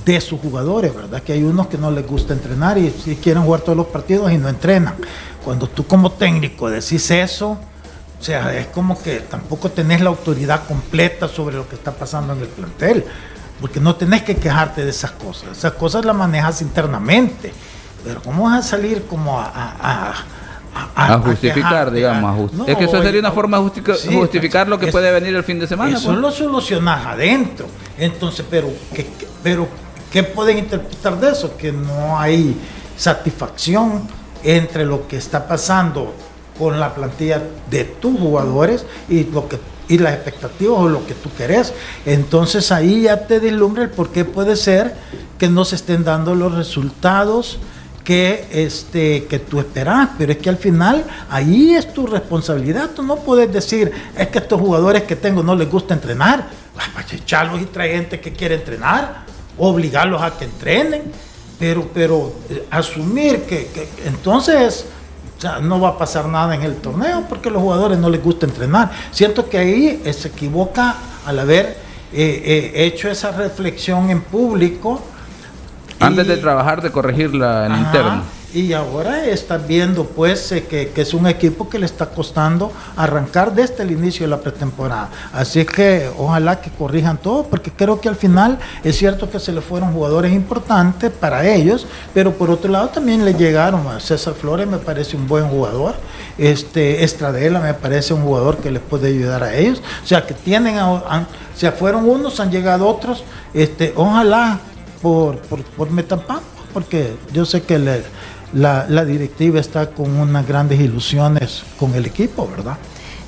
de 0.05 0.19
sus 0.19 0.39
jugadores, 0.39 0.93
¿verdad? 0.93 1.21
Que 1.23 1.33
hay 1.33 1.43
unos 1.43 1.67
que 1.67 1.77
no 1.77 1.89
les 1.91 2.05
gusta 2.05 2.33
entrenar 2.33 2.77
y 2.77 2.89
si 2.89 3.15
quieren 3.15 3.43
jugar 3.43 3.61
todos 3.61 3.77
los 3.77 3.87
partidos 3.87 4.31
y 4.31 4.37
no 4.37 4.49
entrenan. 4.49 4.95
Cuando 5.43 5.67
tú 5.67 5.85
como 5.85 6.11
técnico 6.11 6.69
decís 6.69 7.09
eso, 7.11 7.57
o 8.19 8.23
sea, 8.23 8.57
es 8.57 8.67
como 8.67 9.01
que 9.01 9.19
tampoco 9.19 9.69
tenés 9.69 10.01
la 10.01 10.09
autoridad 10.09 10.65
completa 10.65 11.27
sobre 11.27 11.55
lo 11.55 11.67
que 11.67 11.75
está 11.75 11.91
pasando 11.91 12.33
en 12.33 12.39
el 12.39 12.47
plantel, 12.47 13.05
porque 13.59 13.79
no 13.79 13.95
tenés 13.95 14.23
que 14.23 14.35
quejarte 14.35 14.83
de 14.83 14.89
esas 14.89 15.11
cosas. 15.11 15.57
Esas 15.57 15.73
cosas 15.73 16.05
las 16.05 16.15
manejas 16.15 16.61
internamente, 16.61 17.53
pero 18.03 18.21
¿cómo 18.21 18.45
vas 18.45 18.65
a 18.65 18.69
salir 18.69 19.05
como 19.05 19.39
a, 19.39 20.13
a 20.95 21.17
justificar, 21.19 21.91
digamos. 21.91 22.51
es 22.67 22.77
que 22.77 22.85
eso 22.85 23.01
sería 23.01 23.19
una 23.19 23.31
forma 23.31 23.57
de 23.59 24.15
justificar 24.15 24.67
lo 24.67 24.79
que 24.79 24.87
puede 24.87 25.11
venir 25.11 25.35
el 25.35 25.43
fin 25.43 25.59
de 25.59 25.67
semana. 25.67 25.97
Eso 25.97 26.07
pues. 26.07 26.17
lo 26.17 26.31
solucionas 26.31 27.05
adentro. 27.05 27.67
Entonces, 27.97 28.45
pero, 28.49 28.69
¿qué, 28.93 29.07
pero 29.43 29.67
¿Qué 30.13 30.21
pueden 30.21 30.59
interpretar 30.59 31.19
de 31.19 31.31
eso? 31.31 31.57
Que 31.57 31.71
no 31.71 32.19
hay 32.19 32.55
satisfacción 32.95 34.07
entre 34.43 34.85
lo 34.85 35.07
que 35.07 35.17
está 35.17 35.47
pasando 35.47 36.13
con 36.57 36.79
la 36.79 36.93
plantilla 36.93 37.41
de 37.69 37.83
tus 37.83 38.19
jugadores 38.19 38.85
y 39.09 39.23
lo 39.25 39.47
que 39.47 39.57
y 39.89 39.97
las 39.97 40.13
expectativas 40.13 40.79
o 40.79 40.87
lo 40.87 41.05
que 41.05 41.13
tú 41.13 41.29
querés. 41.37 41.73
Entonces 42.05 42.71
ahí 42.71 43.01
ya 43.01 43.27
te 43.27 43.41
deslumbra 43.41 43.83
el 43.83 43.89
por 43.89 44.11
qué 44.11 44.23
puede 44.23 44.55
ser 44.55 44.95
que 45.37 45.49
no 45.49 45.65
se 45.65 45.75
estén 45.75 46.05
dando 46.05 46.35
los 46.35 46.55
resultados 46.55 47.59
que, 48.05 48.47
este, 48.51 49.25
que 49.25 49.39
tú 49.39 49.59
esperás, 49.59 50.09
pero 50.17 50.31
es 50.31 50.37
que 50.37 50.49
al 50.49 50.57
final 50.57 51.05
ahí 51.29 51.75
es 51.75 51.93
tu 51.93 52.07
responsabilidad. 52.07 52.91
Tú 52.91 53.03
no 53.03 53.17
puedes 53.17 53.51
decir, 53.51 53.91
es 54.17 54.27
que 54.27 54.39
estos 54.39 54.59
jugadores 54.59 55.03
que 55.03 55.17
tengo 55.17 55.43
no 55.43 55.53
les 55.53 55.69
gusta 55.69 55.93
entrenar, 55.93 56.47
pues 56.93 57.13
echarlos 57.13 57.61
y 57.61 57.65
traer 57.65 57.95
gente 57.95 58.19
que 58.21 58.31
quiere 58.31 58.55
entrenar 58.55 59.23
obligarlos 59.57 60.21
a 60.21 60.37
que 60.37 60.45
entrenen, 60.45 61.03
pero, 61.59 61.87
pero 61.93 62.33
eh, 62.49 62.67
asumir 62.69 63.43
que, 63.43 63.69
entonces 64.05 64.85
no 65.61 65.79
va 65.79 65.89
a 65.89 65.97
pasar 65.97 66.27
nada 66.27 66.55
en 66.55 66.61
el 66.61 66.77
torneo 66.77 67.25
porque 67.27 67.49
a 67.49 67.51
los 67.51 67.61
jugadores 67.61 67.97
no 67.97 68.09
les 68.09 68.23
gusta 68.23 68.45
entrenar. 68.45 68.91
Siento 69.11 69.49
que 69.49 69.57
ahí 69.57 70.01
eh, 70.05 70.13
se 70.13 70.29
equivoca 70.29 70.95
al 71.25 71.39
haber 71.39 71.77
eh, 72.13 72.71
hecho 72.75 73.09
esa 73.09 73.31
reflexión 73.31 74.09
en 74.09 74.21
público. 74.21 75.01
Antes 75.99 76.27
de 76.27 76.37
trabajar, 76.37 76.81
de 76.81 76.91
corregirla 76.91 77.65
en 77.65 77.75
interno. 77.75 78.23
Y 78.53 78.73
ahora 78.73 79.25
está 79.25 79.57
viendo 79.57 80.05
pues 80.05 80.51
eh, 80.51 80.65
que, 80.65 80.91
es 80.95 81.13
un 81.13 81.25
equipo 81.27 81.67
que 81.67 81.79
le 81.79 81.85
está 81.85 82.05
costando 82.07 82.71
arrancar 82.95 83.53
desde 83.53 83.81
el 83.81 83.91
inicio 83.91 84.25
de 84.25 84.29
la 84.29 84.39
pretemporada. 84.41 85.09
Así 85.33 85.65
que 85.65 86.09
ojalá 86.17 86.61
que 86.61 86.69
corrijan 86.69 87.17
todo, 87.17 87.43
porque 87.43 87.71
creo 87.71 87.99
que 87.99 88.09
al 88.09 88.15
final 88.15 88.59
es 88.83 88.97
cierto 88.97 89.29
que 89.29 89.39
se 89.39 89.51
le 89.51 89.61
fueron 89.61 89.91
jugadores 89.91 90.31
importantes 90.33 91.11
para 91.11 91.47
ellos, 91.47 91.87
pero 92.13 92.33
por 92.33 92.51
otro 92.51 92.71
lado 92.71 92.89
también 92.89 93.25
le 93.25 93.33
llegaron 93.33 93.87
a 93.87 93.99
César 93.99 94.35
Flores, 94.35 94.67
me 94.67 94.77
parece 94.77 95.17
un 95.17 95.27
buen 95.27 95.47
jugador, 95.49 95.95
este 96.37 97.03
Estradela 97.03 97.59
me 97.59 97.73
parece 97.73 98.13
un 98.13 98.21
jugador 98.21 98.57
que 98.57 98.69
les 98.69 98.81
puede 98.81 99.07
ayudar 99.07 99.43
a 99.43 99.55
ellos, 99.55 99.81
o 100.03 100.07
sea 100.07 100.25
que 100.27 100.33
tienen, 100.33 100.77
a, 100.77 101.27
se 101.55 101.71
fueron 101.71 102.07
unos, 102.07 102.39
han 102.39 102.51
llegado 102.51 102.87
otros, 102.87 103.23
este, 103.53 103.93
ojalá 103.95 104.59
por, 105.01 105.39
por, 105.39 105.63
por 105.63 105.89
Metampampa, 105.89 106.43
porque 106.73 107.15
yo 107.31 107.45
sé 107.45 107.61
que 107.61 107.77
le 107.77 108.03
la, 108.53 108.85
la 108.87 109.05
directiva 109.05 109.59
está 109.59 109.91
con 109.91 110.19
unas 110.19 110.47
grandes 110.47 110.79
ilusiones 110.79 111.63
con 111.79 111.93
el 111.95 112.05
equipo, 112.05 112.47
¿verdad? 112.47 112.77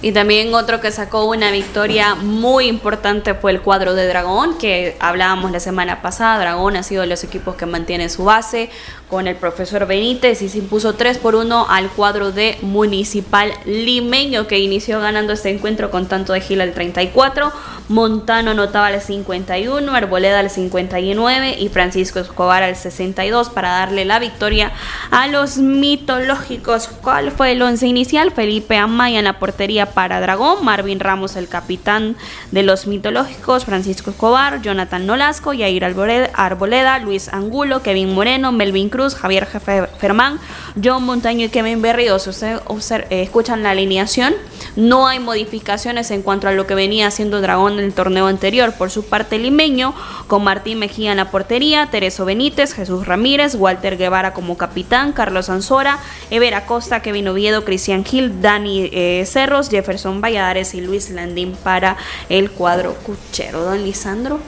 Y 0.02 0.12
también 0.12 0.54
otro 0.54 0.82
que 0.82 0.92
sacó 0.92 1.26
una 1.26 1.50
victoria 1.50 2.14
muy 2.14 2.68
importante 2.68 3.34
fue 3.34 3.52
el 3.52 3.62
cuadro 3.62 3.96
de 3.96 4.08
Dragón, 4.08 4.58
que 4.58 4.96
hablábamos 5.00 5.52
la 5.52 5.60
semana 5.60 6.04
pasada. 6.04 6.38
Dragón 6.38 6.76
ha 6.76 6.84
sido 6.84 7.02
de 7.02 7.08
los 7.08 7.24
equipos 7.24 7.56
que 7.56 7.66
mantiene 7.66 8.10
su 8.10 8.24
base 8.26 8.70
con 9.16 9.28
el 9.28 9.38
profesor 9.38 9.88
Benítez 9.88 10.41
y 10.41 10.49
se 10.49 10.57
impuso 10.57 10.95
3 10.95 11.20
por 11.20 11.36
1 11.36 11.68
al 11.70 11.89
cuadro 11.89 12.34
de 12.34 12.57
Municipal 12.61 13.49
Limeño, 13.63 14.45
que 14.45 14.59
inició 14.59 14.99
ganando 14.99 15.32
este 15.32 15.51
encuentro 15.51 15.89
con 15.89 16.07
tanto 16.07 16.34
de 16.34 16.41
Gil 16.41 16.59
al 16.59 16.74
34, 16.74 17.53
Montano 17.88 18.51
anotaba 18.51 18.88
al 18.88 18.99
51, 18.99 19.93
Arboleda 19.93 20.39
al 20.39 20.49
59 20.49 21.55
y 21.59 21.70
Francisco 21.70 22.20
Escobar 22.20 22.63
al 22.63 22.76
62 22.76 23.49
para 23.51 23.70
darle 23.70 24.05
la 24.05 24.20
victoria 24.20 24.72
a 25.11 25.28
los 25.28 25.59
mitológicos. 25.59 26.88
¿Cuál 26.88 27.32
fue 27.32 27.51
el 27.51 27.61
once 27.61 27.86
inicial? 27.86 28.32
Felipe 28.32 28.76
Amaya 28.76 29.20
en 29.20 29.26
la 29.26 29.39
portería 29.39 29.91
para 29.91 30.20
Dragón, 30.20 30.66
Marvin 30.66 30.99
Ramos 30.99 31.36
el 31.36 31.47
capitán 31.47 32.18
de 32.51 32.63
los 32.63 32.88
mitológicos, 32.88 33.66
Francisco 33.66 34.09
Escobar, 34.09 34.61
Jonathan 34.61 35.05
Nolasco, 35.05 35.53
Yair 35.53 35.86
Arboleda, 35.86 36.99
Luis 36.99 37.30
Angulo, 37.32 37.84
Kevin 37.84 38.16
Moreno, 38.16 38.51
Melvin 38.51 38.89
Cruz, 38.89 39.05
Javier 39.14 39.45
Jefe 39.45 39.88
Fermán, 39.99 40.39
John 40.84 41.03
Montaño 41.03 41.45
y 41.45 41.49
Kevin 41.49 41.82
Berríos. 41.82 42.26
Ustedes 42.26 42.62
eh, 43.10 43.22
escuchan 43.22 43.62
la 43.62 43.72
alineación. 43.72 44.34
No 44.76 45.08
hay 45.08 45.20
modificaciones 45.20 46.10
en 46.12 46.24
cuanto 46.24 46.47
a 46.47 46.51
lo 46.51 46.66
que 46.66 46.74
venía 46.74 47.08
haciendo 47.08 47.41
Dragón 47.41 47.74
en 47.74 47.86
el 47.86 47.93
torneo 47.93 48.28
anterior. 48.28 48.74
Por 48.74 48.89
su 48.89 49.06
parte, 49.06 49.38
limeño, 49.38 49.93
con 50.28 50.43
Martín 50.43 50.80
Mejía 50.80 51.12
en 51.12 51.18
la 51.18 51.30
portería, 51.30 51.89
Tereso 51.91 52.26
Benítez, 52.26 52.74
Jesús 52.74 53.06
Ramírez, 53.06 53.56
Walter 53.56 53.97
Guevara 53.97 54.34
como 54.34 54.58
capitán, 54.58 55.14
Carlos 55.14 55.49
Ansora, 55.49 55.99
Ever 56.30 56.56
Acosta, 56.56 57.01
Kevin 57.01 57.28
Oviedo, 57.28 57.64
Cristian 57.64 58.03
Gil, 58.03 58.41
Dani 58.41 58.89
eh, 58.91 59.24
Cerros, 59.28 59.70
Jefferson 59.70 60.22
Valladares 60.22 60.74
y 60.74 60.82
Luis 60.82 61.10
Landín 61.10 61.56
para 61.64 61.97
el 62.30 62.51
cuadro 62.51 62.95
cuchero. 62.95 63.64
Don 63.64 63.84
Lisandro. 63.84 64.39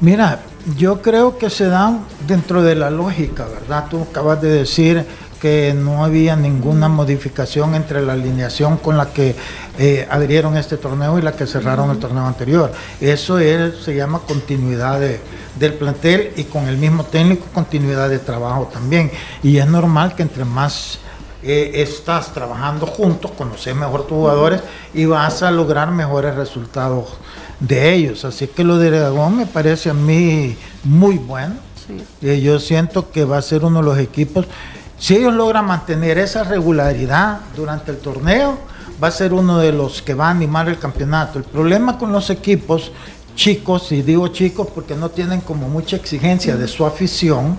Mira, 0.00 0.40
yo 0.74 1.00
creo 1.00 1.38
que 1.38 1.48
se 1.48 1.66
dan 1.66 2.04
dentro 2.26 2.62
de 2.62 2.74
la 2.74 2.90
lógica, 2.90 3.46
¿verdad? 3.46 3.86
Tú 3.88 4.02
acabas 4.02 4.42
de 4.42 4.48
decir 4.48 5.06
que 5.40 5.74
no 5.74 6.04
había 6.04 6.34
ninguna 6.34 6.88
modificación 6.88 7.74
entre 7.74 8.02
la 8.02 8.14
alineación 8.14 8.78
con 8.78 8.96
la 8.96 9.12
que 9.12 9.36
eh, 9.78 10.06
adhirieron 10.10 10.56
este 10.56 10.76
torneo 10.76 11.18
y 11.18 11.22
la 11.22 11.32
que 11.32 11.46
cerraron 11.46 11.90
el 11.90 11.98
torneo 11.98 12.26
anterior. 12.26 12.72
Eso 13.00 13.38
es, 13.38 13.76
se 13.84 13.94
llama 13.94 14.20
continuidad 14.26 15.00
del 15.00 15.74
plantel 15.74 16.32
y 16.36 16.44
con 16.44 16.66
el 16.66 16.78
mismo 16.78 17.04
técnico 17.04 17.46
continuidad 17.54 18.08
de 18.08 18.18
trabajo 18.18 18.68
también. 18.72 19.10
Y 19.42 19.58
es 19.58 19.66
normal 19.66 20.16
que 20.16 20.22
entre 20.22 20.44
más 20.44 20.98
eh, 21.42 21.70
estás 21.74 22.32
trabajando 22.32 22.86
juntos, 22.86 23.30
conoces 23.36 23.76
mejor 23.76 24.02
tus 24.02 24.16
jugadores 24.16 24.62
y 24.94 25.04
vas 25.04 25.42
a 25.42 25.50
lograr 25.50 25.92
mejores 25.92 26.34
resultados 26.34 27.18
de 27.60 27.94
ellos. 27.94 28.24
Así 28.24 28.46
que 28.46 28.64
lo 28.64 28.78
de 28.78 28.90
Dragón 28.90 29.36
me 29.36 29.46
parece 29.46 29.90
a 29.90 29.94
mí 29.94 30.56
muy 30.84 31.18
bueno. 31.18 31.54
Eh, 32.20 32.40
yo 32.40 32.58
siento 32.58 33.10
que 33.10 33.24
va 33.24 33.38
a 33.38 33.42
ser 33.42 33.64
uno 33.64 33.78
de 33.78 33.84
los 33.84 33.98
equipos 33.98 34.46
si 34.98 35.14
ellos 35.14 35.34
logran 35.34 35.66
mantener 35.66 36.16
esa 36.16 36.42
regularidad 36.42 37.40
durante 37.54 37.90
el 37.90 37.98
torneo, 37.98 38.58
va 39.02 39.08
a 39.08 39.10
ser 39.10 39.34
uno 39.34 39.58
de 39.58 39.70
los 39.70 40.00
que 40.00 40.14
va 40.14 40.28
a 40.28 40.30
animar 40.30 40.68
el 40.68 40.78
campeonato. 40.78 41.38
El 41.38 41.44
problema 41.44 41.98
con 41.98 42.12
los 42.12 42.30
equipos 42.30 42.92
chicos, 43.34 43.92
y 43.92 44.00
digo 44.00 44.28
chicos 44.28 44.68
porque 44.74 44.94
no 44.94 45.10
tienen 45.10 45.42
como 45.42 45.68
mucha 45.68 45.96
exigencia 45.96 46.56
de 46.56 46.66
su 46.66 46.86
afición, 46.86 47.58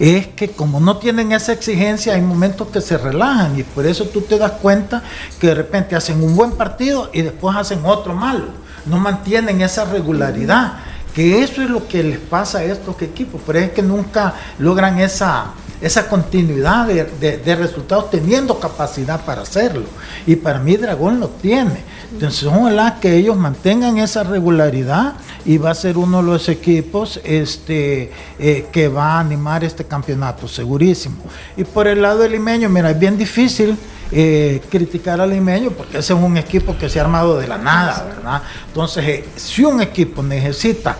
es 0.00 0.26
que 0.26 0.48
como 0.48 0.80
no 0.80 0.96
tienen 0.96 1.30
esa 1.30 1.52
exigencia, 1.52 2.14
hay 2.14 2.20
momentos 2.20 2.66
que 2.68 2.80
se 2.80 2.98
relajan 2.98 3.56
y 3.56 3.62
por 3.62 3.86
eso 3.86 4.06
tú 4.06 4.22
te 4.22 4.36
das 4.36 4.52
cuenta 4.52 5.04
que 5.40 5.46
de 5.46 5.54
repente 5.54 5.94
hacen 5.94 6.20
un 6.20 6.34
buen 6.34 6.52
partido 6.52 7.10
y 7.12 7.22
después 7.22 7.54
hacen 7.56 7.82
otro 7.84 8.12
malo. 8.12 8.46
No 8.86 8.98
mantienen 8.98 9.60
esa 9.60 9.84
regularidad, 9.84 10.74
que 11.14 11.42
eso 11.42 11.62
es 11.62 11.70
lo 11.70 11.86
que 11.86 12.02
les 12.02 12.18
pasa 12.18 12.58
a 12.58 12.64
estos 12.64 13.00
equipos, 13.02 13.40
pero 13.46 13.58
es 13.58 13.70
que 13.70 13.82
nunca 13.82 14.34
logran 14.58 14.98
esa 14.98 15.52
esa 15.82 16.08
continuidad 16.08 16.86
de, 16.86 17.56
resultados 17.56 18.08
teniendo 18.10 18.58
capacidad 18.60 19.24
para 19.24 19.42
hacerlo. 19.42 19.84
Y 20.26 20.36
para 20.36 20.60
mí 20.60 20.76
Dragón 20.76 21.18
lo 21.18 21.28
tiene. 21.28 21.82
Entonces, 22.12 22.44
ojalá 22.44 22.98
que 23.00 23.16
ellos 23.16 23.36
mantengan 23.36 23.98
esa 23.98 24.22
regularidad 24.22 25.14
y 25.44 25.58
va 25.58 25.70
a 25.70 25.74
ser 25.74 25.98
uno 25.98 26.18
de 26.18 26.30
los 26.30 26.48
equipos 26.48 27.20
este, 27.24 28.12
eh, 28.38 28.68
que 28.70 28.86
va 28.86 29.16
a 29.16 29.20
animar 29.20 29.64
este 29.64 29.84
campeonato, 29.84 30.46
segurísimo. 30.46 31.16
Y 31.56 31.64
por 31.64 31.88
el 31.88 32.00
lado 32.00 32.20
del 32.20 32.32
limeño, 32.32 32.68
mira, 32.68 32.90
es 32.90 32.98
bien 32.98 33.18
difícil. 33.18 33.76
Eh, 34.14 34.60
criticar 34.68 35.22
al 35.22 35.30
limeño 35.30 35.70
porque 35.70 35.96
ese 35.96 36.12
es 36.12 36.20
un 36.20 36.36
equipo 36.36 36.76
que 36.76 36.90
se 36.90 36.98
ha 36.98 37.02
armado 37.02 37.38
de 37.38 37.48
la 37.48 37.56
nada, 37.56 38.04
¿verdad? 38.14 38.42
Entonces, 38.66 39.08
eh, 39.08 39.24
si 39.36 39.64
un 39.64 39.80
equipo 39.80 40.22
necesita 40.22 40.98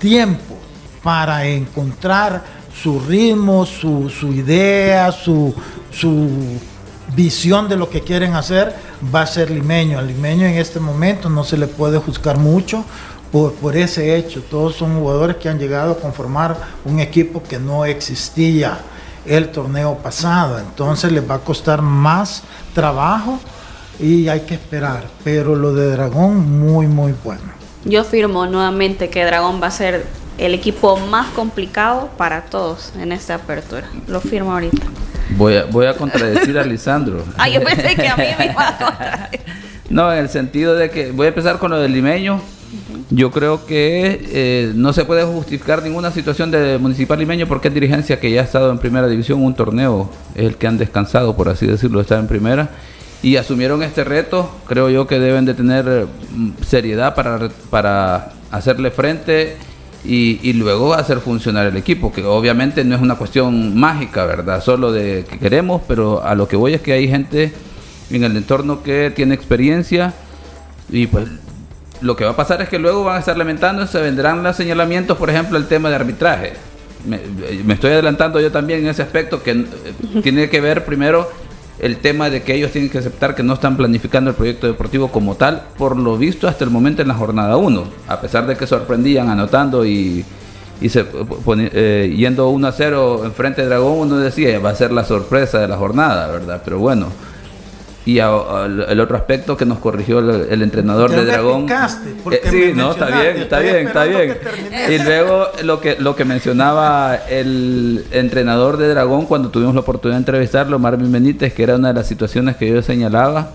tiempo 0.00 0.58
para 1.00 1.46
encontrar 1.46 2.42
su 2.74 2.98
ritmo, 2.98 3.64
su, 3.64 4.10
idea, 4.34 5.12
su, 5.12 5.54
visión 7.14 7.68
de 7.68 7.76
lo 7.76 7.88
que 7.88 8.00
quieren 8.00 8.34
hacer, 8.34 8.74
va 9.14 9.22
a 9.22 9.26
ser 9.28 9.48
limeño. 9.48 10.00
Al 10.00 10.08
limeño 10.08 10.44
en 10.46 10.56
este 10.56 10.80
momento 10.80 11.30
no 11.30 11.44
se 11.44 11.56
le 11.56 11.68
puede 11.68 11.98
juzgar 11.98 12.36
mucho 12.36 12.84
por, 13.30 13.54
por, 13.54 13.76
ese 13.76 14.16
hecho. 14.16 14.42
Todos 14.42 14.74
son 14.74 14.98
jugadores 14.98 15.36
que 15.36 15.48
han 15.48 15.60
llegado 15.60 15.92
a 15.92 15.98
conformar 15.98 16.56
un 16.84 16.98
equipo 16.98 17.44
que 17.44 17.60
no 17.60 17.84
existía 17.84 18.80
el 19.26 19.50
torneo 19.50 19.98
pasado. 19.98 20.58
Entonces 20.58 21.12
les 21.12 21.28
va 21.28 21.36
a 21.36 21.38
costar 21.40 21.82
más 21.82 22.42
trabajo 22.74 23.38
y 23.98 24.28
hay 24.28 24.40
que 24.40 24.54
esperar. 24.54 25.04
Pero 25.24 25.56
lo 25.56 25.74
de 25.74 25.90
Dragón, 25.90 26.60
muy, 26.60 26.86
muy 26.86 27.14
bueno. 27.24 27.42
Yo 27.84 28.04
firmo 28.04 28.46
nuevamente 28.46 29.08
que 29.08 29.24
Dragón 29.24 29.62
va 29.62 29.68
a 29.68 29.70
ser 29.70 30.06
el 30.38 30.54
equipo 30.54 30.96
más 30.96 31.28
complicado 31.28 32.08
para 32.16 32.42
todos 32.42 32.92
en 32.98 33.12
esta 33.12 33.36
apertura. 33.36 33.88
Lo 34.06 34.20
firmo 34.20 34.52
ahorita. 34.52 34.86
Voy 35.36 35.56
a, 35.56 35.64
voy 35.64 35.86
a 35.86 35.94
contradecir 35.94 36.58
a 36.58 36.64
Lisandro. 36.64 37.24
ah, 37.38 37.48
yo 37.48 37.62
pensé 37.62 37.94
que 37.94 38.08
a 38.08 38.16
mí 38.16 38.24
me 38.38 38.46
iba 38.46 38.68
a 38.68 38.78
contradecir. 38.78 39.40
No, 39.90 40.12
en 40.12 40.20
el 40.20 40.28
sentido 40.28 40.74
de 40.74 40.90
que 40.90 41.12
voy 41.12 41.26
a 41.26 41.28
empezar 41.28 41.58
con 41.58 41.70
lo 41.70 41.78
del 41.78 41.92
limeño. 41.92 42.40
Yo 43.10 43.30
creo 43.30 43.66
que 43.66 44.20
eh, 44.32 44.72
no 44.74 44.92
se 44.92 45.04
puede 45.04 45.24
justificar 45.24 45.82
ninguna 45.82 46.10
situación 46.12 46.50
de 46.50 46.78
Municipal 46.78 47.18
Limeño 47.18 47.46
porque 47.46 47.68
es 47.68 47.74
dirigencia 47.74 48.20
que 48.20 48.30
ya 48.30 48.42
ha 48.42 48.44
estado 48.44 48.70
en 48.70 48.78
primera 48.78 49.08
división, 49.08 49.42
un 49.42 49.54
torneo 49.54 50.10
es 50.34 50.44
el 50.44 50.56
que 50.56 50.66
han 50.66 50.78
descansado, 50.78 51.36
por 51.36 51.48
así 51.48 51.66
decirlo, 51.66 52.00
estar 52.00 52.20
en 52.20 52.28
primera 52.28 52.70
y 53.22 53.36
asumieron 53.36 53.82
este 53.82 54.04
reto. 54.04 54.50
Creo 54.66 54.88
yo 54.90 55.06
que 55.06 55.18
deben 55.18 55.44
de 55.44 55.54
tener 55.54 56.06
mm, 56.34 56.50
seriedad 56.62 57.14
para, 57.14 57.48
para 57.70 58.32
hacerle 58.50 58.90
frente 58.90 59.56
y, 60.04 60.52
luego 60.54 60.94
hacer 60.94 61.20
funcionar 61.20 61.66
el 61.66 61.76
equipo, 61.76 62.12
que 62.12 62.24
obviamente 62.24 62.84
no 62.84 62.94
es 62.94 63.02
una 63.02 63.16
cuestión 63.16 63.78
mágica, 63.78 64.24
¿verdad? 64.24 64.62
Solo 64.62 64.92
de 64.92 65.26
que 65.28 65.38
queremos, 65.38 65.82
pero 65.86 66.24
a 66.24 66.34
lo 66.34 66.48
que 66.48 66.56
voy 66.56 66.74
es 66.74 66.80
que 66.80 66.92
hay 66.92 67.06
gente 67.08 67.52
en 68.10 68.24
el 68.24 68.36
entorno 68.36 68.82
que 68.82 69.12
tiene 69.14 69.34
experiencia 69.34 70.14
y 70.88 71.06
pues 71.06 71.28
lo 72.00 72.16
que 72.16 72.24
va 72.24 72.30
a 72.30 72.36
pasar 72.36 72.62
es 72.62 72.68
que 72.68 72.78
luego 72.78 73.04
van 73.04 73.16
a 73.16 73.18
estar 73.20 73.36
lamentando, 73.36 73.86
se 73.86 74.00
vendrán 74.00 74.42
los 74.42 74.56
señalamientos, 74.56 75.18
por 75.18 75.30
ejemplo, 75.30 75.58
el 75.58 75.66
tema 75.66 75.88
de 75.90 75.96
arbitraje. 75.96 76.52
Me, 77.06 77.20
me 77.64 77.74
estoy 77.74 77.92
adelantando 77.92 78.40
yo 78.40 78.52
también 78.52 78.80
en 78.80 78.88
ese 78.88 79.02
aspecto 79.02 79.42
que 79.42 79.52
eh, 79.52 79.64
tiene 80.22 80.50
que 80.50 80.60
ver 80.60 80.84
primero 80.84 81.30
el 81.80 81.96
tema 81.96 82.28
de 82.28 82.42
que 82.42 82.54
ellos 82.54 82.70
tienen 82.72 82.90
que 82.90 82.98
aceptar 82.98 83.34
que 83.34 83.42
no 83.42 83.54
están 83.54 83.76
planificando 83.76 84.30
el 84.30 84.36
proyecto 84.36 84.66
deportivo 84.66 85.10
como 85.10 85.36
tal, 85.36 85.62
por 85.78 85.96
lo 85.96 86.16
visto 86.18 86.46
hasta 86.46 86.64
el 86.64 86.70
momento 86.70 87.02
en 87.02 87.08
la 87.08 87.14
jornada 87.14 87.56
1, 87.56 87.84
a 88.06 88.20
pesar 88.20 88.46
de 88.46 88.56
que 88.56 88.66
sorprendían 88.66 89.30
anotando 89.30 89.86
y, 89.86 90.24
se, 90.88 91.06
eh, 91.72 92.14
yendo 92.14 92.50
1 92.50 92.66
a 92.66 92.72
0 92.72 93.22
en 93.24 93.32
frente 93.32 93.62
de 93.62 93.68
Dragón, 93.68 93.98
uno 93.98 94.18
decía, 94.18 94.58
va 94.58 94.70
a 94.70 94.74
ser 94.74 94.92
la 94.92 95.04
sorpresa 95.04 95.58
de 95.58 95.68
la 95.68 95.76
jornada, 95.76 96.26
¿verdad? 96.28 96.60
Pero 96.64 96.78
bueno, 96.78 97.08
Y 98.10 98.18
a- 98.18 98.28
a- 98.28 98.66
el 98.66 98.98
otro 99.00 99.16
aspecto 99.16 99.56
que 99.56 99.64
nos 99.64 99.78
corrigió 99.78 100.18
el, 100.20 100.30
el 100.50 100.62
entrenador 100.62 101.10
Ya 101.10 101.16
de 101.18 101.24
Dragón. 101.26 101.66
Eh, 102.32 102.40
sí, 102.50 102.72
no, 102.74 102.90
está 102.92 103.06
bien, 103.06 103.36
está 103.36 103.58
bien, 103.60 103.86
está 103.86 104.04
bien. 104.04 104.38
Y 104.90 104.98
luego 105.04 105.46
lo 105.64 105.80
que, 105.80 105.96
lo 105.98 106.16
que 106.16 106.24
mencionaba 106.24 107.14
el 107.28 108.04
entrenador 108.10 108.76
de 108.78 108.88
Dragón 108.88 109.26
cuando 109.26 109.50
tuvimos 109.50 109.74
la 109.74 109.80
oportunidad 109.82 110.16
de 110.16 110.22
entrevistarlo, 110.22 110.78
Marvin 110.78 111.12
Benítez, 111.12 111.52
que 111.54 111.62
era 111.62 111.76
una 111.76 111.88
de 111.88 111.94
las 111.94 112.06
situaciones 112.06 112.56
que 112.56 112.68
yo 112.68 112.82
señalaba, 112.82 113.50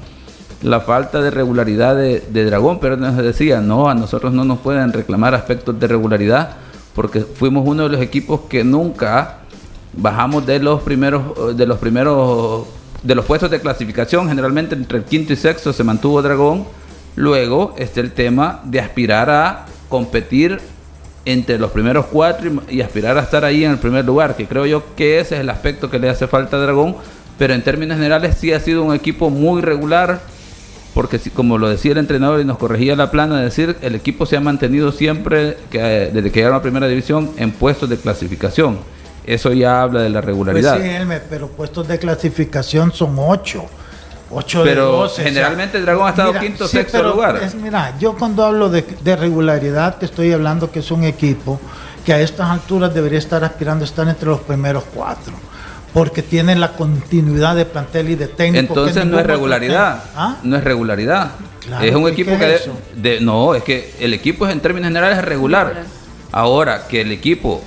la 0.61 0.79
falta 0.79 1.21
de 1.21 1.31
regularidad 1.31 1.95
de, 1.95 2.21
de 2.29 2.45
Dragón, 2.45 2.79
pero 2.79 2.95
nos 2.97 3.17
decía, 3.17 3.59
no, 3.61 3.89
a 3.89 3.93
nosotros 3.93 4.33
no 4.33 4.45
nos 4.45 4.59
pueden 4.59 4.93
reclamar 4.93 5.35
aspectos 5.35 5.77
de 5.79 5.87
regularidad, 5.87 6.51
porque 6.95 7.19
fuimos 7.21 7.67
uno 7.67 7.83
de 7.83 7.89
los 7.89 8.01
equipos 8.01 8.41
que 8.49 8.63
nunca 8.63 9.39
bajamos 9.93 10.45
de 10.45 10.59
los 10.59 10.81
primeros, 10.81 11.55
de 11.57 11.65
los 11.65 11.77
primeros, 11.77 12.65
de 13.05 13.13
los 13.13 13.25
puestos 13.25 13.51
de 13.51 13.61
clasificación, 13.61 14.27
generalmente 14.27 14.73
entre 14.73 14.97
el 14.97 15.03
quinto 15.03 15.31
y 15.31 15.35
sexto 15.35 15.71
se 15.71 15.83
mantuvo 15.83 16.23
Dragón, 16.23 16.65
luego 17.15 17.75
está 17.77 18.01
el 18.01 18.11
tema 18.11 18.61
de 18.63 18.79
aspirar 18.79 19.29
a 19.29 19.67
competir 19.89 20.59
entre 21.23 21.59
los 21.59 21.71
primeros 21.71 22.07
cuatro 22.07 22.63
y, 22.67 22.81
aspirar 22.81 23.17
a 23.17 23.21
estar 23.21 23.45
ahí 23.45 23.63
en 23.63 23.71
el 23.71 23.77
primer 23.77 24.05
lugar, 24.05 24.35
que 24.35 24.47
creo 24.47 24.65
yo 24.65 24.95
que 24.95 25.19
ese 25.19 25.35
es 25.35 25.41
el 25.41 25.51
aspecto 25.51 25.91
que 25.91 25.99
le 25.99 26.09
hace 26.09 26.25
falta 26.25 26.57
a 26.57 26.59
Dragón, 26.59 26.95
pero 27.37 27.53
en 27.53 27.63
términos 27.63 27.97
generales 27.97 28.37
sí 28.39 28.51
ha 28.53 28.59
sido 28.59 28.83
un 28.83 28.95
equipo 28.95 29.29
muy 29.29 29.61
regular, 29.61 30.21
porque 30.95 31.19
como 31.31 31.59
lo 31.59 31.69
decía 31.69 31.91
el 31.91 31.99
entrenador 31.99 32.41
y 32.41 32.45
nos 32.45 32.57
corregía 32.57 32.95
la 32.95 33.11
plana, 33.11 33.39
decir, 33.39 33.75
el 33.81 33.93
equipo 33.93 34.25
se 34.25 34.35
ha 34.35 34.41
mantenido 34.41 34.91
siempre, 34.91 35.57
que, 35.69 35.79
desde 35.79 36.31
que 36.31 36.39
llegaron 36.39 36.57
a 36.57 36.61
primera 36.63 36.87
división, 36.87 37.29
en 37.37 37.51
puestos 37.51 37.87
de 37.87 37.97
clasificación. 37.97 38.79
Eso 39.25 39.51
ya 39.53 39.81
habla 39.81 40.01
de 40.01 40.09
la 40.09 40.19
Pues 40.19 40.25
regularidad. 40.25 40.77
sí, 40.79 40.87
Elmer, 40.87 41.23
pero 41.29 41.47
puestos 41.47 41.87
de 41.87 41.97
clasificación 41.99 42.91
son 42.93 43.15
ocho. 43.17 43.65
Ocho 44.31 44.63
de 44.63 44.71
Pero 44.71 44.91
12, 44.91 45.05
o 45.05 45.15
sea, 45.15 45.23
generalmente 45.25 45.77
el 45.77 45.85
Dragón 45.85 46.07
ha 46.07 46.09
estado 46.09 46.33
quinto, 46.39 46.67
sexto 46.67 46.97
pero 46.97 47.11
lugar. 47.11 47.37
es- 47.43 47.53
mira, 47.55 47.93
yo 47.99 48.15
cuando 48.17 48.43
hablo 48.43 48.69
de, 48.69 48.81
de 49.03 49.15
regularidad 49.15 49.97
te 49.97 50.05
estoy 50.07 50.31
hablando 50.31 50.71
que 50.71 50.79
es 50.79 50.89
un 50.91 51.03
equipo 51.03 51.59
que 52.03 52.11
a 52.13 52.19
estas 52.19 52.49
alturas 52.49 52.93
debería 52.93 53.19
estar 53.19 53.43
aspirando 53.43 53.83
a 53.83 53.87
estar 53.87 54.07
entre 54.07 54.27
los 54.27 54.41
primeros 54.41 54.83
cuatro. 54.93 55.33
Porque 55.93 56.21
tiene 56.21 56.55
la 56.55 56.73
continuidad 56.73 57.55
de 57.55 57.65
plantel 57.65 58.09
y 58.09 58.15
de 58.15 58.27
técnico. 58.27 58.73
que 58.73 58.79
Entonces 58.81 59.05
no 59.05 59.17
es 59.19 59.25
regularidad. 59.25 60.03
¿Ah? 60.15 60.35
No 60.43 60.57
es 60.57 60.63
regularidad. 60.63 61.31
Claro, 61.65 61.85
es 61.85 61.95
un 61.95 62.03
¿y 62.03 62.07
equipo 62.11 62.31
que 62.37 62.45
de- 62.47 62.59
de- 62.95 63.19
no, 63.21 63.55
es 63.55 63.63
que 63.63 63.93
el 63.99 64.13
equipo 64.13 64.45
es 64.45 64.51
en 64.53 64.59
términos 64.59 64.89
generales 64.89 65.19
es. 65.19 65.23
Regular. 65.25 65.83
Ahora 66.31 66.87
que 66.87 67.01
el 67.01 67.11
equipo 67.11 67.61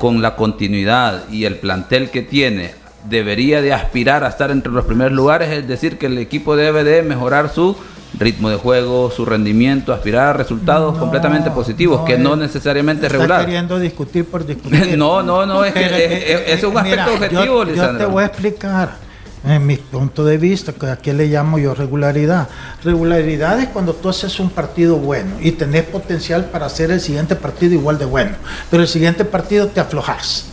con 0.00 0.22
la 0.22 0.34
continuidad 0.34 1.28
y 1.30 1.44
el 1.44 1.56
plantel 1.56 2.08
que 2.08 2.22
tiene 2.22 2.74
debería 3.08 3.60
de 3.60 3.74
aspirar 3.74 4.24
a 4.24 4.28
estar 4.28 4.50
entre 4.50 4.72
los 4.72 4.86
primeros 4.86 5.12
lugares, 5.12 5.50
es 5.50 5.68
decir, 5.68 5.98
que 5.98 6.06
el 6.06 6.16
equipo 6.16 6.56
debe 6.56 6.84
de 6.84 7.02
mejorar 7.02 7.50
su 7.50 7.76
ritmo 8.18 8.48
de 8.48 8.56
juego, 8.56 9.10
su 9.10 9.26
rendimiento, 9.26 9.92
aspirar 9.92 10.28
a 10.28 10.32
resultados 10.32 10.94
No, 10.94 11.00
completamente 11.00 11.50
positivos, 11.50 12.00
que 12.06 12.16
no 12.16 12.34
necesariamente 12.34 13.06
es 13.06 13.12
está 13.12 13.18
regular. 13.18 13.44
queriendo 13.44 13.78
discutir 13.78 14.24
por 14.24 14.46
discutir. 14.52 14.96
No, 14.96 15.22
no, 15.22 15.44
no, 15.44 15.64
es 15.66 15.74
que 15.74 15.84
es- 15.84 15.92
eh, 15.92 16.44
es- 16.48 16.58
es 16.58 16.64
un 16.64 16.74
eh, 16.76 16.78
aspecto 16.78 17.10
mira, 17.10 17.12
objetivo, 17.12 17.64
yo, 17.66 17.74
yo 17.74 17.96
te 17.98 18.06
voy 18.06 18.22
a 18.22 18.26
explicar 18.26 19.09
en 19.44 19.66
mi 19.66 19.76
punto 19.76 20.24
de 20.24 20.38
vista, 20.38 20.72
que 20.72 20.86
a 20.86 20.96
qué 20.96 21.14
le 21.14 21.26
llamo 21.26 21.58
yo 21.58 21.74
regularidad. 21.74 22.48
Regularidad 22.84 23.58
es 23.60 23.68
cuando 23.68 23.94
tú 23.94 24.08
haces 24.08 24.38
un 24.38 24.50
partido 24.50 24.96
bueno 24.96 25.36
y 25.40 25.52
tenés 25.52 25.84
potencial 25.84 26.46
para 26.46 26.66
hacer 26.66 26.90
el 26.90 27.00
siguiente 27.00 27.36
partido 27.36 27.74
igual 27.74 27.98
de 27.98 28.04
bueno, 28.04 28.32
pero 28.70 28.82
el 28.82 28.88
siguiente 28.88 29.24
partido 29.24 29.68
te 29.68 29.80
aflojas. 29.80 30.46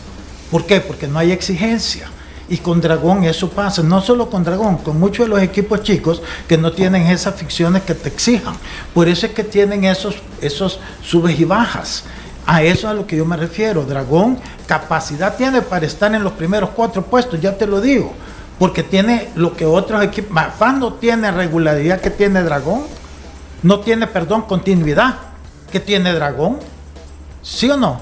¿Por 0.50 0.64
qué? 0.64 0.80
Porque 0.80 1.06
no 1.06 1.18
hay 1.18 1.32
exigencia. 1.32 2.08
Y 2.50 2.56
con 2.56 2.80
Dragón 2.80 3.24
eso 3.24 3.50
pasa, 3.50 3.82
no 3.82 4.00
solo 4.00 4.30
con 4.30 4.42
Dragón, 4.42 4.78
con 4.78 4.98
muchos 4.98 5.26
de 5.26 5.30
los 5.30 5.42
equipos 5.42 5.82
chicos 5.82 6.22
que 6.48 6.56
no 6.56 6.72
tienen 6.72 7.06
esas 7.06 7.34
ficciones 7.34 7.82
que 7.82 7.94
te 7.94 8.08
exijan. 8.08 8.54
Por 8.94 9.06
eso 9.06 9.26
es 9.26 9.32
que 9.32 9.44
tienen 9.44 9.84
esos, 9.84 10.16
esos 10.40 10.80
subes 11.02 11.38
y 11.38 11.44
bajas. 11.44 12.04
A 12.46 12.62
eso 12.62 12.86
es 12.86 12.92
a 12.92 12.94
lo 12.94 13.06
que 13.06 13.18
yo 13.18 13.26
me 13.26 13.36
refiero. 13.36 13.84
Dragón 13.84 14.38
capacidad 14.66 15.36
tiene 15.36 15.60
para 15.60 15.84
estar 15.84 16.14
en 16.14 16.24
los 16.24 16.32
primeros 16.32 16.70
cuatro 16.70 17.02
puestos, 17.02 17.38
ya 17.38 17.54
te 17.54 17.66
lo 17.66 17.82
digo. 17.82 18.14
Porque 18.58 18.82
tiene 18.82 19.28
lo 19.34 19.54
que 19.54 19.64
otros 19.64 20.02
equipos. 20.02 20.30
Mafán 20.32 20.80
no 20.80 20.94
tiene 20.94 21.30
regularidad 21.30 22.00
que 22.00 22.10
tiene 22.10 22.42
Dragón. 22.42 22.82
No 23.62 23.80
tiene, 23.80 24.06
perdón, 24.06 24.42
continuidad 24.42 25.14
que 25.70 25.80
tiene 25.80 26.12
Dragón. 26.12 26.58
¿Sí 27.42 27.70
o 27.70 27.76
no? 27.76 28.00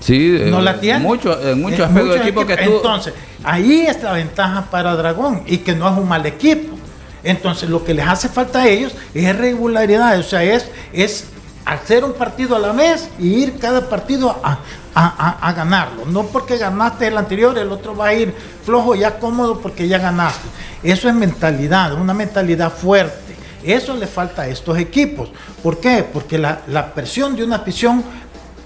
Sí, 0.00 0.38
no 0.46 0.60
eh, 0.60 0.62
la 0.62 0.80
tiene. 0.80 1.00
Mucho, 1.00 1.38
en 1.40 1.60
muchos 1.60 1.80
aspectos 1.80 2.04
de 2.04 2.18
muchos 2.18 2.26
equipo 2.26 2.46
que 2.46 2.56
tú. 2.56 2.76
Entonces, 2.76 3.14
ahí 3.44 3.86
es 3.86 4.02
la 4.02 4.12
ventaja 4.12 4.66
para 4.70 4.94
Dragón 4.96 5.42
y 5.46 5.58
que 5.58 5.74
no 5.74 5.90
es 5.90 5.98
un 5.98 6.08
mal 6.08 6.24
equipo. 6.26 6.76
Entonces, 7.22 7.68
lo 7.68 7.84
que 7.84 7.94
les 7.94 8.06
hace 8.06 8.28
falta 8.28 8.62
a 8.62 8.68
ellos 8.68 8.92
es 9.12 9.36
regularidad, 9.36 10.18
o 10.18 10.22
sea, 10.22 10.42
es, 10.44 10.70
es 10.92 11.26
hacer 11.64 12.04
un 12.04 12.12
partido 12.12 12.56
a 12.56 12.58
la 12.58 12.72
vez 12.72 13.10
y 13.18 13.42
ir 13.42 13.58
cada 13.58 13.88
partido 13.88 14.38
a, 14.42 14.60
a- 15.06 15.52
ganarlo. 15.52 16.04
No 16.06 16.24
porque 16.26 16.56
ganaste 16.58 17.06
el 17.06 17.16
anterior, 17.16 17.56
el 17.58 17.70
otro 17.70 17.94
va 17.96 18.08
a 18.08 18.14
ir 18.14 18.34
flojo, 18.64 18.94
ya 18.94 19.18
cómodo 19.18 19.58
porque 19.60 19.86
ya 19.86 19.98
ganaste. 19.98 20.48
Eso 20.82 21.08
es 21.08 21.14
mentalidad, 21.14 21.92
una 21.94 22.14
mentalidad 22.14 22.72
fuerte. 22.72 23.36
Eso 23.62 23.94
le 23.96 24.06
falta 24.06 24.42
a 24.42 24.48
estos 24.48 24.78
equipos. 24.78 25.30
¿Por 25.62 25.78
qué? 25.78 26.04
Porque 26.10 26.38
la, 26.38 26.92
presión 26.94 27.34
de 27.36 27.44
una 27.44 27.56
afición 27.56 28.02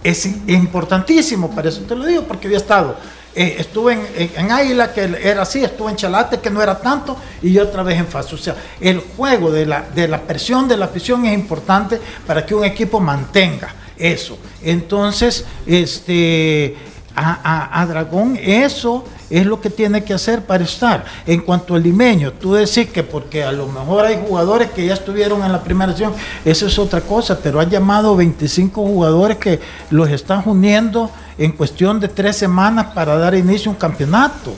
es 0.04 0.26
importantísimo, 0.48 1.50
para 1.54 1.68
eso 1.68 1.82
te 1.82 1.94
lo 1.94 2.04
digo, 2.04 2.22
porque 2.24 2.46
había 2.48 2.58
estado, 2.58 2.96
eh, 3.34 3.56
estuve 3.58 3.94
en, 3.94 4.30
en- 4.36 4.52
Águila, 4.52 4.92
que 4.92 5.02
era 5.22 5.42
así, 5.42 5.64
estuve 5.64 5.90
en 5.90 5.96
Chalate, 5.96 6.40
que 6.40 6.50
no 6.50 6.60
era 6.62 6.78
tanto, 6.78 7.16
y 7.40 7.56
otra 7.58 7.82
vez 7.82 7.98
en 7.98 8.06
FAS. 8.06 8.32
O 8.32 8.36
sea, 8.38 8.54
el 8.80 9.00
juego 9.16 9.50
de 9.50 9.64
la, 9.64 9.82
de 9.94 10.08
la 10.08 10.20
presión 10.20 10.68
de 10.68 10.76
la 10.76 10.86
afición 10.86 11.24
es 11.24 11.32
importante 11.34 12.00
para 12.26 12.44
que 12.44 12.54
un 12.54 12.64
equipo 12.64 13.00
mantenga 13.00 13.74
eso. 14.03 14.38
Entonces, 14.62 15.44
este, 15.66 16.76
a, 17.14 17.80
a- 17.82 17.86
Dragón 17.86 18.38
eso 18.42 19.05
es 19.30 19.46
lo 19.46 19.61
que 19.61 19.70
tiene 19.70 20.05
que 20.05 20.12
hacer 20.14 20.42
para 20.44 20.64
estar. 20.64 21.05
En 21.26 21.40
cuanto 21.40 21.74
al 21.74 21.82
limeño, 21.82 22.32
tú 22.32 22.53
decís 22.55 22.88
que 22.90 23.03
porque 23.03 23.42
a 23.44 23.53
lo 23.53 23.66
mejor 23.66 24.05
hay 24.05 24.18
jugadores 24.26 24.70
que 24.70 24.84
ya 24.86 24.94
estuvieron 24.94 25.42
en 25.42 25.53
la 25.53 25.62
primera 25.62 25.90
edición, 25.92 26.12
eso 26.44 26.66
es 26.66 26.78
otra 26.78 27.00
cosa, 27.00 27.38
pero 27.42 27.59
han 27.61 27.70
llamado 27.70 28.14
25 28.16 28.82
jugadores 28.86 29.38
que 29.38 29.59
los 29.90 30.11
están 30.11 30.42
uniendo 30.46 31.11
en 31.38 31.53
cuestión 31.53 31.98
de 32.00 32.09
tres 32.09 32.36
semanas 32.36 32.86
para 32.94 33.16
dar 33.16 33.34
inicio 33.34 33.70
a 33.70 33.74
un 33.74 33.78
campeonato. 33.80 34.55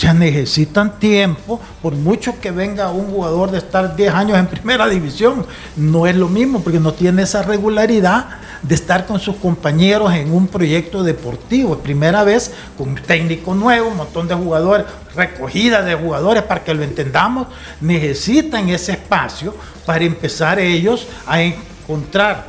Ya 0.00 0.14
necesitan 0.14 0.98
tiempo, 0.98 1.60
por 1.82 1.92
mucho 1.94 2.40
que 2.40 2.50
venga 2.50 2.90
un 2.90 3.10
jugador 3.10 3.50
de 3.50 3.58
estar 3.58 3.96
10 3.96 4.14
años 4.14 4.38
en 4.38 4.46
primera 4.46 4.88
división, 4.88 5.44
no 5.76 6.06
es 6.06 6.16
lo 6.16 6.26
mismo 6.26 6.62
porque 6.62 6.80
no 6.80 6.94
tiene 6.94 7.24
esa 7.24 7.42
regularidad 7.42 8.24
de 8.62 8.74
estar 8.74 9.04
con 9.04 9.20
sus 9.20 9.36
compañeros 9.36 10.10
en 10.14 10.32
un 10.32 10.48
proyecto 10.48 11.02
deportivo. 11.02 11.76
Primera 11.80 12.24
vez 12.24 12.50
con 12.78 12.88
un 12.88 12.94
técnico 12.94 13.54
nuevo, 13.54 13.90
un 13.90 13.98
montón 13.98 14.26
de 14.26 14.34
jugadores, 14.34 14.86
recogida 15.14 15.82
de 15.82 15.94
jugadores 15.94 16.44
para 16.44 16.64
que 16.64 16.72
lo 16.72 16.82
entendamos, 16.82 17.48
necesitan 17.82 18.70
ese 18.70 18.92
espacio 18.92 19.54
para 19.84 20.02
empezar 20.02 20.58
ellos 20.60 21.08
a 21.26 21.42
encontrarse 21.42 22.46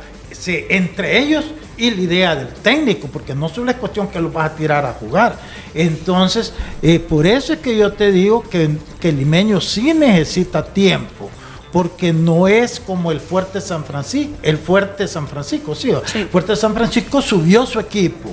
entre 0.70 1.18
ellos 1.18 1.44
y 1.76 1.90
la 1.90 2.00
idea 2.00 2.36
del 2.36 2.48
técnico, 2.48 3.08
porque 3.08 3.34
no 3.34 3.48
solo 3.48 3.70
es 3.70 3.76
cuestión 3.76 4.08
que 4.08 4.20
los 4.20 4.32
vas 4.32 4.52
a 4.52 4.54
tirar 4.54 4.84
a 4.84 4.92
jugar. 4.92 5.36
Entonces, 5.74 6.52
eh, 6.82 6.98
por 6.98 7.26
eso 7.26 7.52
es 7.52 7.60
que 7.60 7.76
yo 7.76 7.92
te 7.92 8.12
digo 8.12 8.42
que, 8.42 8.76
que 9.00 9.08
el 9.10 9.18
limeño 9.18 9.60
sí 9.60 9.94
necesita 9.94 10.64
tiempo, 10.64 11.30
porque 11.72 12.12
no 12.12 12.48
es 12.48 12.78
como 12.78 13.10
el 13.10 13.20
Fuerte 13.20 13.60
San 13.60 13.84
Francisco, 13.84 14.34
el 14.42 14.58
Fuerte 14.58 15.08
San 15.08 15.26
Francisco, 15.26 15.74
sí, 15.74 15.92
Sí. 16.06 16.24
Fuerte 16.30 16.54
San 16.56 16.74
Francisco 16.74 17.22
subió 17.22 17.66
su 17.66 17.80
equipo. 17.80 18.30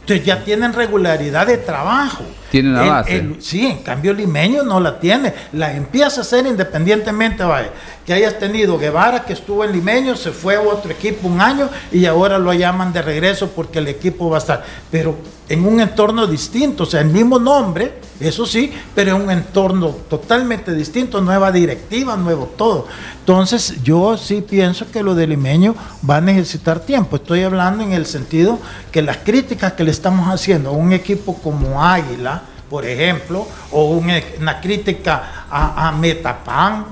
Entonces 0.00 0.24
ya 0.24 0.42
tienen 0.44 0.72
regularidad 0.72 1.46
de 1.46 1.58
trabajo. 1.58 2.24
Tiene 2.50 2.70
una 2.70 2.82
El- 2.82 2.88
base. 2.88 3.16
el- 3.16 3.42
sí, 3.42 3.66
en 3.66 3.78
cambio 3.82 4.12
Limeño 4.14 4.62
no 4.62 4.80
la 4.80 4.98
tiene. 4.98 5.34
La 5.52 5.74
empieza 5.74 6.20
a 6.20 6.22
hacer 6.22 6.46
independientemente, 6.46 7.42
vaya, 7.44 7.70
que 8.06 8.12
hayas 8.14 8.38
tenido 8.38 8.78
Guevara, 8.78 9.24
que 9.24 9.34
estuvo 9.34 9.64
en 9.64 9.72
Limeño, 9.72 10.16
se 10.16 10.30
fue 10.30 10.56
a 10.56 10.60
otro 10.60 10.90
equipo 10.90 11.28
un 11.28 11.40
año 11.40 11.68
y 11.92 12.06
ahora 12.06 12.38
lo 12.38 12.52
llaman 12.54 12.92
de 12.92 13.02
regreso 13.02 13.50
porque 13.54 13.80
el 13.80 13.88
equipo 13.88 14.30
va 14.30 14.36
a 14.36 14.40
estar. 14.40 14.64
Pero 14.90 15.16
en 15.48 15.64
un 15.66 15.80
entorno 15.80 16.26
distinto, 16.26 16.84
o 16.84 16.86
sea, 16.86 17.00
el 17.02 17.08
mismo 17.08 17.38
nombre, 17.38 17.94
eso 18.20 18.46
sí, 18.46 18.72
pero 18.94 19.14
en 19.16 19.22
un 19.22 19.30
entorno 19.30 19.88
totalmente 20.08 20.74
distinto, 20.74 21.20
nueva 21.20 21.52
directiva, 21.52 22.16
nuevo 22.16 22.46
todo. 22.56 22.86
Entonces, 23.20 23.82
yo 23.82 24.16
sí 24.16 24.40
pienso 24.48 24.90
que 24.90 25.02
lo 25.02 25.14
de 25.14 25.26
Limeño 25.26 25.74
va 26.08 26.16
a 26.16 26.20
necesitar 26.20 26.80
tiempo. 26.80 27.16
Estoy 27.16 27.42
hablando 27.42 27.84
en 27.84 27.92
el 27.92 28.06
sentido 28.06 28.58
que 28.90 29.02
las 29.02 29.18
críticas 29.18 29.74
que 29.74 29.84
le 29.84 29.90
estamos 29.90 30.28
haciendo 30.32 30.70
a 30.70 30.72
un 30.72 30.92
equipo 30.92 31.34
como 31.42 31.82
Águila, 31.84 32.37
por 32.70 32.84
ejemplo, 32.84 33.46
o 33.70 33.84
un- 33.90 34.12
una 34.40 34.60
crítica 34.60 35.46
a, 35.50 35.88
a 35.88 35.92
Metapan, 35.92 36.84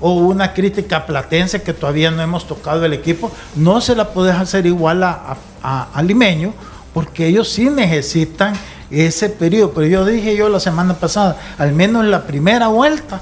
o 0.00 0.12
una 0.12 0.52
crítica 0.54 1.04
platense 1.06 1.62
que 1.62 1.72
todavía 1.72 2.10
no 2.10 2.22
hemos 2.22 2.46
tocado 2.46 2.84
el 2.84 2.92
equipo, 2.92 3.32
no 3.56 3.80
se 3.80 3.96
la 3.96 4.10
puedes 4.10 4.36
hacer 4.36 4.64
igual 4.66 5.02
a, 5.02 5.10
a- 5.10 5.36
a- 5.62 5.88
a 5.92 6.02
Limeño, 6.02 6.52
porque 6.94 7.26
ellos 7.26 7.48
sí 7.48 7.68
necesitan 7.68 8.54
ese 8.90 9.28
periodo. 9.28 9.72
Pero 9.72 9.86
yo 9.86 10.04
dije 10.04 10.36
yo 10.36 10.48
la 10.48 10.60
semana 10.60 10.94
pasada, 10.94 11.36
al 11.58 11.72
menos 11.72 12.04
en 12.04 12.10
la 12.12 12.22
primera 12.26 12.68
vuelta, 12.68 13.20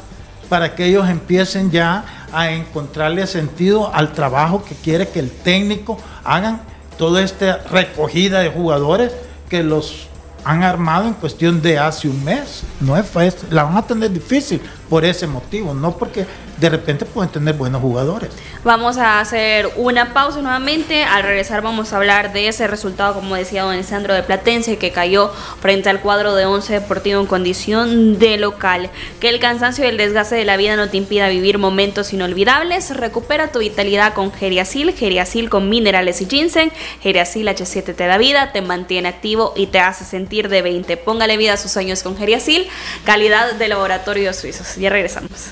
para 0.48 0.74
que 0.74 0.84
ellos 0.86 1.08
empiecen 1.08 1.70
ya 1.70 2.04
a 2.32 2.50
encontrarle 2.50 3.26
sentido 3.26 3.92
al 3.94 4.12
trabajo 4.12 4.62
que 4.64 4.74
quiere 4.74 5.08
que 5.08 5.18
el 5.20 5.30
técnico 5.30 5.98
hagan 6.24 6.60
toda 6.98 7.22
esta 7.22 7.58
recogida 7.70 8.40
de 8.40 8.50
jugadores 8.50 9.12
que 9.48 9.62
los 9.62 10.08
han 10.46 10.62
armado 10.62 11.08
en 11.08 11.14
cuestión 11.14 11.60
de 11.60 11.76
hace 11.76 12.08
un 12.08 12.24
mes. 12.24 12.62
No 12.80 12.96
es 12.96 13.04
fácil, 13.04 13.48
la 13.50 13.64
van 13.64 13.76
a 13.76 13.82
tener 13.82 14.12
difícil 14.12 14.62
por 14.88 15.04
ese 15.04 15.26
motivo, 15.26 15.74
no 15.74 15.96
porque 15.96 16.26
de 16.58 16.68
repente 16.70 17.04
pueden 17.04 17.30
tener 17.30 17.54
buenos 17.54 17.82
jugadores. 17.82 18.30
Vamos 18.64 18.96
a 18.96 19.20
hacer 19.20 19.70
una 19.76 20.12
pausa 20.12 20.40
nuevamente. 20.40 21.04
Al 21.04 21.22
regresar 21.22 21.62
vamos 21.62 21.92
a 21.92 21.96
hablar 21.98 22.32
de 22.32 22.48
ese 22.48 22.66
resultado, 22.66 23.14
como 23.14 23.36
decía 23.36 23.62
don 23.62 23.72
Alessandro 23.72 24.14
de 24.14 24.22
Platense, 24.22 24.78
que 24.78 24.90
cayó 24.90 25.30
frente 25.60 25.88
al 25.88 26.00
cuadro 26.00 26.34
de 26.34 26.46
Once 26.46 26.72
Deportivo 26.72 27.20
en 27.20 27.26
condición 27.26 28.18
de 28.18 28.38
local. 28.38 28.90
Que 29.20 29.28
el 29.28 29.38
cansancio 29.38 29.84
y 29.84 29.88
el 29.88 29.96
desgaste 29.96 30.34
de 30.34 30.44
la 30.44 30.56
vida 30.56 30.76
no 30.76 30.88
te 30.88 30.96
impida 30.96 31.28
vivir 31.28 31.58
momentos 31.58 32.12
inolvidables. 32.12 32.96
Recupera 32.96 33.52
tu 33.52 33.58
vitalidad 33.60 34.14
con 34.14 34.32
Geriasil, 34.32 34.94
Geriasil 34.94 35.50
con 35.50 35.68
minerales 35.68 36.20
y 36.22 36.26
ginseng. 36.26 36.72
Geriasil 37.02 37.46
H7 37.46 37.94
te 37.94 38.06
da 38.06 38.18
vida, 38.18 38.52
te 38.52 38.62
mantiene 38.62 39.08
activo 39.08 39.52
y 39.56 39.66
te 39.66 39.78
hace 39.78 40.04
sentir 40.04 40.48
de 40.48 40.62
20. 40.62 40.96
Póngale 40.96 41.36
vida 41.36 41.52
a 41.52 41.56
sus 41.56 41.70
sueños 41.70 42.02
con 42.02 42.16
Geriasil, 42.16 42.66
calidad 43.04 43.52
de 43.54 43.68
laboratorio 43.68 44.32
suizos. 44.32 44.75
Ya 44.78 44.90
regresamos. 44.90 45.50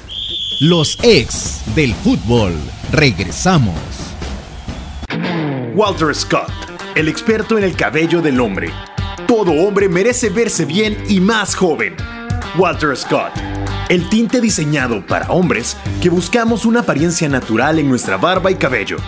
Los 0.61 0.99
ex 1.03 1.63
del 1.75 1.95
fútbol. 1.95 2.53
Regresamos. 2.93 3.75
Walter 5.75 6.15
Scott, 6.15 6.53
el 6.95 7.09
experto 7.09 7.59
en 7.59 7.65
el 7.65 7.75
cabello 7.75 8.23
del 8.23 8.41
hombre. 8.41 8.71
Todo 9.27 9.53
hombre 9.53 9.89
merece 9.89 10.31
verse 10.31 10.65
bien 10.65 11.03
y 11.09 11.21
más 11.21 11.55
joven. 11.55 11.97
Walter 12.57 12.97
Scott, 12.97 13.33
el 13.89 14.09
tinte 14.09 14.41
diseñado 14.41 15.05
para 15.05 15.31
hombres 15.31 15.77
que 16.01 16.11
buscamos 16.11 16.65
una 16.65 16.81
apariencia 16.81 17.29
natural 17.29 17.79
en 17.79 17.89
nuestra 17.89 18.17
barba 18.17 18.51
y 18.51 18.55
cabello. 18.55 18.99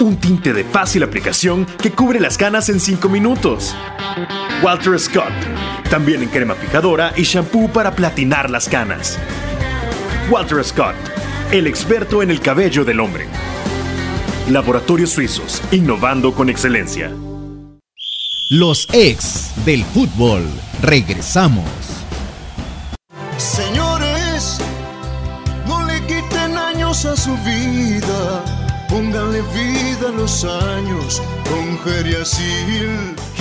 Un 0.00 0.16
tinte 0.16 0.52
de 0.52 0.64
fácil 0.64 1.02
aplicación 1.02 1.66
que 1.82 1.90
cubre 1.90 2.20
las 2.20 2.36
canas 2.36 2.68
en 2.68 2.78
5 2.78 3.08
minutos. 3.08 3.74
Walter 4.62 4.98
Scott, 4.98 5.32
también 5.94 6.24
en 6.24 6.28
crema 6.28 6.56
fijadora 6.56 7.12
y 7.14 7.22
shampoo 7.22 7.68
para 7.68 7.94
platinar 7.94 8.50
las 8.50 8.68
canas. 8.68 9.16
Walter 10.28 10.64
Scott, 10.64 10.96
el 11.52 11.68
experto 11.68 12.20
en 12.20 12.32
el 12.32 12.40
cabello 12.40 12.84
del 12.84 12.98
hombre. 12.98 13.28
Laboratorios 14.50 15.10
Suizos, 15.10 15.62
innovando 15.70 16.34
con 16.34 16.50
excelencia. 16.50 17.12
Los 18.50 18.88
ex 18.92 19.52
del 19.64 19.84
fútbol. 19.84 20.42
Regresamos. 20.82 21.70
Señores, 23.36 24.58
no 25.68 25.86
le 25.86 26.00
quiten 26.08 26.58
años 26.58 27.04
a 27.04 27.16
su 27.16 27.36
vida. 27.36 28.44
Pónganle 28.88 29.42
vida 29.42 30.08
a 30.08 30.12
los 30.12 30.44
años 30.44 31.22
con 31.48 31.78
Geriasil. 31.84 33.14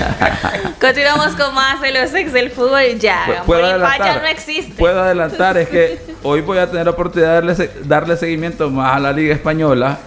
Continuamos 0.80 1.34
con 1.36 1.54
más 1.54 1.80
de 1.80 1.92
los 1.92 2.12
ex 2.14 2.32
del 2.32 2.50
fútbol. 2.50 2.98
Ya, 2.98 3.42
Puedo 3.46 3.64
adelantar, 3.64 4.22
no 4.22 4.28
existe. 4.28 4.74
puedo 4.74 5.00
adelantar, 5.00 5.56
es 5.58 5.68
que 5.68 6.00
hoy 6.22 6.40
voy 6.40 6.58
a 6.58 6.66
tener 6.70 6.84
la 6.86 6.92
oportunidad 6.92 7.42
de 7.42 7.54
darle, 7.54 7.70
darle 7.84 8.16
seguimiento 8.16 8.70
más 8.70 8.96
a 8.96 9.00
la 9.00 9.12
Liga 9.12 9.34
Española 9.34 9.98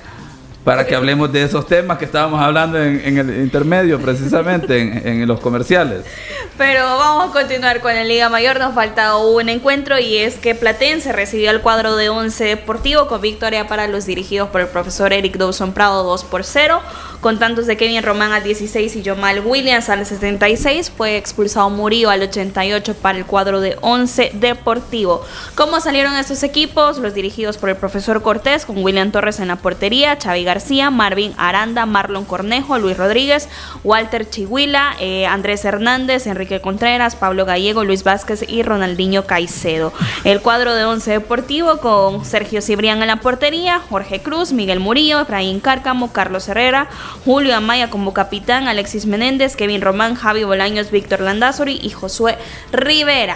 para 0.64 0.86
que 0.86 0.94
hablemos 0.94 1.32
de 1.32 1.42
esos 1.44 1.66
temas 1.66 1.98
que 1.98 2.06
estábamos 2.06 2.40
hablando 2.42 2.78
en, 2.78 3.02
en 3.04 3.18
el 3.18 3.42
intermedio, 3.42 4.00
precisamente 4.00 4.80
en, 4.80 5.22
en 5.22 5.28
los 5.28 5.40
comerciales. 5.40 6.04
Pero 6.58 6.84
vamos 6.84 7.30
a 7.30 7.34
continuar 7.34 7.80
con 7.80 7.96
la 7.96 8.04
Liga 8.04 8.30
Mayor. 8.30 8.60
Nos 8.60 8.76
falta 8.76 9.16
un 9.16 9.48
encuentro 9.50 9.98
y 9.98 10.18
es 10.18 10.36
que 10.36 10.54
Platense 10.56 11.14
recibió 11.14 11.50
el 11.52 11.62
cuadro 11.62 11.96
de 11.96 12.10
11 12.10 12.44
Deportivo 12.44 13.08
con 13.08 13.22
victoria 13.22 13.68
para 13.68 13.88
los 13.88 14.06
dirigidos 14.06 14.50
por 14.50 14.62
el 14.62 14.68
profesor 14.68 15.14
Eric 15.14 15.38
Dawson 15.38 15.72
Prado 15.74 16.04
2 16.04 16.26
por 16.26 16.44
0. 16.44 16.82
Con 17.22 17.38
tantos 17.38 17.68
de 17.68 17.76
Kevin 17.76 18.02
Román 18.02 18.32
al 18.32 18.44
16 18.44 18.96
y 18.96 19.04
Jomal 19.04 19.42
Williams 19.46 19.90
al 19.90 20.06
76. 20.06 20.90
Fue 20.96 21.18
expulsado 21.18 21.70
Murillo 21.70 22.10
al 22.10 22.22
88 22.22 22.94
para 22.94 23.18
el 23.18 23.26
cuadro 23.26 23.60
de 23.60 23.78
11 23.82 24.32
Deportivo. 24.36 25.26
¿Cómo 25.54 25.82
salieron 25.82 26.16
estos 26.16 26.44
equipos? 26.44 26.98
Los 26.98 27.14
dirigidos 27.14 27.58
por 27.58 27.68
el 27.68 27.76
profesor 27.76 28.22
Cortés 28.22 28.66
con 28.66 28.82
William 28.82 29.12
Torres 29.12 29.42
en 29.42 29.50
la 29.50 29.58
portería, 29.58 30.18
Xavi 30.22 30.46
García, 30.46 30.92
Marvin 30.92 31.34
Aranda, 31.38 31.86
Marlon 31.86 32.24
Cornejo, 32.24 32.80
Luis 32.80 32.96
Rodríguez, 32.96 33.50
Walter 33.84 34.30
Chihuila, 34.30 34.96
eh, 35.02 35.26
Andrés 35.26 35.66
Hernández, 35.66 36.26
Enrique 36.26 36.62
Contreras, 36.62 37.18
Pablo 37.18 37.44
Gallego, 37.44 37.84
Luis 37.84 38.06
Vázquez 38.06 38.46
y 38.48 38.64
Ronaldinho 38.64 39.26
Caicedo. 39.26 39.92
El 40.24 40.40
cuadro 40.40 40.74
de 40.74 40.86
11 40.86 41.12
Deportivo 41.12 41.80
con 41.80 42.24
Sergio 42.24 42.62
Cibrián 42.62 43.02
en 43.02 43.08
la 43.08 43.18
portería, 43.18 43.82
Jorge 43.90 44.22
Cruz, 44.22 44.54
Miguel 44.54 44.80
Murillo, 44.80 45.20
Efraín 45.20 45.60
Cárcamo, 45.60 46.14
Carlos 46.14 46.48
Herrera, 46.48 46.88
Julio 47.26 47.56
Amaya 47.56 47.90
como 47.90 48.14
capitán, 48.14 48.68
Alexis 48.68 49.06
Menéndez, 49.06 49.56
Kevin 49.56 49.82
Román, 49.82 50.16
Javi 50.16 50.44
Bolaños, 50.44 50.92
Víctor 50.92 51.22
Landazuri 51.22 51.80
y 51.82 51.90
Josué 51.90 52.38
Rivera. 52.72 53.36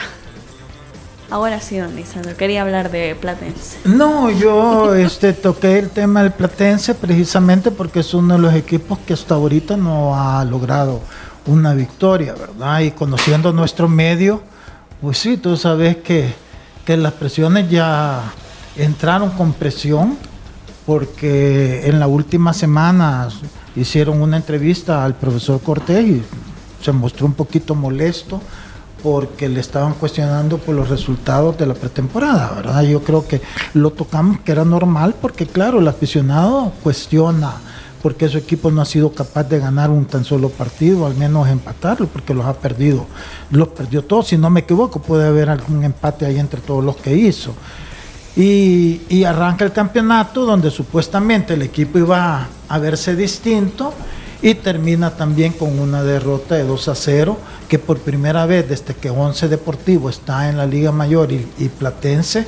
Ahora 1.29 1.61
sí, 1.61 1.77
don 1.77 1.95
Lisandro, 1.95 2.37
quería 2.37 2.61
hablar 2.61 2.91
de 2.91 3.15
Platense. 3.19 3.77
No, 3.85 4.29
yo 4.29 4.93
este, 4.95 5.33
toqué 5.33 5.79
el 5.79 5.89
tema 5.89 6.21
del 6.21 6.31
Platense 6.31 6.93
precisamente 6.93 7.71
porque 7.71 8.01
es 8.01 8.13
uno 8.13 8.35
de 8.35 8.39
los 8.39 8.53
equipos 8.53 8.99
que 8.99 9.13
hasta 9.13 9.35
ahorita 9.35 9.75
no 9.75 10.15
ha 10.15 10.45
logrado 10.45 11.01
una 11.47 11.73
victoria, 11.73 12.33
¿verdad? 12.33 12.81
Y 12.81 12.91
conociendo 12.91 13.51
nuestro 13.51 13.89
medio, 13.89 14.43
pues 15.01 15.17
sí, 15.17 15.37
tú 15.37 15.57
sabes 15.57 15.97
que, 15.97 16.33
que 16.85 16.97
las 16.97 17.13
presiones 17.13 17.69
ya 17.69 18.21
entraron 18.75 19.31
con 19.31 19.53
presión 19.53 20.17
porque 20.85 21.87
en 21.87 21.99
la 21.99 22.07
última 22.07 22.53
semana 22.53 23.27
hicieron 23.75 24.21
una 24.21 24.37
entrevista 24.37 25.03
al 25.03 25.15
profesor 25.15 25.61
Cortés 25.61 26.05
y 26.05 26.23
se 26.81 26.91
mostró 26.91 27.25
un 27.25 27.33
poquito 27.33 27.75
molesto 27.75 28.41
porque 29.01 29.49
le 29.49 29.59
estaban 29.59 29.93
cuestionando 29.95 30.57
por 30.57 30.75
los 30.75 30.89
resultados 30.89 31.57
de 31.57 31.65
la 31.65 31.73
pretemporada, 31.73 32.53
¿verdad? 32.55 32.83
Yo 32.83 33.03
creo 33.03 33.27
que 33.27 33.41
lo 33.73 33.91
tocamos 33.91 34.39
que 34.39 34.53
era 34.53 34.63
normal 34.63 35.15
porque 35.21 35.45
claro, 35.45 35.79
el 35.79 35.87
aficionado 35.87 36.71
cuestiona 36.81 37.53
porque 38.01 38.27
su 38.27 38.37
equipo 38.37 38.69
no 38.69 38.81
ha 38.81 38.85
sido 38.85 39.13
capaz 39.13 39.45
de 39.45 39.59
ganar 39.59 39.89
un 39.89 40.03
tan 40.05 40.25
solo 40.25 40.49
partido, 40.49 41.05
al 41.05 41.15
menos 41.15 41.47
empatarlo, 41.47 42.07
porque 42.07 42.33
los 42.33 42.45
ha 42.45 42.53
perdido, 42.53 43.05
los 43.49 43.69
perdió 43.69 44.03
todos, 44.03 44.27
si 44.27 44.37
no 44.37 44.49
me 44.49 44.59
equivoco, 44.59 45.01
puede 45.01 45.25
haber 45.25 45.49
algún 45.49 45.85
empate 45.85 46.25
ahí 46.25 46.37
entre 46.37 46.59
todos 46.59 46.83
los 46.83 46.97
que 46.97 47.15
hizo. 47.15 47.53
Y, 48.35 49.01
y 49.09 49.23
arranca 49.25 49.63
el 49.63 49.71
campeonato 49.71 50.45
donde 50.45 50.71
supuestamente 50.71 51.53
el 51.53 51.61
equipo 51.61 51.99
iba 51.99 52.47
a 52.67 52.79
verse 52.79 53.15
distinto 53.15 53.93
y 54.41 54.55
termina 54.55 55.11
también 55.11 55.53
con 55.53 55.79
una 55.79 56.01
derrota 56.03 56.55
de 56.55 56.63
2 56.63 56.87
a 56.87 56.95
0 56.95 57.37
que 57.69 57.77
por 57.79 57.99
primera 57.99 58.45
vez 58.47 58.67
desde 58.67 58.95
que 58.95 59.09
Once 59.11 59.47
Deportivo 59.47 60.09
está 60.09 60.49
en 60.49 60.57
la 60.57 60.65
Liga 60.65 60.91
Mayor 60.91 61.31
y, 61.31 61.47
y 61.59 61.69
Platense 61.69 62.45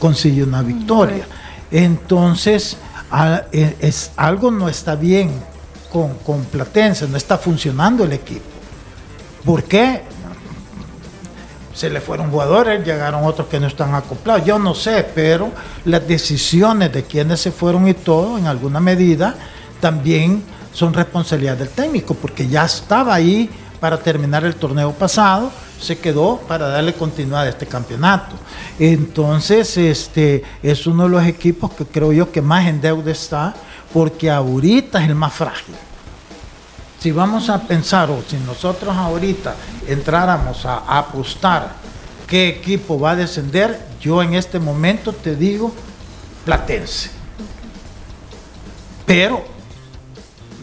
consigue 0.00 0.42
una 0.42 0.62
victoria. 0.62 1.26
Entonces, 1.70 2.76
a- 3.10 3.44
e- 3.52 3.76
es, 3.80 4.10
algo 4.16 4.50
no 4.50 4.68
está 4.68 4.96
bien 4.96 5.30
con, 5.92 6.14
con 6.26 6.44
Platense, 6.44 7.06
no 7.08 7.16
está 7.16 7.38
funcionando 7.38 8.02
el 8.04 8.12
equipo. 8.12 8.42
¿Por 9.44 9.62
qué? 9.62 10.02
Se 11.74 11.90
le 11.90 12.00
fueron 12.00 12.30
jugadores, 12.30 12.84
llegaron 12.84 13.24
otros 13.24 13.48
que 13.48 13.58
no 13.58 13.66
están 13.66 13.94
acoplados. 13.94 14.46
Yo 14.46 14.58
no 14.58 14.74
sé, 14.74 15.04
pero 15.14 15.50
las 15.84 16.06
decisiones 16.06 16.92
de 16.92 17.02
quienes 17.02 17.40
se 17.40 17.50
fueron 17.50 17.88
y 17.88 17.94
todo, 17.94 18.38
en 18.38 18.46
alguna 18.46 18.80
medida, 18.80 19.34
también 19.80 20.42
son 20.72 20.94
responsabilidad 20.94 21.56
del 21.56 21.68
técnico, 21.68 22.14
porque 22.14 22.48
ya 22.48 22.64
estaba 22.64 23.14
ahí 23.14 23.50
para 23.80 23.98
terminar 23.98 24.44
el 24.44 24.54
torneo 24.54 24.92
pasado, 24.92 25.50
se 25.80 25.98
quedó 25.98 26.38
para 26.48 26.68
darle 26.68 26.94
continuidad 26.94 27.42
a 27.42 27.48
este 27.48 27.66
campeonato. 27.66 28.36
Entonces, 28.78 29.76
este 29.76 30.42
es 30.62 30.86
uno 30.86 31.02
de 31.02 31.08
los 31.10 31.26
equipos 31.26 31.72
que 31.72 31.84
creo 31.84 32.12
yo 32.12 32.30
que 32.30 32.40
más 32.40 32.66
en 32.66 32.80
deuda 32.80 33.10
está, 33.10 33.54
porque 33.92 34.30
ahorita 34.30 35.02
es 35.02 35.08
el 35.08 35.14
más 35.16 35.34
frágil 35.34 35.74
si 37.04 37.12
vamos 37.12 37.50
a 37.50 37.60
pensar 37.60 38.10
o 38.10 38.22
si 38.26 38.38
nosotros 38.38 38.96
ahorita 38.96 39.54
entráramos 39.86 40.64
a, 40.64 40.78
apostar 40.88 41.72
qué 42.26 42.48
equipo 42.48 42.98
va 42.98 43.10
a 43.10 43.16
descender, 43.16 43.78
yo 44.00 44.22
en 44.22 44.32
este 44.32 44.58
momento 44.58 45.12
te 45.12 45.36
digo 45.36 45.70
Platense. 46.46 47.10
Pero 49.04 49.44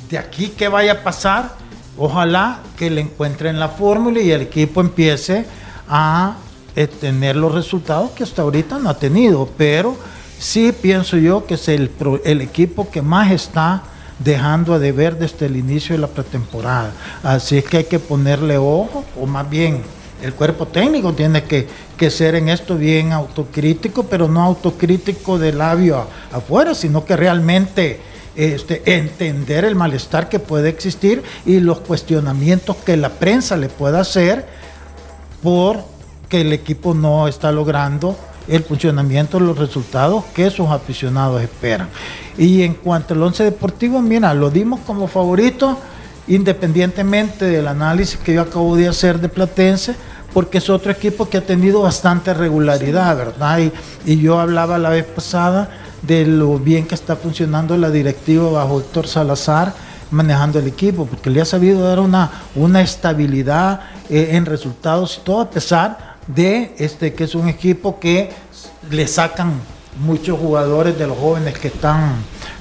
de 0.09 0.17
aquí 0.17 0.47
que 0.47 0.67
vaya 0.67 0.93
a 0.93 1.03
pasar, 1.03 1.53
ojalá 1.95 2.61
que 2.75 2.89
le 2.89 3.01
encuentren 3.01 3.59
la 3.59 3.69
fórmula 3.69 4.19
y 4.19 4.31
el 4.31 4.41
equipo 4.41 4.81
empiece 4.81 5.45
a 5.87 6.37
eh, 6.75 6.87
tener 6.87 7.35
los 7.35 7.53
resultados 7.53 8.09
que 8.15 8.23
hasta 8.23 8.41
ahorita 8.41 8.79
no 8.79 8.89
ha 8.89 8.97
tenido. 8.97 9.47
Pero 9.59 9.95
sí 10.39 10.71
pienso 10.71 11.17
yo 11.17 11.45
que 11.45 11.53
es 11.53 11.67
el, 11.67 11.91
el 12.25 12.41
equipo 12.41 12.89
que 12.89 13.03
más 13.03 13.29
está 13.29 13.83
dejando 14.23 14.73
a 14.73 14.79
deber 14.79 15.17
desde 15.17 15.45
el 15.45 15.57
inicio 15.57 15.95
de 15.95 16.01
la 16.01 16.07
pretemporada. 16.07 16.91
Así 17.23 17.57
es 17.57 17.65
que 17.65 17.77
hay 17.77 17.83
que 17.85 17.99
ponerle 17.99 18.57
ojo, 18.57 19.03
o 19.19 19.25
más 19.25 19.49
bien 19.49 19.81
el 20.21 20.33
cuerpo 20.33 20.67
técnico 20.67 21.13
tiene 21.13 21.43
que, 21.43 21.67
que 21.97 22.11
ser 22.11 22.35
en 22.35 22.49
esto 22.49 22.77
bien 22.77 23.11
autocrítico, 23.11 24.03
pero 24.03 24.27
no 24.27 24.41
autocrítico 24.41 25.39
de 25.39 25.53
labio 25.53 26.05
afuera, 26.31 26.75
sino 26.75 27.05
que 27.05 27.15
realmente 27.15 27.99
este, 28.35 28.95
entender 28.95 29.65
el 29.65 29.75
malestar 29.75 30.29
que 30.29 30.39
puede 30.39 30.69
existir 30.69 31.23
y 31.45 31.59
los 31.59 31.79
cuestionamientos 31.79 32.77
que 32.77 32.95
la 32.95 33.09
prensa 33.09 33.57
le 33.57 33.67
pueda 33.67 33.99
hacer 33.99 34.45
por 35.43 35.83
que 36.29 36.41
el 36.41 36.53
equipo 36.53 36.93
no 36.93 37.27
está 37.27 37.51
logrando 37.51 38.15
el 38.47 38.63
funcionamiento, 38.63 39.39
los 39.39 39.57
resultados 39.57 40.25
que 40.33 40.49
sus 40.49 40.69
aficionados 40.69 41.41
esperan. 41.41 41.89
Y 42.37 42.63
en 42.63 42.73
cuanto 42.73 43.13
al 43.13 43.23
once 43.23 43.43
deportivo, 43.43 44.01
mira, 44.01 44.33
lo 44.33 44.49
dimos 44.49 44.79
como 44.81 45.07
favorito, 45.07 45.77
independientemente 46.27 47.45
del 47.45 47.67
análisis 47.67 48.19
que 48.19 48.33
yo 48.33 48.41
acabo 48.41 48.75
de 48.75 48.87
hacer 48.87 49.19
de 49.19 49.29
Platense, 49.29 49.95
porque 50.33 50.59
es 50.59 50.69
otro 50.69 50.91
equipo 50.91 51.29
que 51.29 51.37
ha 51.37 51.45
tenido 51.45 51.81
bastante 51.81 52.33
regularidad, 52.33 53.17
¿verdad? 53.17 53.59
Y, 53.59 53.71
y 54.05 54.21
yo 54.21 54.39
hablaba 54.39 54.77
la 54.77 54.89
vez 54.89 55.05
pasada 55.05 55.69
de 56.01 56.25
lo 56.25 56.57
bien 56.57 56.87
que 56.87 56.95
está 56.95 57.15
funcionando 57.15 57.77
la 57.77 57.89
directiva 57.89 58.49
bajo 58.49 58.79
Héctor 58.79 59.07
Salazar, 59.07 59.73
manejando 60.09 60.59
el 60.59 60.67
equipo, 60.67 61.05
porque 61.05 61.29
le 61.29 61.41
ha 61.41 61.45
sabido 61.45 61.81
dar 61.81 61.99
una, 61.99 62.31
una 62.55 62.81
estabilidad 62.81 63.81
eh, 64.09 64.29
en 64.31 64.45
resultados 64.45 65.19
y 65.19 65.25
todo, 65.25 65.41
a 65.41 65.49
pesar 65.49 66.10
de 66.27 66.73
este 66.77 67.13
que 67.13 67.25
es 67.25 67.35
un 67.35 67.47
equipo 67.47 67.99
que 67.99 68.31
le 68.89 69.07
sacan 69.07 69.53
muchos 69.99 70.39
jugadores 70.39 70.97
de 70.97 71.07
los 71.07 71.17
jóvenes 71.17 71.57
que 71.57 71.67
están 71.67 72.15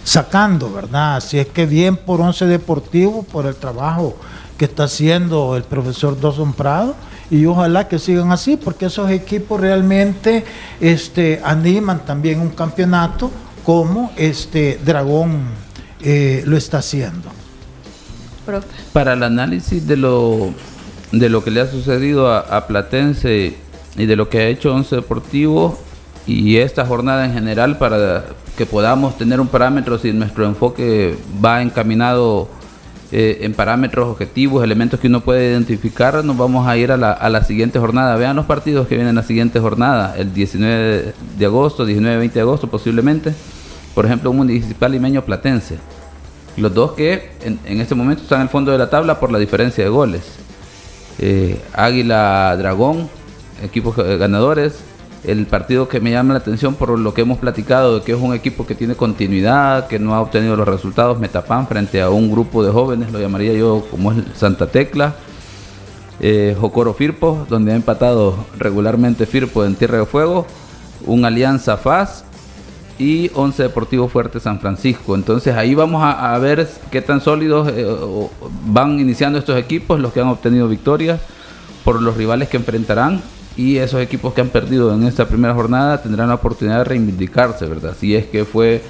sacando, 0.05 0.73
¿verdad? 0.73 1.17
Así 1.17 1.39
es 1.39 1.47
que 1.47 1.67
bien 1.67 1.97
por 1.97 2.21
Once 2.21 2.45
Deportivo, 2.47 3.23
por 3.23 3.47
el 3.47 3.55
trabajo 3.55 4.17
que 4.59 4.65
está 4.67 4.85
haciendo 4.85 5.57
el 5.57 5.63
profesor 5.63 6.21
Dawson 6.21 6.53
Prado 6.53 6.95
y 7.31 7.47
ojalá 7.47 7.89
que 7.89 7.99
sigan 7.99 8.33
así 8.33 8.57
porque 8.57 8.87
esos 8.87 9.11
equipos 9.11 9.61
realmente 9.61 10.45
este, 10.81 11.41
animan 11.45 12.05
también 12.05 12.41
un 12.41 12.51
campeonato 12.51 13.31
como 13.65 14.13
este 14.17 14.81
Dragón 14.85 15.45
eh, 16.01 16.43
lo 16.47 16.57
está 16.57 16.79
haciendo. 16.79 17.31
Profe. 18.45 18.69
Para 18.93 19.13
el 19.13 19.23
análisis 19.23 19.87
de 19.87 19.97
lo, 19.97 20.53
de 21.13 21.29
lo 21.29 21.43
que 21.43 21.51
le 21.51 21.61
ha 21.61 21.67
sucedido 21.67 22.33
a, 22.33 22.67
Platense 22.67 23.55
y 23.97 24.07
de 24.07 24.17
lo 24.17 24.29
que 24.29 24.39
ha 24.39 24.47
hecho 24.47 24.75
Once 24.75 24.95
Deportivo 24.95 25.79
y 26.27 26.59
esta 26.59 26.87
jornada 26.87 27.25
en 27.25 27.33
general 27.33 27.79
para 27.79 28.25
que 28.57 28.67
podamos 28.67 29.19
tener 29.19 29.41
un 29.41 29.49
parámetro 29.49 29.99
si 29.99 30.13
nuestro 30.13 30.47
enfoque 30.47 31.17
va 31.45 31.63
encaminado 31.63 32.49
eh, 33.11 33.39
en 33.41 33.55
parámetros 33.55 34.09
objetivos, 34.09 34.63
elementos 34.63 35.01
que 35.01 35.09
uno 35.09 35.23
puede 35.23 35.51
identificar, 35.51 36.25
nos 36.25 36.37
vamos 36.37 36.69
a 36.69 36.77
ir 36.77 36.93
a 36.93 36.97
la, 36.97 37.11
a 37.11 37.29
la 37.29 37.43
siguiente 37.43 37.81
jornada. 37.81 38.17
Vean 38.17 38.37
los 38.37 38.47
partidos 38.47 38.87
que 38.87 38.95
vienen 38.95 39.11
en 39.11 39.17
la 39.17 39.25
siguiente 39.25 39.59
jornada, 39.59 40.15
el 40.17 40.33
19 40.33 41.15
de 41.37 41.45
agosto, 41.45 41.89
19-20 41.89 42.33
de 42.33 42.41
agosto 42.41 42.69
posiblemente. 42.69 43.35
Por 43.97 44.07
ejemplo, 44.07 44.31
un 44.31 44.37
municipal 44.37 44.93
limeño 44.93 45.25
platense. 45.25 45.79
Los 46.57 46.73
dos 46.73 46.93
que 46.93 47.33
en 47.43 47.81
este 47.81 47.97
momento 47.97 48.23
están 48.23 48.41
en 48.41 48.43
el 48.43 48.49
fondo 48.49 48.71
de 48.71 48.79
la 48.79 48.91
tabla 48.91 49.19
por 49.19 49.33
la 49.33 49.39
diferencia 49.39 49.83
de 49.83 49.91
goles. 49.91 50.40
Eh, 51.23 51.61
Águila 51.75 52.57
Dragón, 52.57 53.11
equipos 53.63 53.97
eh, 53.99 54.17
ganadores. 54.17 54.81
El 55.23 55.45
partido 55.45 55.87
que 55.87 56.01
me 56.01 56.11
llama 56.11 56.33
la 56.33 56.41
atención 56.41 56.75
por 56.75 56.99
lo 56.99 57.13
que 57.13 57.21
hemos 57.21 57.39
platicado, 57.39 57.99
de 57.99 58.05
que 58.05 58.13
es 58.13 58.19
un 58.19 58.35
equipo 58.35 58.67
que 58.67 58.75
tiene 58.75 58.95
continuidad, 58.95 59.87
que 59.87 59.99
no 59.99 60.15
ha 60.15 60.23
obtenido 60.23 60.57
los 60.57 60.67
resultados, 60.67 61.21
Metapan 61.21 61.67
frente 61.67 62.01
a 62.01 62.09
un 62.09 62.31
grupo 62.31 62.65
de 62.65 62.73
jóvenes, 62.73 63.13
lo 63.13 63.21
llamaría 63.21 63.53
yo 63.53 63.87
como 63.91 64.13
es 64.13 64.19
Santa 64.35 64.69
Tecla. 64.69 65.15
Eh, 66.23 66.57
Jocoro 66.59 66.95
Firpo, 66.95 67.47
donde 67.51 67.73
ha 67.73 67.77
empatado 67.77 68.35
regularmente 68.59 69.27
Firpo 69.27 69.65
en 69.65 69.75
Tierra 69.75 69.99
de 69.99 70.07
Fuego. 70.07 70.47
Un 71.07 71.25
Alianza 71.27 71.77
FAS 71.77 72.25
y 73.01 73.31
Once 73.35 73.63
Deportivo 73.63 74.09
Fuerte 74.09 74.39
San 74.41 74.61
Francisco. 74.61 75.15
Entonces 75.15 75.57
ahí 75.57 75.75
vamos 75.75 76.03
a, 76.05 76.39
ver 76.39 76.69
qué 76.91 77.01
tan 77.01 77.23
sólidos 77.23 77.73
eh, 77.75 77.87
van 78.67 79.01
iniciando 79.01 79.39
estos 79.39 79.59
equipos, 79.59 79.99
los 79.99 80.13
que 80.13 80.21
han 80.21 80.29
obtenido 80.29 80.69
victorias 80.69 81.19
por 81.83 82.03
los 82.03 82.17
rivales 82.17 82.51
que 82.51 82.59
enfrentarán 82.59 83.23
y 83.57 83.79
esos 83.79 84.03
equipos 84.03 84.35
que 84.35 84.43
han 84.43 84.51
perdido 84.51 84.95
en 84.95 85.05
esta 85.05 85.27
primera 85.27 85.55
jornada 85.55 86.03
tendrán 86.03 86.29
la 86.29 86.35
oportunidad 86.35 86.79
de 86.79 86.85
reivindicarse, 86.85 87.65
¿verdad? 87.65 87.97
Si 87.99 88.15
es 88.15 88.27
que 88.27 88.45
fue 88.45 88.83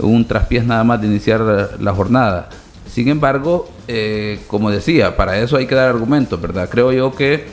un 0.00 0.26
traspiés 0.26 0.66
nada 0.66 0.82
más 0.82 1.00
de 1.00 1.06
iniciar 1.06 1.40
la, 1.40 1.70
la 1.78 1.94
jornada. 1.94 2.48
Sin 2.90 3.08
embargo, 3.08 3.68
eh, 3.86 4.40
como 4.48 4.72
decía, 4.72 5.16
para 5.16 5.38
eso 5.38 5.56
hay 5.56 5.66
que 5.66 5.76
dar 5.76 5.88
argumentos, 5.88 6.40
¿verdad? 6.40 6.68
Creo 6.68 6.92
yo 6.92 7.14
que 7.14 7.46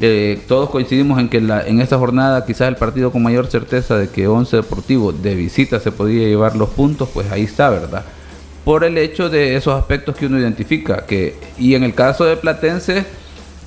eh, 0.00 0.40
todos 0.48 0.70
coincidimos 0.70 1.18
en 1.20 1.28
que 1.28 1.40
la- 1.40 1.66
en 1.66 1.80
esta 1.80 1.98
jornada 1.98 2.44
quizás 2.46 2.68
el 2.68 2.76
partido 2.76 3.10
con 3.12 3.22
mayor 3.22 3.46
certeza 3.48 3.96
de 3.98 4.08
que 4.08 4.26
Once 4.28 4.56
Deportivo 4.56 5.12
de 5.12 5.34
visita 5.34 5.78
se 5.80 5.92
podía 5.92 6.26
llevar 6.26 6.56
los 6.56 6.70
puntos, 6.70 7.08
pues 7.12 7.30
ahí 7.30 7.42
está, 7.42 7.70
¿verdad? 7.70 8.04
Por 8.64 8.84
el 8.84 8.98
hecho 8.98 9.28
de 9.28 9.56
esos 9.56 9.74
aspectos 9.78 10.16
que 10.16 10.26
uno 10.26 10.38
identifica. 10.38 11.06
Que, 11.06 11.34
y 11.58 11.74
en 11.74 11.82
el 11.82 11.94
caso 11.94 12.24
de 12.24 12.36
Platense, 12.36 13.04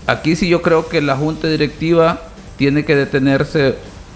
aquí 0.07 0.36
sí 0.36 0.47
yo 0.47 0.61
creo 0.61 0.88
que 0.88 1.01
la 1.01 1.15
junta 1.15 1.47
directiva 1.47 2.21
tiene 2.57 2.86
que 2.86 2.95
detenerse 2.95 3.75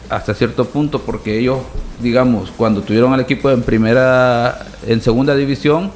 hasta 0.09 0.33
cierto 0.33 0.65
punto 0.65 1.01
porque 1.01 1.37
ellos, 1.39 1.59
digamos, 2.01 2.51
cuando 2.55 2.81
tuvieron 2.81 3.13
al 3.13 3.19
equipo 3.19 3.49
en 3.51 3.61
primera, 3.63 4.65
en 4.87 5.01
segunda 5.01 5.35
división, 5.35 5.91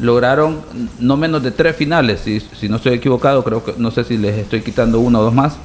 lograron 0.00 0.60
no 0.98 1.16
menos 1.16 1.42
de 1.42 1.50
tres 1.50 1.76
finales, 1.76 2.20
si, 2.20 2.40
si 2.40 2.68
no 2.68 2.76
estoy 2.76 2.94
equivocado, 2.94 3.44
creo 3.44 3.64
que 3.64 3.74
no 3.76 3.90
sé 3.90 4.04
si 4.04 4.16
les 4.16 4.38
estoy 4.38 4.62
quitando 4.62 5.00
uno 5.00 5.20
o 5.20 5.22
dos 5.22 5.34
más, 5.34 5.56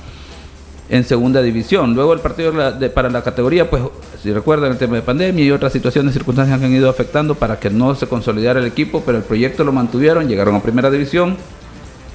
en 0.90 1.04
segunda 1.04 1.42
división. 1.42 1.96
Luego 1.96 2.14
el 2.14 2.20
partido 2.20 2.54
para 2.94 3.10
la 3.10 3.24
categoría, 3.24 3.70
pues 3.70 3.84
si 4.22 4.32
recuerdan 4.32 4.72
el 4.72 4.78
tema 4.78 4.96
de 4.96 5.02
pandemia 5.02 5.46
y 5.46 5.52
otras 5.52 5.74
situaciones, 5.74 6.14
circunstancias 6.14 6.60
que 6.60 6.66
han 6.66 6.74
ido 6.74 6.90
afectando 6.90 7.36
para 7.36 7.60
que 7.60 7.70
no 7.70 7.96
se 7.96 8.08
consolidara 8.08 8.60
el 8.60 8.66
equipo, 8.66 9.04
pero 9.06 9.18
el 9.18 9.24
proyecto 9.24 9.64
lo 9.64 9.72
mantuvieron, 9.72 10.28
llegaron 10.28 10.56
a 10.56 10.62
primera 10.62 10.92
división, 10.92 11.38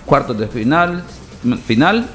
cuartos 0.07 0.39
de 0.39 0.47
final, 0.47 1.03
final, 1.65 2.07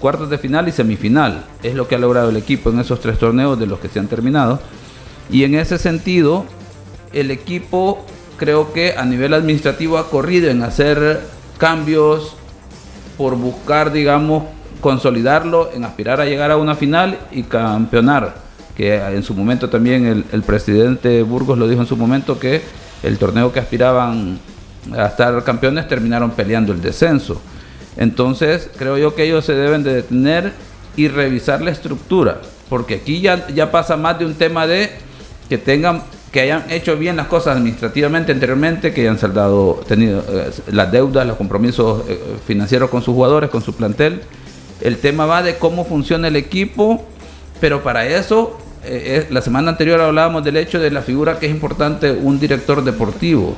cuartos 0.00 0.28
de 0.30 0.38
final 0.38 0.68
y 0.68 0.72
semifinal. 0.72 1.44
Es 1.62 1.74
lo 1.74 1.88
que 1.88 1.94
ha 1.94 1.98
logrado 1.98 2.30
el 2.30 2.36
equipo 2.36 2.70
en 2.70 2.80
esos 2.80 3.00
tres 3.00 3.18
torneos 3.18 3.58
de 3.58 3.66
los 3.66 3.78
que 3.78 3.88
se 3.88 3.98
han 3.98 4.08
terminado. 4.08 4.60
Y 5.30 5.44
en 5.44 5.54
ese 5.54 5.78
sentido, 5.78 6.44
el 7.12 7.30
equipo 7.30 8.04
creo 8.36 8.72
que 8.72 8.94
a 8.96 9.04
nivel 9.04 9.34
administrativo 9.34 9.98
ha 9.98 10.10
corrido 10.10 10.50
en 10.50 10.62
hacer 10.62 11.20
cambios 11.58 12.34
por 13.16 13.36
buscar, 13.36 13.92
digamos, 13.92 14.44
consolidarlo, 14.80 15.70
en 15.72 15.84
aspirar 15.84 16.20
a 16.20 16.26
llegar 16.26 16.50
a 16.50 16.56
una 16.56 16.74
final 16.74 17.18
y 17.32 17.44
campeonar. 17.44 18.42
Que 18.76 18.96
en 18.96 19.22
su 19.22 19.34
momento 19.34 19.70
también 19.70 20.26
el, 20.30 20.42
presidente 20.42 21.22
Burgos 21.22 21.56
lo 21.56 21.68
dijo 21.68 21.80
en 21.80 21.86
su 21.86 21.96
momento 21.96 22.38
que 22.38 22.60
el 23.02 23.18
torneo 23.18 23.52
que 23.52 23.60
aspiraban 23.60 24.38
a 24.96 25.06
estar 25.06 25.42
campeones 25.44 25.86
terminaron 25.86 26.32
peleando 26.32 26.72
el 26.72 26.82
descenso. 26.82 27.40
Entonces 27.96 28.68
creo 28.76 28.98
yo 28.98 29.14
que 29.14 29.24
ellos 29.24 29.44
se 29.44 29.54
deben 29.54 29.84
de 29.84 29.94
detener 29.94 30.52
y 30.96 31.08
revisar 31.08 31.62
la 31.62 31.70
estructura, 31.70 32.40
porque 32.68 32.96
aquí 32.96 33.20
ya, 33.20 33.46
ya 33.48 33.70
pasa 33.70 33.96
más 33.96 34.18
de 34.18 34.26
un 34.26 34.34
tema 34.34 34.66
de 34.66 34.90
que 35.48 35.58
tengan 35.58 36.02
que 36.34 36.40
hayan 36.40 36.64
hecho 36.68 36.96
bien 36.96 37.14
las 37.14 37.28
cosas 37.28 37.56
administrativamente 37.56 38.32
anteriormente, 38.32 38.92
que 38.92 39.02
hayan 39.02 39.20
saldado 39.20 39.80
tenido 39.86 40.24
eh, 40.28 40.50
las 40.72 40.90
deudas, 40.90 41.24
los 41.24 41.36
compromisos 41.36 42.02
eh, 42.08 42.18
financieros 42.44 42.90
con 42.90 43.02
sus 43.02 43.14
jugadores, 43.14 43.50
con 43.50 43.62
su 43.62 43.72
plantel. 43.72 44.20
El 44.80 44.98
tema 44.98 45.26
va 45.26 45.44
de 45.44 45.58
cómo 45.58 45.84
funciona 45.84 46.26
el 46.26 46.34
equipo, 46.34 47.04
pero 47.60 47.84
para 47.84 48.04
eso 48.08 48.58
eh, 48.82 49.28
la 49.30 49.42
semana 49.42 49.70
anterior 49.70 50.00
hablábamos 50.00 50.42
del 50.42 50.56
hecho 50.56 50.80
de 50.80 50.90
la 50.90 51.02
figura 51.02 51.38
que 51.38 51.46
es 51.46 51.52
importante 51.52 52.10
un 52.10 52.40
director 52.40 52.82
deportivo 52.82 53.56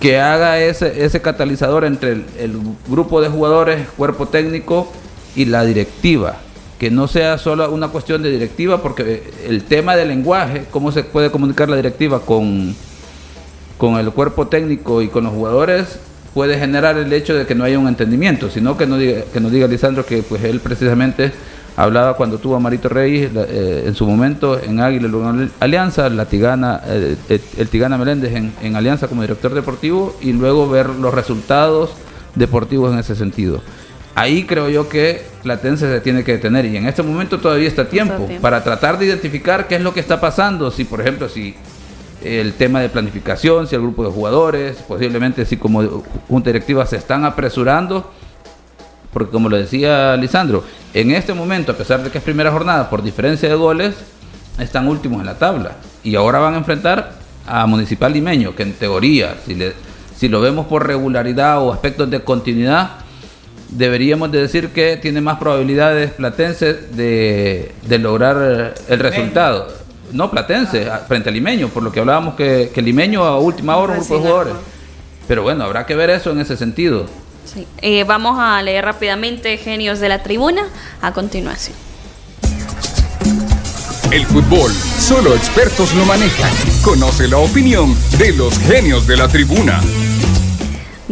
que 0.00 0.18
haga 0.18 0.58
ese, 0.60 1.04
ese 1.04 1.20
catalizador 1.20 1.84
entre 1.84 2.12
el 2.12 2.62
grupo 2.88 3.20
de 3.20 3.28
jugadores, 3.28 3.86
cuerpo 3.94 4.26
técnico 4.26 4.90
y 5.36 5.44
la 5.44 5.66
directiva. 5.66 6.38
Que 6.78 6.90
no 6.90 7.08
sea 7.08 7.38
solo 7.38 7.70
una 7.70 7.88
cuestión 7.88 8.22
de 8.22 8.30
directiva, 8.30 8.82
porque 8.82 9.22
el 9.46 9.64
tema 9.64 9.96
del 9.96 10.08
lenguaje, 10.08 10.64
cómo 10.70 10.92
se 10.92 11.04
puede 11.04 11.30
comunicar 11.30 11.68
la 11.68 11.76
directiva 11.76 12.20
con, 12.20 12.74
con 13.78 13.96
el 13.96 14.10
cuerpo 14.10 14.48
técnico 14.48 15.00
y 15.02 15.08
con 15.08 15.24
los 15.24 15.32
jugadores, 15.32 15.98
puede 16.34 16.58
generar 16.58 16.98
el 16.98 17.12
hecho 17.12 17.34
de 17.34 17.46
que 17.46 17.54
no 17.54 17.64
haya 17.64 17.78
un 17.78 17.86
entendimiento, 17.86 18.50
sino 18.50 18.76
que 18.76 18.86
no 18.86 18.98
diga, 18.98 19.22
que 19.32 19.40
nos 19.40 19.52
diga 19.52 19.68
Lisandro 19.68 20.04
que 20.04 20.22
pues 20.22 20.42
él 20.42 20.58
precisamente 20.60 21.32
hablaba 21.76 22.16
cuando 22.16 22.38
tuvo 22.38 22.56
a 22.56 22.60
Marito 22.60 22.88
Reyes 22.88 23.30
eh, 23.34 23.84
en 23.86 23.94
su 23.94 24.06
momento 24.06 24.60
en 24.60 24.80
Águila 24.80 25.08
en 25.08 25.50
Alianza, 25.60 26.08
la 26.08 26.26
Tigana, 26.26 26.80
eh, 26.86 27.16
el 27.56 27.68
Tigana 27.68 27.98
Meléndez 27.98 28.34
en, 28.34 28.76
Alianza 28.76 29.08
como 29.08 29.22
director 29.22 29.54
deportivo 29.54 30.16
y 30.20 30.32
luego 30.32 30.68
ver 30.68 30.88
los 30.88 31.14
resultados 31.14 31.90
deportivos 32.34 32.92
en 32.92 32.98
ese 32.98 33.14
sentido. 33.14 33.60
Ahí 34.14 34.44
creo 34.44 34.68
yo 34.68 34.88
que 34.88 35.22
Platense 35.42 35.92
se 35.92 36.00
tiene 36.00 36.22
que 36.22 36.32
detener 36.32 36.64
y 36.66 36.76
en 36.76 36.86
este 36.86 37.02
momento 37.02 37.40
todavía 37.40 37.66
está 37.66 37.88
tiempo 37.88 38.28
para 38.40 38.62
tratar 38.62 38.98
de 38.98 39.06
identificar 39.06 39.66
qué 39.66 39.76
es 39.76 39.80
lo 39.80 39.92
que 39.92 40.00
está 40.00 40.20
pasando, 40.20 40.70
si 40.70 40.84
por 40.84 41.00
ejemplo 41.00 41.28
si 41.28 41.56
el 42.22 42.54
tema 42.54 42.80
de 42.80 42.88
planificación, 42.88 43.66
si 43.66 43.74
el 43.74 43.82
grupo 43.82 44.04
de 44.04 44.10
jugadores, 44.10 44.76
posiblemente 44.88 45.44
si 45.44 45.56
como 45.56 46.02
junta 46.28 46.50
directiva 46.50 46.86
se 46.86 46.96
están 46.96 47.24
apresurando, 47.24 48.10
porque 49.12 49.30
como 49.30 49.48
lo 49.48 49.56
decía 49.56 50.16
Lisandro, 50.16 50.64
en 50.92 51.10
este 51.10 51.34
momento, 51.34 51.72
a 51.72 51.76
pesar 51.76 52.02
de 52.02 52.10
que 52.10 52.18
es 52.18 52.24
primera 52.24 52.50
jornada, 52.50 52.88
por 52.88 53.02
diferencia 53.02 53.48
de 53.48 53.54
goles, 53.54 53.94
están 54.58 54.88
últimos 54.88 55.20
en 55.20 55.26
la 55.26 55.38
tabla. 55.38 55.72
Y 56.02 56.14
ahora 56.14 56.38
van 56.38 56.54
a 56.54 56.58
enfrentar 56.58 57.12
a 57.46 57.66
Municipal 57.66 58.12
Limeño, 58.12 58.54
que 58.54 58.62
en 58.62 58.72
teoría, 58.72 59.36
si, 59.44 59.54
le, 59.54 59.72
si 60.16 60.28
lo 60.28 60.40
vemos 60.40 60.66
por 60.66 60.86
regularidad 60.86 61.60
o 61.62 61.72
aspectos 61.72 62.10
de 62.10 62.20
continuidad, 62.22 63.03
deberíamos 63.74 64.32
de 64.32 64.40
decir 64.40 64.70
que 64.70 64.96
tiene 64.96 65.20
más 65.20 65.38
probabilidades 65.38 66.12
Platense 66.12 66.72
de, 66.72 67.72
de 67.82 67.98
lograr 67.98 68.74
el 68.88 68.98
resultado 68.98 69.84
no 70.14 70.30
Platense, 70.30 70.88
frente 71.08 71.28
a 71.28 71.32
Limeño, 71.32 71.68
por 71.68 71.82
lo 71.82 71.92
que 71.92 72.00
hablábamos 72.00 72.34
que, 72.34 72.70
que 72.72 72.80
Limeño 72.80 73.24
a 73.24 73.38
última 73.38 73.76
hora 73.76 73.94
un 73.94 73.98
grupo 73.98 74.14
de 74.14 74.20
jugadores. 74.20 74.54
Pero 75.26 75.42
bueno, 75.42 75.64
habrá 75.64 75.86
que 75.86 75.94
ver 75.94 76.10
eso 76.10 76.30
en 76.30 76.40
ese 76.40 76.56
sentido. 76.56 77.06
Sí. 77.44 77.66
Eh, 77.82 78.04
vamos 78.04 78.38
a 78.38 78.62
leer 78.62 78.84
rápidamente 78.84 79.56
Genios 79.58 80.00
de 80.00 80.08
la 80.08 80.22
Tribuna 80.22 80.62
a 81.02 81.12
continuación. 81.12 81.76
El 84.10 84.24
fútbol, 84.26 84.70
solo 84.72 85.34
expertos 85.34 85.92
lo 85.94 86.04
manejan. 86.04 86.50
Conoce 86.84 87.26
la 87.26 87.38
opinión 87.38 87.94
de 88.18 88.32
los 88.34 88.56
genios 88.60 89.06
de 89.08 89.16
la 89.16 89.26
tribuna. 89.26 89.80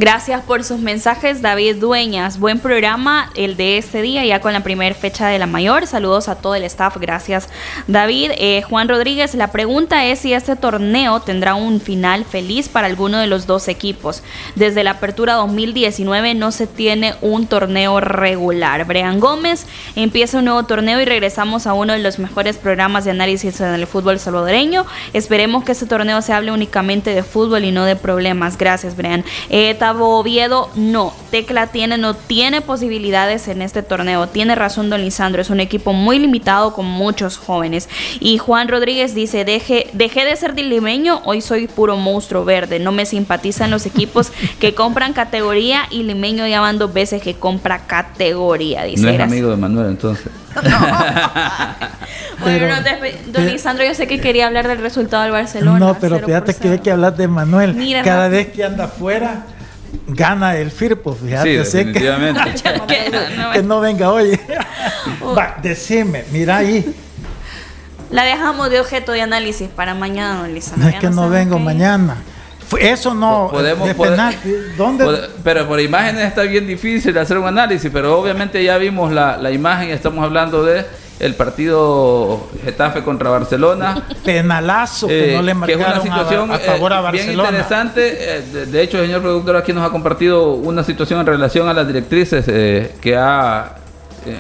Gracias 0.03 0.43
por 0.43 0.65
sus 0.65 0.81
mensajes, 0.81 1.43
David 1.43 1.77
Dueñas. 1.77 2.41
Buen 2.41 2.59
programa 2.59 3.31
el 3.37 3.57
de 3.57 3.79
este 3.79 4.03
día, 4.03 4.25
ya 4.25 4.41
con 4.41 4.53
la 4.53 4.65
primera 4.65 4.97
fecha 4.97 5.29
de 5.29 5.39
la 5.39 5.47
mayor. 5.47 5.87
Saludos 5.87 6.29
a 6.29 6.35
todo 6.35 6.57
el 6.57 6.65
staff. 6.65 6.97
Gracias, 6.97 7.49
David. 7.87 8.33
Eh, 8.37 8.63
Juan 8.63 8.89
Rodríguez, 8.89 9.37
la 9.37 9.53
pregunta 9.53 10.05
es 10.07 10.19
si 10.19 10.33
este 10.33 10.57
torneo 10.57 11.21
tendrá 11.21 11.55
un 11.55 11.81
final 11.81 12.25
feliz 12.25 12.69
para 12.69 12.89
alguno 12.89 13.19
de 13.19 13.29
los 13.29 13.47
dos 13.47 13.69
equipos. 13.69 14.25
Desde 14.57 14.83
la 14.83 14.91
apertura 14.91 15.35
2019 15.35 16.35
no 16.35 16.51
se 16.51 16.67
tiene 16.67 17.15
un 17.21 17.47
torneo 17.47 18.01
regular. 18.01 18.85
Brean 18.87 19.21
Gómez 19.21 19.67
empieza 19.95 20.39
un 20.39 20.47
nuevo 20.47 20.65
torneo 20.65 21.01
y 21.01 21.05
regresamos 21.05 21.69
a 21.69 21.75
uno 21.75 21.93
de 21.93 22.01
los 22.01 22.19
mejores 22.19 22.57
programas 22.57 23.05
de 23.05 23.13
análisis 23.13 23.61
en 23.61 23.73
el 23.73 23.87
fútbol 23.87 24.19
salvadoreño. 24.19 24.85
Esperemos 25.13 25.63
que 25.63 25.71
este 25.71 25.87
torneo 25.87 26.23
se 26.23 26.33
hable 26.33 26.51
únicamente 26.51 27.15
de 27.15 27.23
fútbol 27.23 27.65
y 27.65 27.71
no 27.71 27.85
de 27.85 27.95
problemas. 27.95 28.59
Gracias, 28.59 28.97
Brean. 28.97 29.25
Eh, 29.49 29.77
Gustavo 29.93 30.19
Oviedo, 30.19 30.71
no. 30.75 31.13
Tecla 31.31 31.67
tiene, 31.67 31.99
no 31.99 32.15
tiene 32.15 32.63
posibilidades 32.63 33.49
en 33.49 33.61
este 33.61 33.83
torneo. 33.83 34.27
Tiene 34.27 34.55
razón 34.55 34.89
Don 34.89 35.03
Lisandro, 35.03 35.43
es 35.43 35.51
un 35.51 35.61
equipo 35.61 35.93
muy 35.93 36.19
limitado 36.19 36.73
con 36.73 36.87
muchos 36.87 37.37
jóvenes. 37.37 37.91
Y 38.21 38.39
Juan 38.39 38.69
Rodríguez 38.69 39.15
dice, 39.15 39.45
Deje, 39.45 39.89
dejé 39.93 40.25
de 40.25 40.35
ser 40.37 40.59
limeño, 40.59 41.21
hoy 41.25 41.43
soy 41.43 41.67
puro 41.69 41.97
monstruo 41.97 42.45
verde. 42.45 42.79
No 42.79 42.91
me 42.91 43.05
simpatizan 43.05 43.71
los 43.71 43.85
equipos 43.85 44.33
que 44.61 44.75
compran 44.75 45.13
categoría 45.13 45.83
y 45.91 46.05
limeño 46.05 46.47
ya 46.47 46.61
van 46.61 46.79
dos 46.79 46.93
veces 46.93 47.23
que 47.23 47.35
compra 47.35 47.81
categoría. 47.87 48.85
Dice, 48.85 49.03
no 49.03 49.11
es 49.11 49.21
amigo 49.21 49.51
de 49.51 49.57
Manuel 49.57 49.89
entonces. 49.89 50.27
bueno, 52.41 52.77
don 53.29 53.47
Lisandro, 53.47 53.85
yo 53.85 53.95
sé 53.95 54.07
que 54.07 54.21
quería 54.21 54.47
hablar 54.47 54.69
del 54.69 54.79
resultado 54.79 55.23
del 55.23 55.33
Barcelona. 55.33 55.79
No, 55.79 55.99
pero 55.99 56.19
fíjate 56.19 56.55
que 56.55 56.69
hay 56.69 56.79
que 56.79 56.91
hablar 56.91 57.15
de 57.17 57.29
Manuel. 57.29 57.77
Cada 58.05 58.29
vez 58.29 58.49
que 58.49 58.65
anda 58.65 58.85
afuera 58.85 59.47
gana 60.07 60.57
el 60.57 60.71
Firpo, 60.71 61.15
fíjate. 61.15 61.65
Sí, 61.65 61.79
definitivamente. 61.79 62.41
Que, 63.53 63.63
no 63.63 63.81
venga 63.81 64.11
hoy. 64.11 64.39
Va, 65.37 65.57
decime, 65.63 66.25
mira 66.33 66.59
ahí. 66.59 66.95
La 68.11 68.25
dejamos 68.25 68.71
de 68.71 68.81
objeto 68.81 69.13
de 69.13 69.23
análisis 69.23 69.69
para 69.69 69.95
mañana, 69.95 70.47
Lisandro. 70.47 70.85
No 70.85 70.95
es 70.95 71.01
que 71.01 71.11
no, 71.11 71.29
vengo 71.31 71.59
mañana. 71.59 72.17
Eso 72.79 73.15
no 73.15 73.49
podemos, 73.51 73.89
¿Dónde? 74.79 75.29
pero 75.45 75.69
por 75.69 75.79
imágenes 75.79 76.27
está 76.27 76.43
bien 76.43 76.67
difícil 76.67 77.17
hacer 77.19 77.37
un 77.37 77.47
análisis, 77.47 77.91
pero 77.93 78.19
obviamente 78.19 78.65
ya 78.65 78.79
vimos 78.79 79.13
la, 79.13 79.37
la 79.37 79.51
imagen 79.51 79.91
y 79.91 79.93
estamos 79.93 80.25
hablando 80.25 80.65
de 80.65 80.87
el 81.23 81.37
partido 81.37 82.49
Getafe 82.65 83.03
contra 83.03 83.31
Barcelona. 83.31 84.03
Penalazo 84.25 85.07
que 85.07 85.33
eh, 85.33 85.37
no 85.37 85.43
le 85.43 85.55
marcaron 85.55 85.93
una 85.93 86.03
situación 86.03 86.51
a, 86.51 86.59
favor 86.59 86.93
a 86.93 86.99
eh, 86.99 87.03
Barcelona. 87.03 87.51
Bien 87.51 87.63
interesante. 87.63 88.17
Eh, 88.19 88.67
de, 88.67 88.83
hecho, 88.83 88.99
el 88.99 89.07
señor 89.07 89.23
productor 89.23 89.57
aquí 89.57 89.73
nos 89.73 89.89
ha 89.89 89.91
compartido 89.91 90.55
una 90.55 90.83
situación 90.83 91.21
en 91.21 91.27
relación 91.27 91.69
a 91.69 91.75
las 91.75 91.87
directrices 91.87 92.45
que 93.01 93.17
ha 93.17 93.77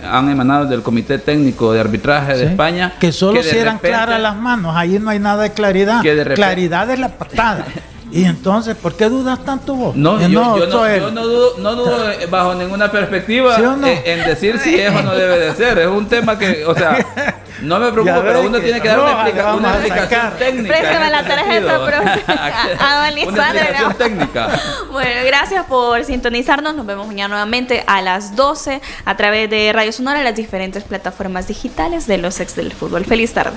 han 0.08 0.30
emanado 0.30 0.66
del 0.66 0.80
Comité 0.80 1.18
Técnico 1.18 1.72
de 1.72 1.80
Arbitraje 1.80 2.36
de 2.36 2.44
España. 2.46 2.94
Que 3.00 3.10
solo 3.10 3.42
si 3.42 3.56
eran 3.56 3.78
claras 3.78 4.20
las 4.20 4.36
manos, 4.36 4.76
ahí 4.76 4.98
no 5.00 5.10
hay 5.10 5.18
nada 5.18 5.42
de 5.42 5.52
claridad. 5.52 6.02
claridad 6.34 6.90
es 6.90 6.98
la 6.98 7.08
patada. 7.08 7.64
Y 8.12 8.26
entonces, 8.26 8.76
¿por 8.76 8.94
qué 8.94 9.08
dudas 9.08 9.42
tanto 9.42 9.74
vos? 9.74 9.96
No, 9.96 10.20
yo, 10.20 10.28
no, 10.28 10.56
dudo, 10.58 11.54
no 11.58 11.74
dudo 11.74 11.98
bajo 12.30 12.54
ninguna 12.54 12.92
perspectiva 12.92 13.56
en, 14.04 14.24
decir 14.24 14.58
si 14.58 14.78
es 14.78 14.94
o 14.94 15.02
no 15.02 15.14
debe 15.14 15.38
de 15.38 15.54
ser. 15.54 15.78
Es 15.78 15.86
un 15.86 16.06
tema 16.06 16.38
que, 16.38 16.62
o 16.66 16.74
sea, 16.74 16.98
no 17.62 17.78
me 17.78 17.90
preocupo, 17.90 18.20
pero 18.22 18.42
uno 18.42 18.60
tiene 18.60 18.82
que 18.82 18.88
dar 18.88 19.00
una, 19.00 19.78
explicación 19.78 20.32
técnica. 20.38 20.78
Préstame 20.78 21.10
la 21.10 21.26
tarjeta, 21.26 21.86
profe. 21.86 22.24
a 22.78 22.98
Una 22.98 23.20
explicación 23.20 23.94
técnica. 23.94 24.60
Bueno, 24.90 25.20
gracias 25.24 25.64
por 25.64 26.04
sintonizarnos. 26.04 26.74
Nos 26.74 26.84
vemos 26.84 27.06
mañana 27.06 27.28
nuevamente 27.28 27.82
a 27.86 28.02
las 28.02 28.36
12 28.36 28.82
a 29.06 29.16
través 29.16 29.48
de 29.48 29.72
Radio 29.72 29.90
Sonora 29.90 30.20
y 30.20 30.24
las 30.24 30.36
diferentes 30.36 30.84
plataformas 30.84 31.48
digitales 31.48 32.06
de 32.06 32.18
los 32.18 32.40
ex 32.40 32.56
del 32.56 32.72
fútbol. 32.72 33.06
Feliz 33.06 33.32
tarde. 33.32 33.56